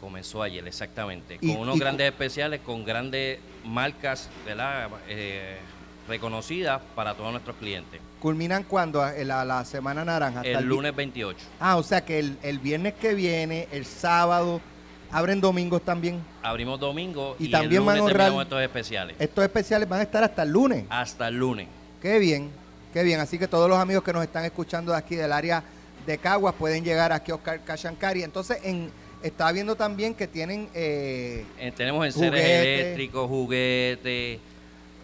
Comenzó 0.00 0.42
ayer, 0.42 0.66
exactamente. 0.66 1.38
Y- 1.40 1.52
Con 1.52 1.62
unos 1.62 1.76
y- 1.76 1.80
grandes 1.80 2.06
especiales, 2.08 2.60
con 2.64 2.84
grandes 2.84 3.38
marcas 3.64 4.28
¿verdad? 4.46 4.88
Eh, 5.08 5.56
reconocidas 6.08 6.80
para 6.94 7.14
todos 7.14 7.30
nuestros 7.32 7.56
clientes. 7.56 8.00
¿Culminan 8.20 8.62
cuando? 8.64 9.04
La, 9.24 9.44
la 9.44 9.64
semana 9.64 10.04
naranja. 10.04 10.42
El 10.42 10.58
vi- 10.58 10.64
lunes 10.64 10.94
28. 10.96 11.38
Ah, 11.60 11.76
o 11.76 11.82
sea 11.82 12.04
que 12.04 12.18
el, 12.18 12.38
el 12.42 12.58
viernes 12.58 12.94
que 12.94 13.14
viene, 13.14 13.68
el 13.72 13.84
sábado, 13.84 14.60
abren 15.10 15.40
domingos 15.40 15.82
también. 15.82 16.20
Abrimos 16.42 16.80
domingo 16.80 17.36
Y 17.38 17.46
y, 17.46 17.50
también 17.50 17.82
el 17.82 17.86
van 17.86 17.96
a 17.98 18.00
ahorrar- 18.00 18.42
estos 18.42 18.62
especiales. 18.62 19.16
Estos 19.18 19.44
especiales 19.44 19.88
van 19.88 20.00
a 20.00 20.02
estar 20.04 20.24
hasta 20.24 20.42
el 20.44 20.50
lunes. 20.50 20.84
Hasta 20.88 21.28
el 21.28 21.36
lunes. 21.36 21.68
Qué 22.00 22.18
bien, 22.18 22.50
qué 22.92 23.02
bien. 23.02 23.20
Así 23.20 23.38
que 23.38 23.46
todos 23.48 23.68
los 23.68 23.78
amigos 23.78 24.02
que 24.02 24.12
nos 24.12 24.22
están 24.22 24.44
escuchando 24.44 24.92
de 24.92 24.98
aquí 24.98 25.14
del 25.16 25.32
área 25.32 25.62
de 26.08 26.18
Caguas 26.18 26.54
pueden 26.54 26.82
llegar 26.82 27.12
aquí 27.12 27.30
a 27.30 27.34
Oscar 27.34 27.62
Cachancari. 27.62 28.22
Entonces, 28.22 28.58
en, 28.64 28.90
estaba 29.22 29.52
viendo 29.52 29.76
también 29.76 30.14
que 30.14 30.26
tienen, 30.26 30.68
eh, 30.74 31.44
Eh, 31.58 31.72
tenemos 31.76 32.04
enseres 32.06 32.40
Juguete. 32.40 32.80
eléctricos, 32.80 33.28
juguetes, 33.28 34.40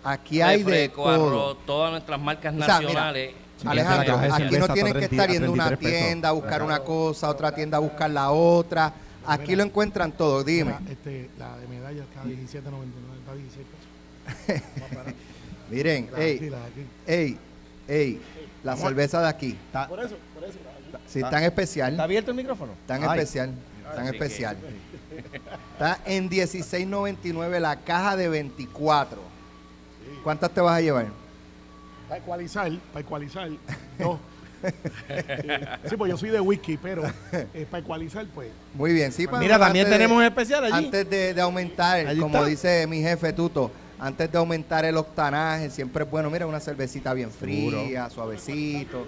aquí 0.03 0.41
hay 0.41 0.63
de 0.63 0.91
arroz, 0.97 1.59
todas 1.67 1.91
nuestras 1.93 2.19
marcas 2.19 2.55
O 2.55 2.65
sea, 2.65 2.79
mira, 2.79 2.91
nacionales. 2.91 3.35
Alejandro, 3.65 4.19
aquí 4.19 4.59
no 4.59 4.69
tienen 4.69 4.93
que 4.93 5.09
30 5.09 5.15
estar 5.15 5.31
yendo 5.31 5.49
a 5.49 5.51
una 5.51 5.67
33 5.69 5.79
pesos. 5.93 6.07
tienda 6.09 6.29
a 6.29 6.33
buscar 6.33 6.63
una 6.63 6.81
cosa, 6.81 7.29
otra 7.31 7.55
tienda 7.55 7.77
a 7.77 7.81
buscar 7.81 8.11
la 8.11 8.31
otra. 8.31 8.93
Aquí 9.27 9.57
lo 9.57 9.63
encuentran 9.63 10.13
todo, 10.13 10.43
dime. 10.43 10.73
La, 10.73 10.91
este, 10.91 11.31
la 11.39 11.57
de 11.57 11.69
medalla 11.69 12.03
está 12.03 12.21
a 12.21 12.25
17.99, 12.25 12.35
está 13.21 13.33
a 13.33 13.35
16 13.35 13.67
pesos. 14.47 14.63
Miren, 15.71 16.11
ey, 16.17 16.53
ey, 17.07 17.39
ey, 17.89 18.21
la 18.63 18.77
cerveza 18.77 19.23
de 19.23 19.29
aquí. 19.29 19.59
¿Está, 19.67 19.89
Por 19.89 20.01
eso, 20.01 20.17
por 20.35 20.45
eso. 20.45 20.59
Sí, 21.07 21.21
tan 21.21 21.43
especial. 21.45 21.93
está 21.93 22.03
abierto 22.05 22.31
el 22.31 22.37
micrófono? 22.37 22.73
Tan 22.87 23.03
Ay, 23.03 23.19
especial, 23.19 23.51
tan 23.95 24.03
Así 24.07 24.11
que- 24.11 24.17
especial. 24.17 24.57
Está 25.75 25.99
en 26.07 26.29
16.99 26.31 27.61
la 27.61 27.77
caja 27.77 28.17
de 28.17 28.29
24. 28.29 29.21
¿Cuántas 30.23 30.51
te 30.51 30.61
vas 30.61 30.77
a 30.77 30.81
llevar? 30.81 31.07
Para 32.09 32.21
ecualizar, 32.21 32.71
para 32.93 33.01
ecualizar. 33.01 33.49
No. 33.99 34.19
sí, 35.89 35.97
pues 35.97 36.11
yo 36.11 36.17
soy 36.17 36.31
de 36.31 36.41
whisky, 36.41 36.77
pero 36.79 37.03
eh, 37.33 37.67
para 37.71 37.83
ecualizar, 37.83 38.27
pues. 38.35 38.49
Muy 38.75 38.93
bien, 38.93 39.13
sí. 39.13 39.27
para- 39.27 39.39
Mira, 39.39 39.59
también 39.59 39.89
tenemos 39.89 40.17
un 40.17 40.25
especial 40.25 40.65
allí. 40.65 40.87
Antes 40.87 41.09
de, 41.11 41.35
de 41.35 41.41
aumentar, 41.41 42.07
Allí 42.07 42.21
como 42.21 42.37
está. 42.39 42.49
dice 42.49 42.87
mi 42.87 43.01
jefe 43.03 43.33
Tuto, 43.35 43.71
antes 43.99 44.31
de 44.33 44.39
aumentar 44.39 44.85
el 44.85 44.97
octanaje, 44.97 45.69
siempre 45.71 46.05
es 46.05 46.11
bueno, 46.11 46.31
mira, 46.31 46.47
una 46.47 46.61
cervecita 46.61 47.13
bien 47.13 47.31
fría, 47.31 48.09
suavecito. 48.11 49.07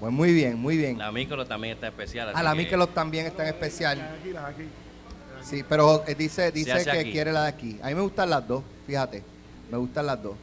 Pues 0.00 0.12
muy 0.12 0.32
bien, 0.32 0.58
muy 0.58 0.76
bien. 0.76 0.98
La 0.98 1.12
micro 1.12 1.46
también 1.46 1.74
está 1.74 1.88
especial. 1.88 2.28
A 2.28 2.32
así 2.32 2.42
la 2.42 2.86
que 2.86 2.86
también 2.94 3.26
está 3.26 3.42
en 3.42 3.48
especial. 3.50 4.00
Aquí, 4.18 4.32
las 4.32 4.44
aquí. 4.44 4.62
Sí, 5.42 5.64
pero 5.68 6.02
eh, 6.06 6.14
dice, 6.14 6.50
dice 6.50 6.84
que 6.84 6.90
aquí. 6.90 7.12
quiere 7.12 7.32
la 7.32 7.42
de 7.42 7.48
aquí. 7.48 7.78
A 7.82 7.88
mí 7.88 7.94
me 7.94 8.00
gustan 8.00 8.30
las 8.30 8.46
dos, 8.46 8.62
fíjate. 8.86 9.22
Me 9.70 9.78
gustan 9.78 10.06
las 10.06 10.22
dos. 10.22 10.34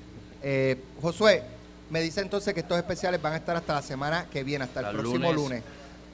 Eh, 0.42 0.80
Josué, 1.02 1.44
me 1.90 2.02
dice 2.02 2.22
entonces 2.22 2.54
que 2.54 2.60
estos 2.60 2.78
especiales 2.78 3.22
van 3.22 3.34
a 3.34 3.38
estar 3.38 3.56
hasta 3.56 3.74
la 3.74 3.82
semana 3.82 4.28
que 4.32 4.44
viene, 4.44 4.66
hasta 4.66 4.80
el 4.82 4.96
próximo 4.96 5.34
lunes. 5.34 5.36
lunes 5.36 5.64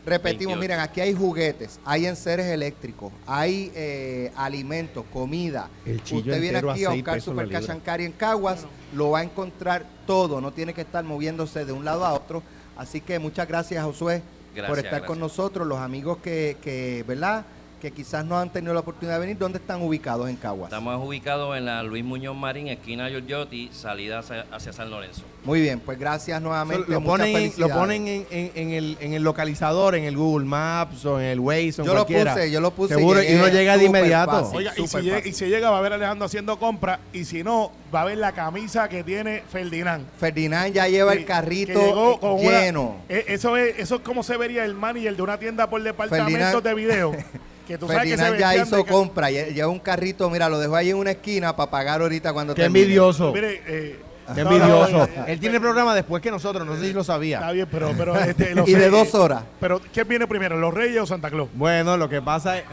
Repetimos, 0.05 0.59
28. 0.59 0.59
miren, 0.59 0.79
aquí 0.79 0.99
hay 0.99 1.13
juguetes, 1.13 1.79
hay 1.85 2.07
enseres 2.07 2.47
eléctricos, 2.47 3.13
hay 3.25 3.71
eh, 3.73 4.31
alimentos, 4.35 5.05
comida. 5.13 5.69
El 5.85 6.03
chillo 6.03 6.19
Usted 6.19 6.41
viene 6.41 6.57
aquí 6.57 6.83
a 6.83 6.89
buscar 6.89 7.21
Super. 7.21 7.49
Cachancari 7.49 8.03
en 8.03 8.11
Caguas, 8.11 8.65
lo 8.93 9.11
va 9.11 9.19
a 9.19 9.23
encontrar 9.23 9.85
todo, 10.05 10.41
no 10.41 10.51
tiene 10.51 10.73
que 10.73 10.81
estar 10.81 11.05
moviéndose 11.05 11.63
de 11.63 11.71
un 11.71 11.85
lado 11.85 12.05
a 12.05 12.13
otro. 12.13 12.43
Así 12.77 13.01
que 13.01 13.19
muchas 13.19 13.47
gracias, 13.47 13.83
Josué, 13.83 14.21
por 14.21 14.55
Gracias, 14.55 14.85
estar 14.85 15.05
con 15.05 15.19
nosotros, 15.19 15.67
los 15.67 15.79
amigos 15.79 16.17
que, 16.23 16.57
que 16.61 17.03
¿verdad? 17.07 17.45
Que 17.83 17.91
quizás 17.91 18.23
no 18.23 18.39
han 18.39 18.49
tenido 18.49 18.73
la 18.73 18.79
oportunidad 18.79 19.15
de 19.15 19.19
venir, 19.19 19.37
¿dónde 19.37 19.57
están 19.59 19.81
ubicados 19.81 20.29
en 20.29 20.37
Caguas? 20.37 20.71
Estamos 20.71 21.05
ubicados 21.05 21.57
en 21.57 21.65
la 21.65 21.83
Luis 21.83 22.01
Muñoz 22.01 22.33
Marín, 22.33 22.69
esquina 22.69 23.09
Giorgiotti, 23.09 23.69
salida 23.73 24.19
hacia, 24.19 24.45
hacia 24.53 24.71
San 24.71 24.89
Lorenzo. 24.89 25.23
Muy 25.43 25.59
bien, 25.59 25.81
pues 25.81 25.99
gracias 25.99 26.41
nuevamente. 26.41 26.85
lo, 26.89 27.01
muchas 27.01 27.17
ponen, 27.27 27.35
en- 27.35 27.53
lo 27.57 27.67
ponen 27.67 28.07
en, 28.07 28.25
en- 28.31 28.51
en 28.55 28.69
el, 28.69 28.97
en 29.01 29.13
el 29.15 29.21
localizador, 29.21 29.95
en 29.95 30.05
el 30.05 30.15
Google 30.15 30.45
Maps 30.45 31.03
o 31.03 31.19
en 31.19 31.25
el 31.25 31.41
Waze 31.41 31.81
o 31.81 31.83
en 31.83 31.87
Yo 31.87 31.93
lo 31.93 31.93
cualquiera. 32.05 32.33
puse, 32.35 32.51
yo 32.51 32.61
lo 32.61 32.71
puse. 32.71 32.95
Seguro, 32.95 33.19
y 33.21 33.25
llegué 33.25 33.35
uno 33.39 33.47
llega 33.49 33.77
de 33.77 33.83
inmediato. 33.83 34.31
fácil. 34.31 34.57
Oiga, 34.59 34.73
y 34.77 34.87
si, 34.87 34.97
llega, 35.01 35.15
fácil. 35.17 35.31
y 35.31 35.35
si 35.35 35.45
llega 35.47 35.69
va 35.69 35.77
a 35.79 35.81
ver 35.81 35.91
a 35.91 35.95
Alejandro 35.95 36.25
haciendo 36.25 36.57
compra 36.57 37.01
y 37.11 37.25
si 37.25 37.43
no, 37.43 37.69
va 37.93 38.03
a 38.03 38.05
ver 38.05 38.17
la 38.17 38.31
camisa 38.31 38.87
que 38.87 39.03
tiene 39.03 39.43
Ferdinand. 39.51 40.05
Ferdinand 40.17 40.73
ya 40.73 40.87
lleva 40.87 41.11
el 41.11 41.25
carrito 41.25 42.17
una- 42.21 42.61
lleno. 42.61 42.95
Eh, 43.09 43.25
eso, 43.27 43.57
es, 43.57 43.77
eso 43.77 43.95
es 43.95 44.01
como 44.03 44.23
se 44.23 44.37
vería 44.37 44.63
el 44.63 44.73
manager 44.73 45.17
de 45.17 45.21
una 45.21 45.37
tienda 45.37 45.69
por 45.69 45.83
departamentos 45.83 46.31
Ferdinand- 46.31 46.61
de 46.63 46.73
video. 46.73 47.11
Que 47.67 47.77
tú 47.77 47.87
sabes 47.87 48.03
que 48.03 48.17
Ferdinand 48.17 48.37
ya 48.39 48.55
hizo 48.57 48.85
compra, 48.85 49.29
lle- 49.31 49.53
lleva 49.53 49.69
un 49.69 49.79
carrito, 49.79 50.29
mira, 50.29 50.49
lo 50.49 50.59
dejó 50.59 50.75
ahí 50.75 50.89
en 50.89 50.97
una 50.97 51.11
esquina 51.11 51.55
para 51.55 51.71
pagar 51.71 52.01
ahorita 52.01 52.33
cuando 52.33 52.53
Qué 52.53 52.63
termine. 52.63 52.83
envidioso. 52.83 53.31
Mire, 53.33 53.61
eh, 53.65 53.99
Qué 54.35 54.43
no, 54.43 54.51
no, 54.51 54.55
envidioso. 54.57 55.09
Él 55.27 55.39
tiene 55.39 55.55
el 55.55 55.61
programa 55.61 55.93
después 55.95 56.21
que 56.21 56.31
nosotros, 56.31 56.65
no 56.65 56.75
sé 56.75 56.81
si 56.87 56.93
lo 56.93 57.01
Está 57.01 57.13
sabía. 57.13 57.51
bien, 57.51 57.67
pero, 57.71 57.93
pero 57.97 58.15
este, 58.17 58.53
lo 58.55 58.63
Y 58.67 58.71
sé, 58.71 58.79
de 58.79 58.89
dos 58.89 59.13
horas. 59.15 59.43
Pero 59.59 59.81
¿quién 59.93 60.07
viene 60.07 60.27
primero, 60.27 60.57
los 60.57 60.73
Reyes 60.73 61.01
o 61.01 61.05
Santa 61.05 61.29
Claus? 61.29 61.49
Bueno, 61.53 61.95
lo 61.97 62.07
que 62.09 62.21
pasa 62.21 62.57
es. 62.57 62.63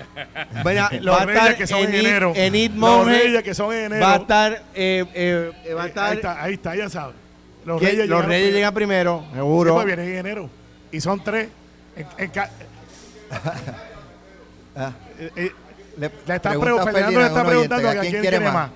Mira, 0.65 0.89
Los 1.01 1.17
va 1.17 1.25
Reyes 1.25 1.55
que 1.57 1.67
son 1.67 1.81
en 1.81 1.95
It- 1.95 2.01
enero. 2.01 2.33
En 2.35 2.55
It 2.55 2.73
Los 2.75 3.05
Reyes 3.07 3.43
que 3.43 3.55
son 3.55 3.73
en 3.73 3.85
enero. 3.87 4.03
Va 4.07 4.15
a 4.15 4.17
estar. 4.17 4.63
eh, 4.75 5.05
eh, 5.15 5.75
va 5.77 5.83
a 5.83 5.87
Eh, 5.87 5.89
estar 5.89 6.11
ahí, 6.11 6.17
está, 6.17 6.43
ahí 6.43 6.55
está, 6.55 6.77
ya 6.77 6.89
sabes. 6.89 7.15
Los 7.65 7.81
Reyes, 7.83 8.09
los 8.09 8.25
Reyes 8.25 8.53
llegan 8.55 8.73
primero, 8.75 9.25
Sí, 9.31 9.37
seguro. 9.37 9.75
pues 9.75 9.87
vienen 9.87 10.09
en 10.09 10.19
enero. 10.19 10.51
Y 10.93 11.01
son 11.01 11.23
tres. 11.23 11.49
En- 11.97 12.07
en 12.19 12.31
ca- 12.31 12.51
Ah, 14.81 14.93
eh, 15.19 15.31
eh, 15.37 15.53
le 15.99 16.11
le 16.27 16.35
está 16.37 16.51
pregunta 16.51 16.83
pre- 16.85 16.93
Fernando 16.93 17.21
le 17.21 17.27
Ferdinand, 17.27 17.27
está 17.27 17.41
oyente, 17.43 17.51
preguntando 17.51 17.89
¿a 17.89 17.93
que 17.93 17.99
a 17.99 18.01
quién 18.03 18.21
quiere 18.23 18.41
más. 18.41 18.71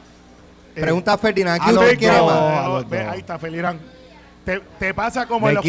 Eh, 0.76 0.80
Pregunta 0.80 1.12
a 1.12 1.18
Ferdinand, 1.18 1.61
a 1.62 1.64
¿quién 1.64 1.96
quiere 1.96 2.20
más? 2.20 2.88
Ve, 2.90 2.98
ahí 3.05 3.18
está, 3.20 3.38
Felirán. 3.38 3.78
Te, 4.44 4.61
te 4.78 4.92
pasa 4.92 5.26
como 5.26 5.48
en 5.48 5.55
los 5.55 5.64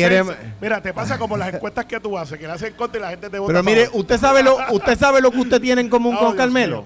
Mira, 0.59 0.81
te 0.81 0.93
pasa 0.93 1.17
como 1.17 1.37
las 1.37 1.53
encuestas 1.53 1.85
que 1.85 1.97
tú 1.99 2.17
haces, 2.17 2.37
que 2.37 2.45
le 2.45 2.51
hacen 2.53 2.73
contra 2.73 2.99
y 2.99 3.01
la 3.03 3.09
gente 3.11 3.29
te 3.29 3.39
vota. 3.39 3.53
Pero 3.53 3.63
mire, 3.63 3.89
usted 3.93 4.19
sabe 4.19 4.43
lo, 4.43 4.57
usted 4.71 4.97
sabe 4.99 5.21
lo 5.21 5.31
que 5.31 5.37
usted 5.39 5.61
tiene 5.61 5.79
en 5.81 5.89
común 5.89 6.15
Oh, 6.15 6.19
con 6.19 6.27
Dios 6.31 6.37
Carmelo. 6.37 6.83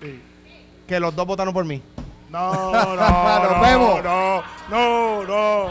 Sí. 0.00 0.22
Que 0.86 1.00
los 1.00 1.16
dos 1.16 1.26
votaron 1.26 1.52
por 1.52 1.64
mí. 1.64 1.82
No, 2.30 2.52
no, 2.72 2.96
no. 2.96 3.60
Vemos. 3.62 4.04
No, 4.04 4.42
no, 4.70 5.24
no. 5.24 5.70